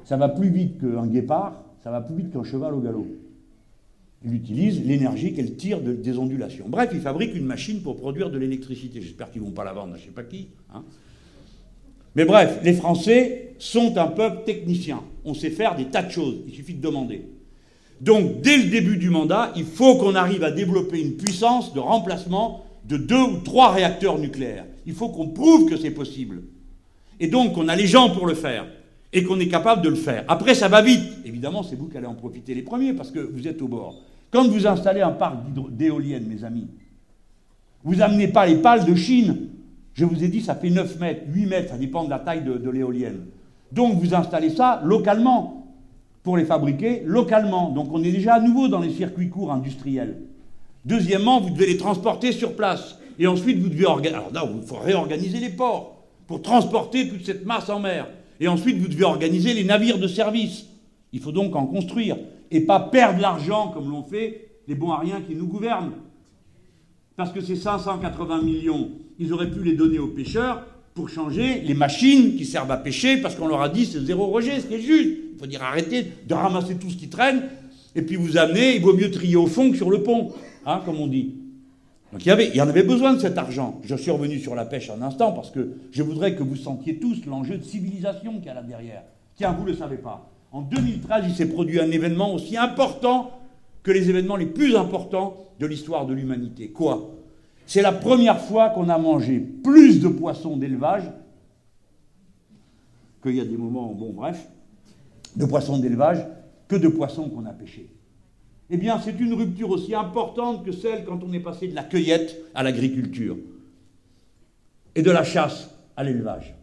[0.06, 3.08] Ça va plus vite qu'un guépard, ça va plus vite qu'un cheval au galop.
[4.24, 6.66] Il utilise l'énergie qu'elle tire des ondulations.
[6.68, 9.02] Bref, il fabrique une machine pour produire de l'électricité.
[9.02, 10.50] J'espère qu'ils ne vont pas la vendre à je ne sais pas qui.
[10.74, 10.84] Hein.
[12.16, 15.02] Mais bref, les Français sont un peuple technicien.
[15.26, 17.26] On sait faire des tas de choses, il suffit de demander.
[18.02, 21.80] Donc, dès le début du mandat, il faut qu'on arrive à développer une puissance de
[21.80, 24.66] remplacement de deux ou trois réacteurs nucléaires.
[24.86, 26.44] Il faut qu'on prouve que c'est possible.
[27.20, 28.66] Et donc, on a les gens pour le faire.
[29.14, 30.24] Et qu'on est capable de le faire.
[30.28, 31.04] Après, ça va vite.
[31.26, 33.96] Évidemment, c'est vous qui allez en profiter les premiers parce que vous êtes au bord.
[34.30, 35.36] Quand vous installez un parc
[35.72, 36.68] d'éoliennes, mes amis,
[37.84, 39.50] vous n'amenez pas les pales de Chine
[39.94, 42.44] je vous ai dit, ça fait 9 mètres, 8 mètres, ça dépend de la taille
[42.44, 43.26] de, l'éolienne.
[43.72, 45.68] Donc vous installez ça localement,
[46.24, 47.72] pour les fabriquer localement.
[47.72, 50.18] Donc on est déjà à nouveau dans les circuits courts industriels.
[50.86, 52.98] Deuxièmement, vous devez les transporter sur place.
[53.20, 53.86] Et ensuite, vous devez.
[53.86, 58.08] Alors là, il faut réorganiser les ports pour transporter toute cette masse en mer.
[58.40, 60.66] Et ensuite, vous devez organiser les navires de service.
[61.14, 62.18] Il faut donc en construire
[62.50, 65.92] et pas perdre l'argent comme l'ont fait les bons ariens qui nous gouvernent.
[67.16, 68.90] Parce que ces 580 millions
[69.22, 73.18] ils auraient pu les donner aux pêcheurs pour changer les machines qui servent à pêcher,
[73.18, 75.10] parce qu'on leur a dit c'est zéro rejet, ce qui est juste.
[75.34, 77.44] Il faut dire arrêtez de ramasser tout ce qui traîne,
[77.96, 80.34] et puis vous amenez, il vaut mieux trier au fond que sur le pont,
[80.66, 81.36] hein, comme on dit.
[82.12, 83.80] Donc il y, il y en avait besoin de cet argent.
[83.84, 86.98] Je suis revenu sur la pêche un instant, parce que je voudrais que vous sentiez
[86.98, 89.04] tous l'enjeu de civilisation qu'il y a là derrière.
[89.36, 90.30] Tiens, vous ne le savez pas.
[90.52, 93.32] En 2013, il s'est produit un événement aussi important
[93.84, 96.70] que les événements les plus importants de l'histoire de l'humanité.
[96.70, 97.12] Quoi?
[97.66, 101.04] C'est la première fois qu'on a mangé plus de poissons d'élevage
[103.24, 104.50] qu'il y a des moments, bon bref,
[105.36, 106.26] de poissons d'élevage
[106.68, 107.90] que de poissons qu'on a pêchés.
[108.74, 111.84] Eh bien, c'est une rupture aussi importante que celle quand on est passé de la
[111.84, 113.36] cueillette à l'agriculture
[114.96, 116.56] et de la chasse à l'élevage.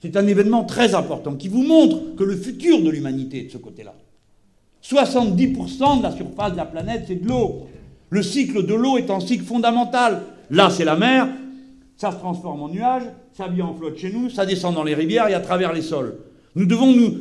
[0.00, 3.50] C'est un événement très important qui vous montre que le futur de l'humanité est de
[3.52, 3.94] ce côté-là.
[4.82, 7.68] 70% de la surface de la planète, c'est de l'eau.
[8.10, 10.22] Le cycle de l'eau est un cycle fondamental.
[10.50, 11.28] Là, c'est la mer,
[11.96, 14.94] ça se transforme en nuage, ça vient en flotte chez nous, ça descend dans les
[14.94, 16.18] rivières et à travers les sols.
[16.56, 17.18] Nous devons nous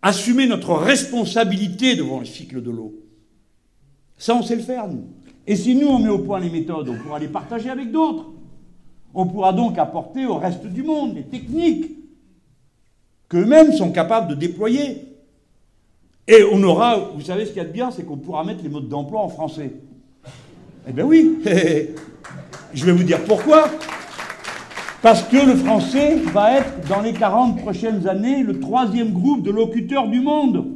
[0.00, 2.94] assumer notre responsabilité devant le cycle de l'eau.
[4.18, 5.04] Ça, on sait le faire, nous.
[5.46, 8.26] Et si nous, on met au point les méthodes, on pourra les partager avec d'autres.
[9.14, 11.92] On pourra donc apporter au reste du monde des techniques
[13.28, 15.02] qu'eux-mêmes sont capables de déployer.
[16.28, 18.62] Et on aura, vous savez ce qu'il y a de bien, c'est qu'on pourra mettre
[18.62, 19.72] les modes d'emploi en français.
[20.88, 21.38] Eh bien oui,
[22.74, 23.68] je vais vous dire pourquoi.
[25.02, 29.50] Parce que le français va être, dans les 40 prochaines années, le troisième groupe de
[29.50, 30.75] locuteurs du monde.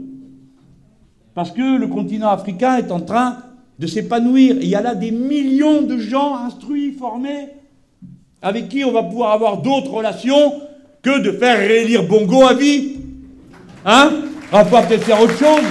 [1.34, 3.38] Parce que le continent africain est en train
[3.78, 4.56] de s'épanouir.
[4.60, 7.48] Il y a là des millions de gens instruits, formés,
[8.42, 10.60] avec qui on va pouvoir avoir d'autres relations
[11.02, 12.96] que de faire réélire Bongo à vie.
[13.84, 14.10] Hein?
[14.52, 15.64] On va pouvoir peut-être faire autre chose.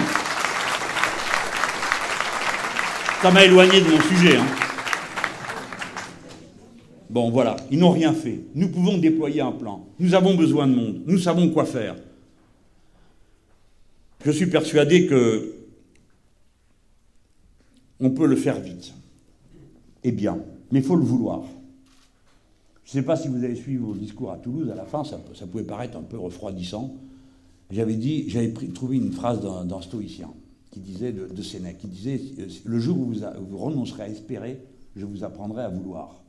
[3.22, 4.38] Ça m'a éloigné de mon sujet.
[4.38, 4.46] Hein.
[7.10, 8.40] Bon, voilà, ils n'ont rien fait.
[8.56, 9.86] Nous pouvons déployer un plan.
[10.00, 11.02] Nous avons besoin de monde.
[11.06, 11.96] Nous savons quoi faire.
[14.26, 15.56] Je suis persuadé que
[18.02, 18.94] on peut le faire vite
[20.04, 20.40] et bien,
[20.72, 21.44] mais il faut le vouloir.
[22.86, 25.04] Je ne sais pas si vous avez suivi vos discours à Toulouse, à la fin,
[25.04, 26.96] ça, pouvait paraître un peu refroidissant.
[27.70, 30.32] J'avais dit, j'avais trouvé une phrase d'un stoïcien
[30.72, 32.20] qui disait, de, Sénèque, qui disait
[32.64, 34.60] Le jour où vous, renoncerez à espérer,
[34.96, 36.24] je vous apprendrai à vouloir.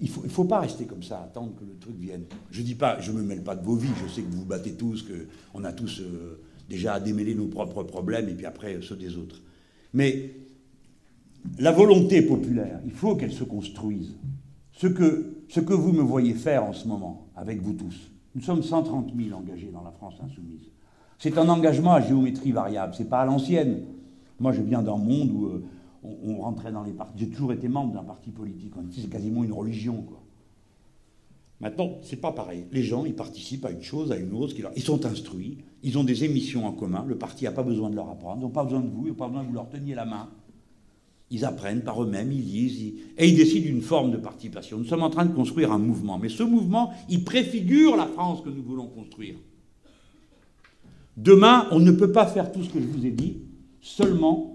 [0.00, 2.24] Il ne faut, pas rester comme ça, attendre que le truc vienne.
[2.50, 4.40] Je dis pas, je ne me mêle pas de vos vies, je sais que vous
[4.40, 8.46] vous battez tous, qu'on a tous euh, déjà à démêler nos propres problèmes et puis
[8.46, 9.40] après ceux des autres.
[9.92, 10.30] Mais
[11.58, 14.14] la volonté populaire, il faut qu'elle se construise
[14.72, 18.10] ce que, ce que vous me voyez faire en ce moment, avec vous tous.
[18.34, 20.70] Nous sommes 130 000 engagés dans la France insoumise.
[21.18, 23.82] C'est un engagement à géométrie variable, c'est pas à l'ancienne.
[24.40, 25.64] Moi, je viens d'un monde où euh,
[26.04, 27.14] on, rentrait dans les partis.
[27.16, 28.72] J'ai toujours été membre d'un parti politique.
[28.92, 30.20] C'est quasiment une religion, quoi.
[31.60, 32.66] Maintenant, c'est pas pareil.
[32.72, 34.54] Les gens, ils participent à une chose, à une autre.
[34.76, 35.58] Ils sont instruits.
[35.82, 37.04] Ils ont des émissions en commun.
[37.06, 38.38] Le parti n'a pas besoin de leur apprendre.
[38.40, 39.06] Ils n'ont pas besoin de vous.
[39.06, 40.28] Ils n'ont pas besoin que vous leur teniez la main.
[41.30, 44.76] Ils apprennent par eux-mêmes, ils lisent, et ils décident une forme de participation.
[44.76, 48.42] Nous sommes en train de construire un mouvement, mais ce mouvement, il préfigure la France
[48.42, 49.36] que nous voulons construire.
[51.16, 53.38] Demain, on ne peut pas faire tout ce que je vous ai dit
[53.80, 54.53] seulement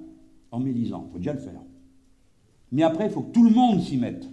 [0.51, 1.05] en mélisant.
[1.07, 1.61] Il faut déjà le faire.
[2.71, 4.27] Mais après, il faut que tout le monde s'y mette.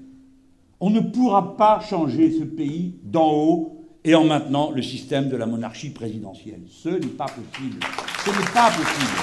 [0.80, 5.36] On ne pourra pas changer ce pays d'en haut et en maintenant le système de
[5.36, 6.60] la monarchie présidentielle.
[6.68, 7.80] Ce n'est pas possible.
[8.24, 9.16] Ce n'est pas possible.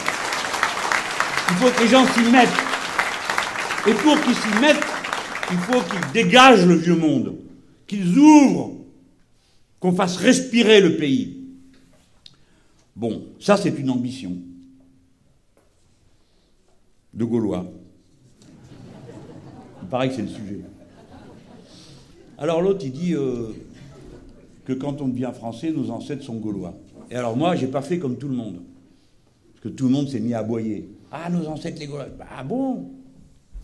[1.50, 2.50] Il faut que les gens s'y mettent.
[3.88, 4.86] Et pour qu'ils s'y mettent,
[5.52, 7.36] il faut qu'ils dégagent le vieux monde,
[7.86, 8.72] qu'ils ouvrent,
[9.80, 11.38] qu'on fasse respirer le pays.
[12.96, 14.38] Bon, ça c'est une ambition
[17.14, 17.66] de Gaulois.
[19.82, 20.62] Il paraît que c'est le sujet.
[22.38, 23.54] Alors l'autre, il dit euh,
[24.66, 26.74] que quand on devient français, nos ancêtres sont gaulois.
[27.12, 28.62] Et alors moi, j'ai pas fait comme tout le monde.
[29.54, 30.90] Parce que tout le monde s'est mis à aboyer.
[31.12, 32.08] Ah, nos ancêtres les gaulois.
[32.36, 32.90] Ah bon?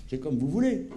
[0.08, 0.88] C'est comme vous voulez.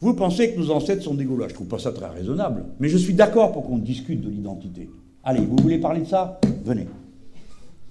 [0.00, 1.48] Vous pensez que nos ancêtres sont des Gaulois.
[1.48, 2.64] Je trouve pas ça très raisonnable.
[2.78, 4.88] Mais je suis d'accord pour qu'on discute de l'identité.
[5.24, 6.40] Allez, vous voulez parler de ça?
[6.64, 6.86] Venez.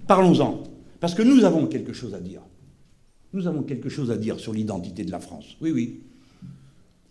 [0.07, 0.63] Parlons-en.
[0.99, 2.41] Parce que nous avons quelque chose à dire.
[3.33, 5.57] Nous avons quelque chose à dire sur l'identité de la France.
[5.61, 5.99] Oui, oui.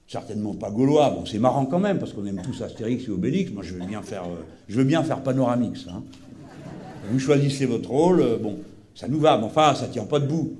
[0.08, 1.10] Certainement pas gaulois.
[1.10, 3.52] Bon, c'est marrant quand même, parce qu'on aime tous Astérix et Obélix.
[3.52, 5.86] Moi, je veux bien faire, euh, je veux bien faire Panoramix.
[5.88, 6.02] Hein.
[7.10, 8.20] Vous choisissez votre rôle.
[8.20, 8.58] Euh, bon,
[8.94, 10.54] ça nous va, mais enfin, ça tient pas debout.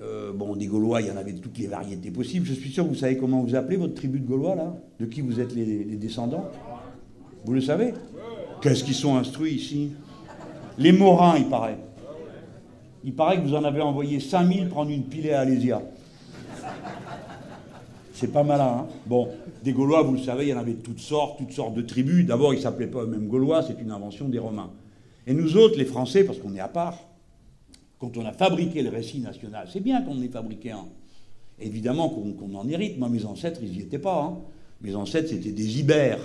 [0.00, 2.44] Euh, bon, des Gaulois, il y en avait de toutes les variétés possibles.
[2.44, 4.74] Je suis sûr que vous savez comment vous appelez votre tribu de Gaulois, là?
[4.98, 6.50] De qui vous êtes les, descendants?
[7.44, 7.94] Vous le savez?
[8.60, 9.90] Qu'est-ce qu'ils sont instruits ici?
[10.78, 11.78] Les Morins, il paraît.
[13.04, 15.82] Il paraît que vous en avez envoyé 5000 prendre une pilée à Alésia.
[18.14, 19.28] C'est pas malin, hein Bon,
[19.64, 21.82] des Gaulois, vous le savez, il y en avait de toutes sortes, toutes sortes de
[21.82, 22.24] tribus.
[22.24, 24.70] D'abord, ils ne s'appelaient pas eux-mêmes Gaulois, c'est une invention des Romains.
[25.26, 26.98] Et nous autres, les Français, parce qu'on est à part,
[27.98, 30.86] quand on a fabriqué le récit national, c'est bien qu'on ait fabriqué un.
[31.60, 32.98] Évidemment qu'on en hérite.
[32.98, 34.24] Moi, mes ancêtres, ils n'y étaient pas.
[34.24, 34.38] Hein.
[34.80, 36.20] Mes ancêtres, c'était des Ibères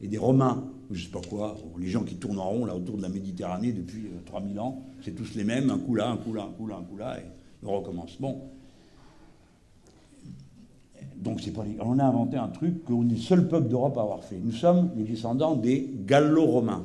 [0.00, 1.56] et des Romains, je ne sais pas quoi.
[1.78, 4.82] Les gens qui tournent en rond là autour de la Méditerranée depuis 3000 euh, ans,
[5.04, 6.96] c'est tous les mêmes, un coup là, un coup là, un coup là, un coup
[6.96, 7.24] là, et
[7.66, 8.16] on recommence.
[8.18, 8.40] Bon.
[11.16, 14.02] Donc c'est pas on a inventé un truc qu'on est le seul peuple d'Europe à
[14.02, 14.38] avoir fait.
[14.42, 16.84] Nous sommes les descendants des Gallo-Romains.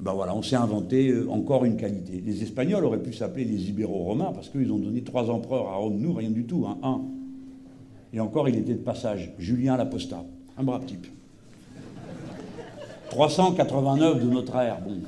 [0.00, 2.22] Ben voilà, on s'est inventé euh, encore une qualité.
[2.24, 5.98] Les Espagnols auraient pu s'appeler les Ibéro-Romains parce qu'ils ont donné trois empereurs à Rome,
[5.98, 7.00] nous, rien du tout, hein, un.
[8.12, 9.32] Et encore, il était de passage.
[9.38, 10.24] Julien l'Apostat,
[10.56, 11.08] un brave type.
[13.10, 14.98] 389 de notre ère, bon,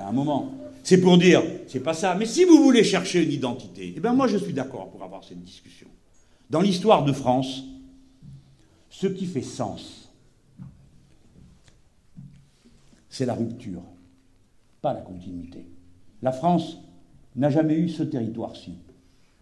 [0.00, 0.52] a un moment.
[0.82, 2.14] C'est pour dire, c'est pas ça.
[2.14, 5.24] Mais si vous voulez chercher une identité, eh bien moi je suis d'accord pour avoir
[5.24, 5.88] cette discussion.
[6.50, 7.64] Dans l'histoire de France,
[8.88, 10.10] ce qui fait sens,
[13.08, 13.82] c'est la rupture,
[14.80, 15.66] pas la continuité.
[16.22, 16.78] La France
[17.36, 18.74] n'a jamais eu ce territoire-ci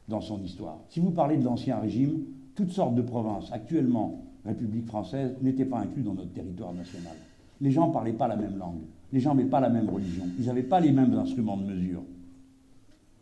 [0.08, 0.78] dans son histoire.
[0.90, 2.24] Si vous parlez de l'Ancien Régime,
[2.54, 7.14] toutes sortes de provinces, actuellement République française, n'étaient pas incluses dans notre territoire national.
[7.60, 10.24] Les gens ne parlaient pas la même langue, les gens n'avaient pas la même religion,
[10.38, 12.02] ils n'avaient pas les mêmes instruments de mesure.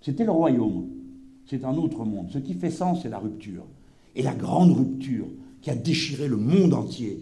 [0.00, 0.86] C'était le royaume,
[1.46, 2.28] c'est un autre monde.
[2.30, 3.64] Ce qui fait sens, c'est la rupture.
[4.16, 5.26] Et la grande rupture
[5.62, 7.20] qui a déchiré le monde entier,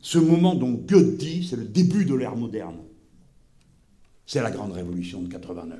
[0.00, 2.76] ce moment dont Goethe dit, c'est le début de l'ère moderne.
[4.26, 5.78] C'est la grande révolution de 89.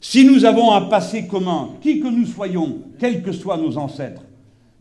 [0.00, 4.22] Si nous avons un passé commun, qui que nous soyons, quels que soient nos ancêtres,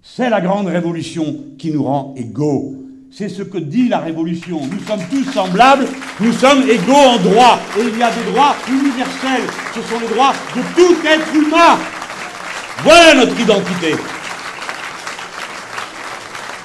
[0.01, 2.82] c'est la grande révolution qui nous rend égaux.
[3.15, 4.59] C'est ce que dit la révolution.
[4.61, 5.85] Nous sommes tous semblables,
[6.19, 7.59] nous sommes égaux en droit.
[7.77, 9.47] Et il y a des droits universels.
[9.75, 11.77] Ce sont les droits de tout être humain.
[12.83, 13.93] Voilà notre identité.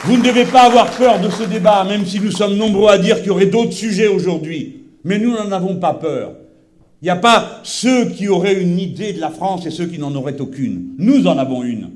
[0.05, 2.97] Vous ne devez pas avoir peur de ce débat, même si nous sommes nombreux à
[2.97, 4.85] dire qu'il y aurait d'autres sujets aujourd'hui.
[5.05, 6.33] Mais nous n'en avons pas peur.
[7.03, 9.99] Il n'y a pas ceux qui auraient une idée de la France et ceux qui
[9.99, 10.95] n'en auraient aucune.
[10.97, 11.91] Nous en avons une.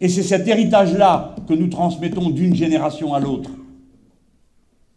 [0.00, 3.50] Et c'est cet héritage-là que nous transmettons d'une génération à l'autre.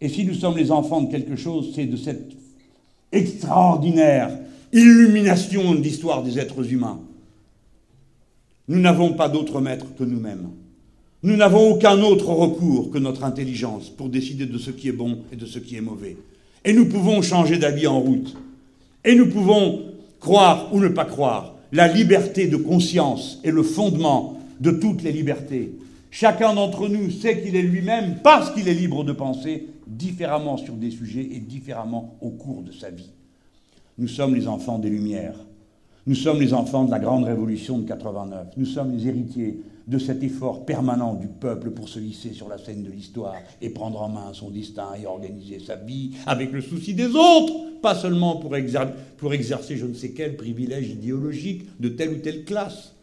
[0.01, 2.31] Et si nous sommes les enfants de quelque chose, c'est de cette
[3.11, 4.31] extraordinaire
[4.73, 6.99] illumination de l'histoire des êtres humains.
[8.67, 10.49] Nous n'avons pas d'autre maître que nous-mêmes.
[11.23, 15.19] Nous n'avons aucun autre recours que notre intelligence pour décider de ce qui est bon
[15.31, 16.17] et de ce qui est mauvais.
[16.65, 18.35] Et nous pouvons changer d'avis en route.
[19.05, 19.81] Et nous pouvons
[20.19, 21.55] croire ou ne pas croire.
[21.71, 25.73] La liberté de conscience est le fondement de toutes les libertés.
[26.09, 30.75] Chacun d'entre nous sait qu'il est lui-même, parce qu'il est libre de penser, différemment sur
[30.75, 33.11] des sujets et différemment au cours de sa vie.
[33.97, 35.35] Nous sommes les enfants des Lumières.
[36.07, 38.47] Nous sommes les enfants de la grande révolution de 89.
[38.57, 42.57] Nous sommes les héritiers de cet effort permanent du peuple pour se hisser sur la
[42.57, 46.61] scène de l'histoire et prendre en main son destin et organiser sa vie avec le
[46.61, 48.55] souci des autres, pas seulement pour,
[49.17, 52.93] pour exercer je ne sais quel privilège idéologique de telle ou telle classe.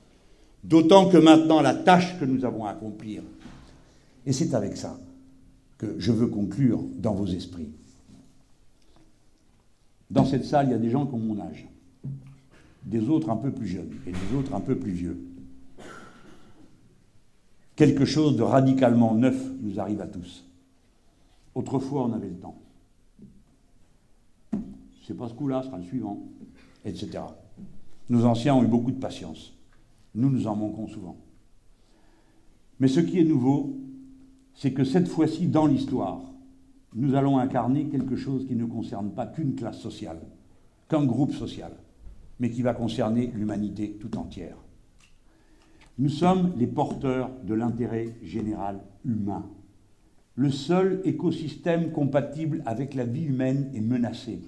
[0.65, 3.23] D'autant que maintenant, la tâche que nous avons à accomplir,
[4.27, 4.99] et c'est avec ça
[5.79, 7.71] que je veux conclure dans vos esprits.
[10.11, 11.69] Dans cette salle, il y a des gens qui ont mon âge,
[12.85, 15.25] des autres un peu plus jeunes et des autres un peu plus vieux.
[17.77, 20.45] Quelque chose de radicalement neuf nous arrive à tous.
[21.55, 22.59] Autrefois, on avait le temps.
[25.07, 26.27] C'est pas ce coup-là, ce sera le suivant,
[26.85, 27.21] etc.
[28.11, 29.55] Nos anciens ont eu beaucoup de patience.
[30.15, 31.17] Nous nous en manquons souvent.
[32.81, 33.79] Mais ce qui est nouveau,
[34.59, 36.21] c'est que cette fois-ci, dans l'histoire,
[36.93, 40.19] nous allons incarner quelque chose qui ne concerne pas qu'une classe sociale,
[40.89, 41.71] qu'un groupe social,
[42.41, 44.57] mais qui va concerner l'humanité tout entière.
[45.99, 49.47] Nous sommes les porteurs de l'intérêt général humain.
[50.35, 54.41] Le seul écosystème compatible avec la vie humaine est menacé.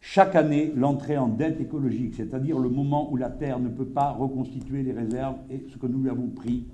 [0.00, 4.12] Chaque année, l'entrée en dette écologique, c'est-à-dire le moment où la Terre ne peut pas
[4.12, 6.64] reconstituer les réserves et ce que nous lui avons pris,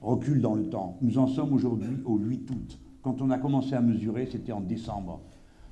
[0.00, 0.96] recule dans le temps.
[1.02, 2.78] Nous en sommes aujourd'hui au 8 août.
[3.02, 5.20] Quand on a commencé à mesurer, c'était en décembre.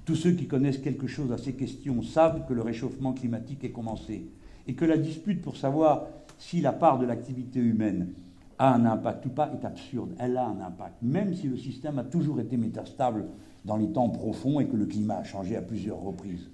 [0.05, 3.73] Tous ceux qui connaissent quelque chose à ces questions savent que le réchauffement climatique est
[3.73, 4.31] commencé
[4.67, 6.07] et que la dispute pour savoir
[6.39, 8.13] si la part de l'activité humaine
[8.59, 10.15] a un impact ou pas est absurde.
[10.19, 13.27] Elle a un impact, même si le système a toujours été métastable
[13.65, 16.49] dans les temps profonds et que le climat a changé à plusieurs reprises.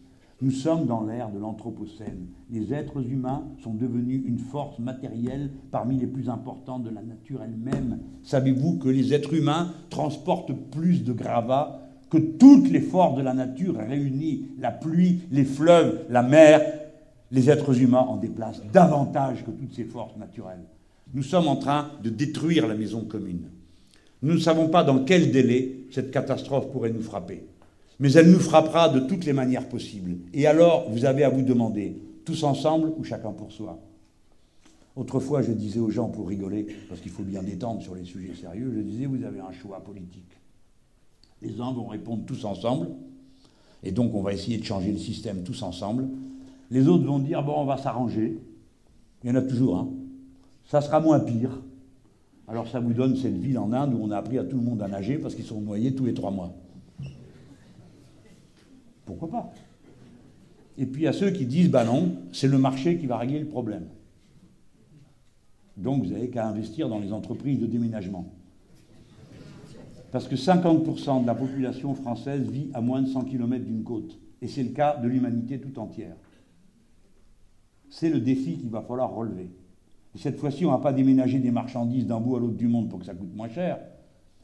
[0.45, 2.27] Nous sommes dans l'ère de l'Anthropocène.
[2.51, 7.41] Les êtres humains sont devenus une force matérielle parmi les plus importantes de la nature
[7.43, 8.01] elle-même.
[8.23, 11.81] Savez-vous que les êtres humains transportent plus de gravats
[12.11, 14.51] que toutes les forces de la nature réunies?
[14.59, 16.61] La pluie, les fleuves, la mer,
[17.31, 20.67] les êtres humains en déplacent davantage que toutes ces forces naturelles.
[21.15, 23.49] Nous sommes en train de détruire la maison commune.
[24.21, 27.47] Nous ne savons pas dans quel délai cette catastrophe pourrait nous frapper
[28.01, 30.17] mais elle nous frappera de toutes les manières possibles.
[30.33, 33.79] Et alors, vous avez à vous demander, tous ensemble ou chacun pour soi?
[34.97, 38.35] Autrefois, je disais aux gens pour rigoler, parce qu'il faut bien détendre sur les sujets
[38.35, 40.31] sérieux, je disais, vous avez un choix politique.
[41.43, 42.89] Les uns vont répondre tous ensemble,
[43.83, 46.09] et donc on va essayer de changer le système tous ensemble.
[46.71, 48.39] Les autres vont dire, bon, on va s'arranger.
[49.23, 49.89] Il y en a toujours un.
[50.67, 51.61] Ça sera moins pire.
[52.49, 54.63] Alors ça vous donne cette ville en Inde où on a appris à tout le
[54.63, 56.55] monde à nager parce qu'ils sont noyés tous les trois mois
[59.05, 59.53] pourquoi pas?
[60.77, 63.47] Et puis a ceux qui disent, bah non, c'est le marché qui va régler le
[63.47, 63.87] problème.
[65.77, 68.27] Donc vous n'avez qu'à investir dans les entreprises de déménagement.
[70.13, 74.19] Parce que 50% de la population française vit à moins de 100 km d'une côte.
[74.41, 76.17] Et c'est le cas de l'humanité tout entière.
[77.91, 79.51] C'est le défi qu'il va falloir relever.
[80.15, 82.69] Et cette fois-ci, on ne va pas déménager des marchandises d'un bout à l'autre du
[82.69, 83.81] monde pour que ça coûte moins cher.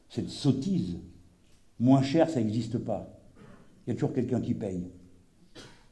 [0.09, 0.97] Cette sottise,
[1.79, 3.20] moins cher, ça n'existe pas.
[3.85, 4.89] Il y a toujours quelqu'un qui paye.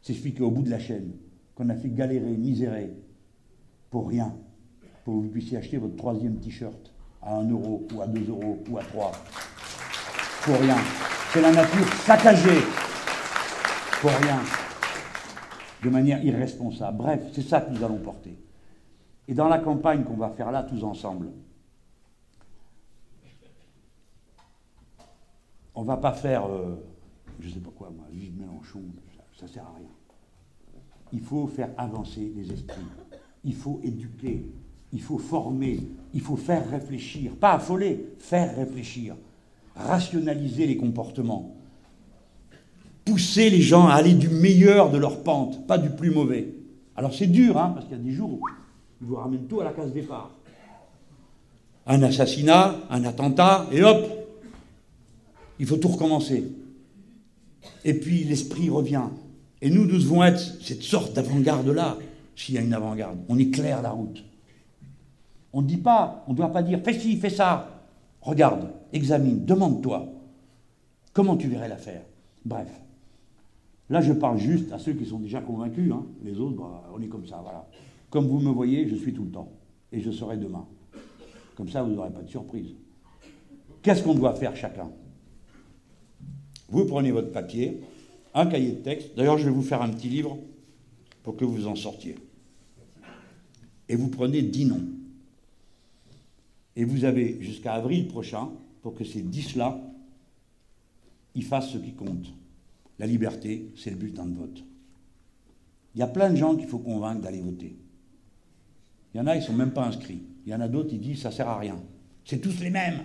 [0.01, 1.13] C'est celui qui est au bout de la chaîne,
[1.55, 2.93] qu'on a fait galérer, misérer,
[3.89, 4.35] pour rien,
[5.03, 8.63] pour que vous puissiez acheter votre troisième t-shirt à 1 euro, ou à 2 euros,
[8.69, 9.11] ou à 3.
[10.43, 10.77] Pour rien.
[11.33, 12.61] C'est la nature saccagée.
[14.01, 14.39] Pour rien.
[15.83, 16.97] De manière irresponsable.
[16.97, 18.37] Bref, c'est ça que nous allons porter.
[19.27, 21.29] Et dans la campagne qu'on va faire là tous ensemble,
[25.75, 26.83] on ne va pas faire, euh,
[27.39, 28.81] je ne sais pas quoi, moi, vive Mélenchon,
[29.37, 29.87] ça ne sert à rien.
[31.11, 32.81] Il faut faire avancer les esprits.
[33.43, 34.45] Il faut éduquer.
[34.91, 35.79] Il faut former.
[36.13, 37.35] Il faut faire réfléchir.
[37.35, 39.15] Pas affoler, faire réfléchir.
[39.75, 41.55] Rationaliser les comportements.
[43.05, 46.53] Pousser les gens à aller du meilleur de leur pente, pas du plus mauvais.
[46.95, 48.41] Alors c'est dur, hein, parce qu'il y a des jours où
[49.01, 50.31] il vous ramène tout à la case départ.
[51.87, 54.05] Un assassinat, un attentat, et hop,
[55.57, 56.43] il faut tout recommencer.
[57.85, 59.03] Et puis l'esprit revient.
[59.61, 61.97] Et nous, nous devons être cette sorte d'avant-garde-là,
[62.35, 63.19] s'il y a une avant-garde.
[63.27, 64.23] On éclaire la route.
[65.51, 67.81] On ne dit pas, on ne doit pas dire fais ci, fais ça.
[68.21, 70.07] Regarde, examine, demande-toi.
[71.13, 72.03] Comment tu verrais l'affaire?
[72.45, 72.69] Bref.
[73.89, 75.91] Là, je parle juste à ceux qui sont déjà convaincus.
[75.91, 76.05] Hein.
[76.23, 77.67] Les autres, bah, on est comme ça, voilà.
[78.09, 79.51] Comme vous me voyez, je suis tout le temps.
[79.91, 80.65] Et je serai demain.
[81.55, 82.75] Comme ça, vous n'aurez pas de surprise.
[83.81, 84.89] Qu'est-ce qu'on doit faire chacun?
[86.71, 87.81] Vous prenez votre papier,
[88.33, 89.15] un cahier de texte.
[89.15, 90.37] D'ailleurs, je vais vous faire un petit livre
[91.23, 92.15] pour que vous en sortiez.
[93.87, 94.85] Et vous prenez dix noms.
[96.75, 98.49] Et vous avez jusqu'à avril prochain
[98.81, 99.81] pour que ces dix-là,
[101.35, 102.33] ils fassent ce qui compte.
[102.99, 104.63] La liberté, c'est le bulletin de vote.
[105.95, 107.75] Il y a plein de gens qu'il faut convaincre d'aller voter.
[109.13, 110.21] Il y en a, ils ne sont même pas inscrits.
[110.45, 111.81] Il y en a d'autres, ils disent ça ne sert à rien.
[112.25, 113.01] C'est tous les mêmes.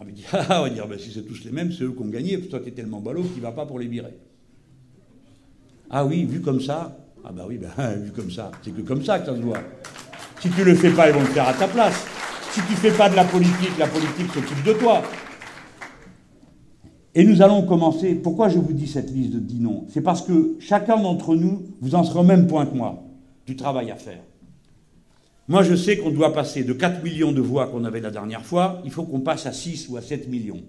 [0.00, 2.02] Ah, mais ah, on va dire, ben, si c'est tous les mêmes, c'est eux qui
[2.02, 4.16] ont gagné, toi, tu es tellement ballot qu'il ne va pas pour les virer.
[5.90, 7.70] Ah oui, vu comme ça, ah bah oui, ben,
[8.02, 9.58] vu comme ça, c'est que comme ça que ça se voit.
[10.40, 12.06] Si tu ne le fais pas, ils vont le faire à ta place.
[12.52, 15.02] Si tu ne fais pas de la politique, la politique s'occupe de toi.
[17.14, 18.14] Et nous allons commencer.
[18.14, 19.84] Pourquoi je vous dis cette liste de dix noms?
[19.90, 23.02] C'est parce que chacun d'entre nous, vous en serez au même point que moi,
[23.46, 24.22] du travail à faire.
[25.50, 28.46] Moi, je sais qu'on doit passer de 4 millions de voix qu'on avait la dernière
[28.46, 30.62] fois, il faut qu'on passe à 6 ou à 7 millions.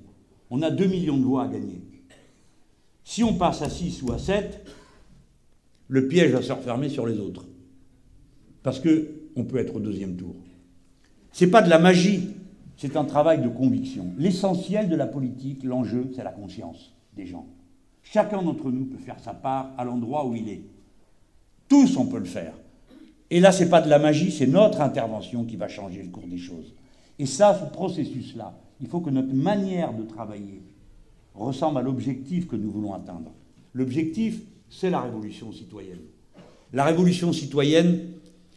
[0.50, 1.84] On a 2 millions de voix à gagner.
[3.04, 4.66] Si on passe à 6 ou à 7,
[5.88, 7.46] le piège va se refermer sur les autres.
[8.64, 10.34] Parce qu'on peut être au deuxième tour.
[11.32, 12.30] Ce n'est pas de la magie,
[12.76, 14.16] c'est un travail de conviction.
[14.18, 17.46] L'essentiel de la politique, l'enjeu, c'est la conscience des gens.
[18.02, 20.64] Chacun d'entre nous peut faire sa part à l'endroit où il est.
[21.70, 22.56] Tous, on peut le faire.
[23.32, 26.10] Et là, ce n'est pas de la magie, c'est notre intervention qui va changer le
[26.10, 26.76] cours des choses.
[27.18, 30.62] Et ça, ce processus-là, il faut que notre manière de travailler
[31.34, 33.32] ressemble à l'objectif que nous voulons atteindre.
[33.74, 36.02] L'objectif, c'est la révolution citoyenne.
[36.74, 38.00] La révolution citoyenne,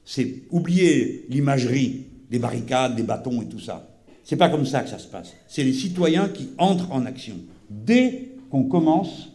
[0.05, 3.88] c'est oublier l'imagerie des barricades, des bâtons et tout ça.
[4.24, 5.34] C'est pas comme ça que ça se passe.
[5.46, 7.36] C'est les citoyens qui entrent en action.
[7.70, 9.30] Dès qu'on commence,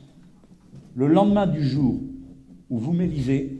[0.96, 2.02] le lendemain du jour
[2.70, 3.59] où vous m'élisez,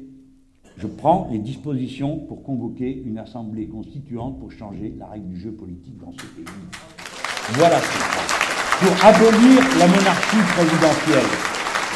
[0.80, 5.52] je prends les dispositions pour convoquer une assemblée constituante pour changer la règle du jeu
[5.52, 6.46] politique dans ce pays.
[7.56, 11.30] Voilà ce Pour abolir la monarchie présidentielle.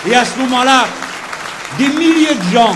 [0.09, 0.83] Et à ce moment-là,
[1.77, 2.73] des milliers de gens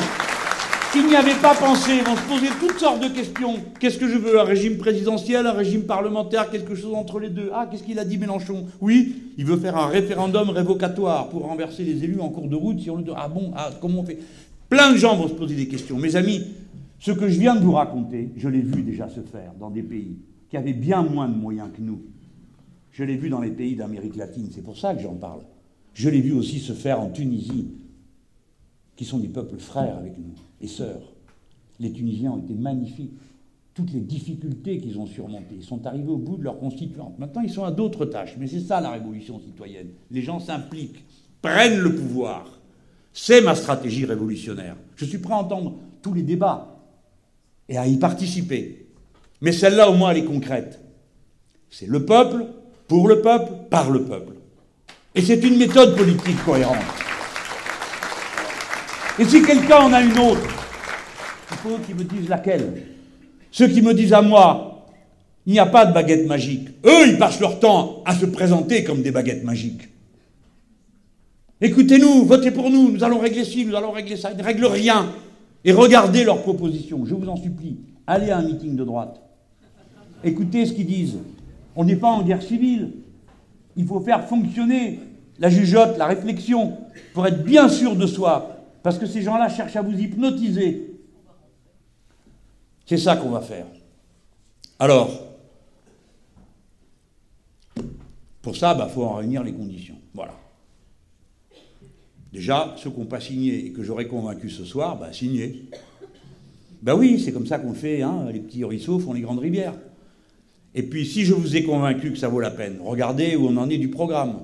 [0.93, 3.55] qui n'y avaient pas pensé vont se poser toutes sortes de questions.
[3.79, 7.51] Qu'est-ce que je veux Un régime présidentiel, un régime parlementaire, quelque chose entre les deux?
[7.53, 8.65] Ah, qu'est-ce qu'il a dit Mélenchon?
[8.79, 12.79] Oui, il veut faire un référendum révocatoire pour renverser les élus en cours de route
[12.89, 14.19] on le Ah bon Ah, comment on fait?
[14.69, 15.97] Plein de gens vont se poser des questions.
[15.97, 16.41] Mes amis,
[16.99, 19.83] ce que je viens de vous raconter, je l'ai vu déjà se faire dans des
[19.83, 20.17] pays
[20.49, 22.01] qui avaient bien moins de moyens que nous.
[22.91, 25.41] Je l'ai vu dans les pays d'Amérique latine, c'est pour ça que j'en parle.
[25.93, 27.69] Je l'ai vu aussi se faire en Tunisie,
[28.95, 31.13] qui sont des peuples frères avec nous et sœurs.
[31.79, 33.13] Les Tunisiens ont été magnifiques.
[33.73, 37.17] Toutes les difficultés qu'ils ont surmontées, ils sont arrivés au bout de leur constituante.
[37.19, 39.89] Maintenant, ils sont à d'autres tâches, mais c'est ça la révolution citoyenne.
[40.09, 41.05] Les gens s'impliquent,
[41.43, 42.56] prennent le pouvoir
[43.13, 44.75] c'est ma stratégie révolutionnaire.
[44.95, 46.77] Je suis prêt à entendre tous les débats
[47.69, 48.87] et à y participer.
[49.41, 50.79] Mais celle-là, au moins, elle est concrète.
[51.69, 52.45] C'est le peuple,
[52.87, 54.33] pour le peuple, par le peuple.
[55.15, 56.77] Et c'est une méthode politique cohérente.
[59.19, 60.47] Et si quelqu'un en a une autre,
[61.51, 62.83] il faut qu'il me dise laquelle.
[63.51, 64.85] Ceux qui me disent à moi,
[65.45, 66.69] il n'y a pas de baguette magique.
[66.85, 69.89] Eux, ils passent leur temps à se présenter comme des baguettes magiques.
[71.59, 74.31] Écoutez-nous, votez pour nous, nous allons régler ci, nous allons régler ça.
[74.31, 75.11] Ils ne règlent rien.
[75.63, 77.77] Et regardez leurs propositions, je vous en supplie.
[78.05, 79.21] Allez à un meeting de droite.
[80.23, 81.17] Écoutez ce qu'ils disent.
[81.75, 82.93] On n'est pas en guerre civile.
[83.75, 84.99] Il faut faire fonctionner
[85.39, 86.77] la jugeote, la réflexion,
[87.13, 88.57] pour être bien sûr de soi.
[88.83, 90.99] Parce que ces gens-là cherchent à vous hypnotiser.
[92.85, 93.65] C'est ça qu'on va faire.
[94.79, 95.09] Alors,
[98.41, 99.95] pour ça, il bah, faut en réunir les conditions.
[100.13, 100.33] Voilà.
[102.33, 105.69] Déjà, ceux qui n'ont pas signé et que j'aurais convaincu ce soir, bah, signez.
[106.81, 109.73] Ben oui, c'est comme ça qu'on fait, hein, les petits ruisseaux font les grandes rivières.
[110.75, 113.57] Et puis, si je vous ai convaincu que ça vaut la peine, regardez où on
[113.57, 114.41] en est du programme.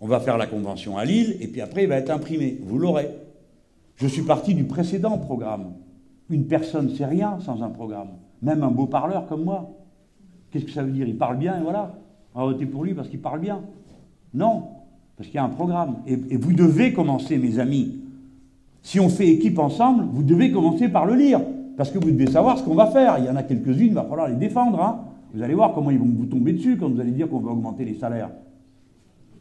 [0.00, 2.58] On va faire la convention à Lille, et puis après, il va être imprimé.
[2.62, 3.08] Vous l'aurez.
[3.96, 5.74] Je suis parti du précédent programme.
[6.30, 8.12] Une personne, c'est rien sans un programme.
[8.40, 9.70] Même un beau parleur comme moi.
[10.50, 11.06] Qu'est-ce que ça veut dire?
[11.06, 11.94] Il parle bien et voilà.
[12.34, 13.60] On va voter pour lui parce qu'il parle bien.
[14.34, 14.64] Non,
[15.16, 15.96] parce qu'il y a un programme.
[16.06, 17.98] Et, vous devez commencer, mes amis.
[18.82, 21.40] Si on fait équipe ensemble, vous devez commencer par le lire.
[21.76, 23.16] Parce que vous devez savoir ce qu'on va faire.
[23.18, 24.80] Il y en a quelques-unes, il va falloir les défendre.
[24.80, 25.00] Hein.
[25.34, 27.52] Vous allez voir comment ils vont vous tomber dessus quand vous allez dire qu'on va
[27.52, 28.30] augmenter les salaires.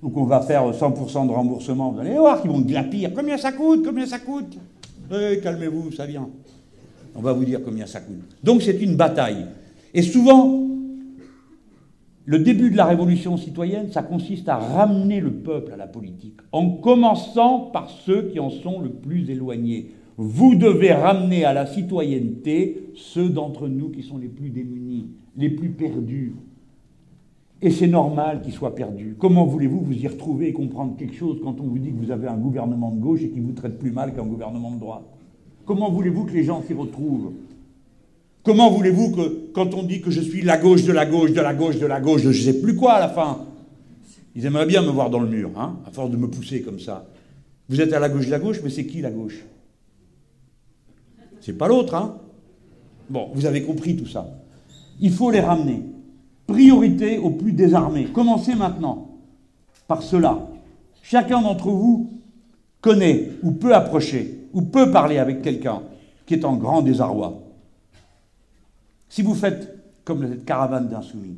[0.01, 1.91] Ou qu'on va faire 100% de remboursement.
[1.91, 3.11] Vous allez voir qu'ils vont glapir.
[3.15, 3.83] Combien ça coûte?
[3.85, 4.57] Combien ça coûte?
[5.11, 6.27] Eh, Calmez-vous, ça vient.
[7.15, 8.37] On va vous dire combien ça coûte.
[8.43, 9.45] Donc c'est une bataille.
[9.93, 10.70] Et souvent,
[12.25, 16.39] le début de la révolution citoyenne, ça consiste à ramener le peuple à la politique,
[16.51, 19.91] en commençant par ceux qui en sont le plus éloignés.
[20.17, 25.49] Vous devez ramener à la citoyenneté ceux d'entre nous qui sont les plus démunis, les
[25.49, 26.35] plus perdus.
[27.63, 29.15] Et c'est normal qu'ils soient perdus.
[29.17, 32.11] Comment voulez-vous vous y retrouver et comprendre quelque chose quand on vous dit que vous
[32.11, 35.05] avez un gouvernement de gauche et qui vous traite plus mal qu'un gouvernement de droite?
[35.65, 37.33] Comment voulez-vous que les gens s'y retrouvent?
[38.43, 41.41] Comment voulez-vous que, quand on dit que je suis la gauche de la gauche, de
[41.41, 43.45] la gauche, de la gauche, de je ne sais plus quoi à la fin?
[44.35, 46.79] Ils aimeraient bien me voir dans le mur, hein, à force de me pousser comme
[46.79, 47.05] ça.
[47.69, 49.43] Vous êtes à la gauche de la gauche, mais c'est qui la gauche?
[51.39, 52.17] C'est pas l'autre, hein?
[53.09, 54.27] Bon, vous avez compris tout ça.
[54.99, 55.83] Il faut les ramener.
[56.47, 58.05] Priorité aux plus désarmés.
[58.05, 59.19] Commencez maintenant
[59.87, 60.47] par cela.
[61.03, 62.09] Chacun d'entre vous
[62.79, 65.81] connaît ou peut approcher ou peut parler avec quelqu'un
[66.25, 67.40] qui est en grand désarroi.
[69.11, 69.75] Si vous faites
[70.05, 71.35] comme cette caravane d'insoumis,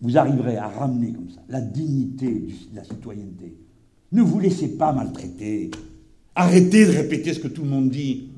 [0.00, 3.54] vous arriverez à ramener comme ça la dignité de la citoyenneté.
[4.10, 5.70] Ne vous laissez pas maltraiter.
[6.34, 8.30] Arrêtez de répéter ce que tout le monde dit.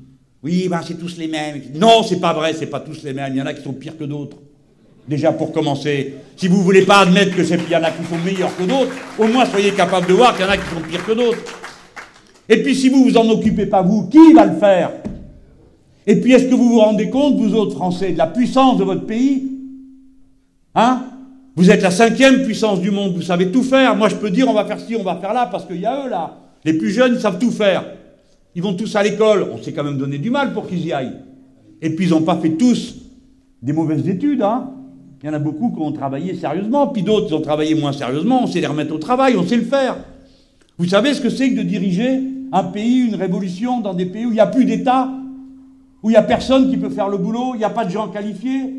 [0.43, 1.61] Oui, ben c'est tous les mêmes.
[1.75, 3.31] Non, c'est pas vrai, c'est pas tous les mêmes.
[3.33, 4.37] Il y en a qui sont pires que d'autres.
[5.07, 8.17] Déjà pour commencer, si vous ne voulez pas admettre qu'il y en a qui sont
[8.17, 10.81] meilleurs que d'autres, au moins soyez capable de voir qu'il y en a qui sont
[10.81, 11.39] pires que d'autres.
[12.49, 14.91] Et puis si vous vous en occupez pas vous, qui va le faire?
[16.07, 18.83] Et puis est-ce que vous vous rendez compte, vous autres Français, de la puissance de
[18.83, 19.51] votre pays
[20.75, 21.03] Hein
[21.55, 23.95] Vous êtes la cinquième puissance du monde, vous savez tout faire.
[23.95, 25.85] Moi je peux dire on va faire ci, on va faire là, parce qu'il y
[25.85, 26.37] a eux là.
[26.63, 27.85] Les plus jeunes, ils savent tout faire.
[28.55, 29.49] Ils vont tous à l'école.
[29.53, 31.17] On s'est quand même donné du mal pour qu'ils y aillent.
[31.81, 32.95] Et puis ils n'ont pas fait tous
[33.61, 34.71] des mauvaises études, hein
[35.25, 38.43] il y en a beaucoup qui ont travaillé sérieusement, puis d'autres ont travaillé moins sérieusement,
[38.43, 39.95] on sait les remettre au travail, on sait le faire.
[40.77, 42.21] Vous savez ce que c'est que de diriger
[42.51, 45.09] un pays, une révolution dans des pays où il n'y a plus d'État,
[46.05, 47.89] où il n'y a personne qui peut faire le boulot, il n'y a pas de
[47.89, 48.75] gens qualifiés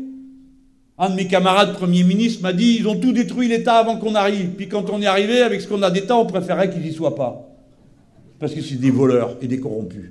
[0.97, 4.15] Un de mes camarades Premier ministre m'a dit ils ont tout détruit l'État avant qu'on
[4.15, 4.51] arrive.
[4.51, 7.15] Puis quand on est arrivé, avec ce qu'on a d'État, on préférait qu'ils n'y soient
[7.15, 7.49] pas.
[8.39, 10.09] Parce que c'est des voleurs et des corrompus.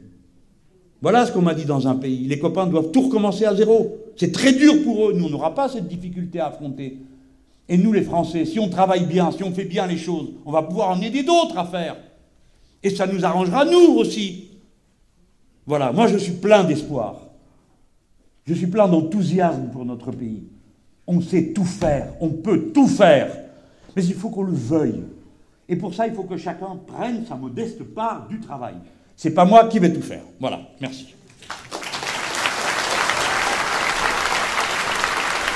[1.00, 2.26] Voilà ce qu'on m'a dit dans un pays.
[2.26, 3.96] Les copains doivent tout recommencer à zéro.
[4.16, 5.14] C'est très dur pour eux.
[5.14, 6.98] Nous, on n'aura pas cette difficulté à affronter.
[7.66, 10.52] Et nous, les Français, si on travaille bien, si on fait bien les choses, on
[10.52, 11.96] va pouvoir en aider d'autres à faire.
[12.82, 14.50] Et ça nous arrangera, nous aussi.
[15.66, 17.22] Voilà, moi je suis plein d'espoir.
[18.46, 20.44] Je suis plein d'enthousiasme pour notre pays.
[21.06, 23.28] On sait tout faire, on peut tout faire.
[23.96, 25.02] Mais il faut qu'on le veuille.
[25.68, 28.74] Et pour ça, il faut que chacun prenne sa modeste part du travail.
[29.16, 30.22] C'est pas moi qui vais tout faire.
[30.38, 31.15] Voilà, merci.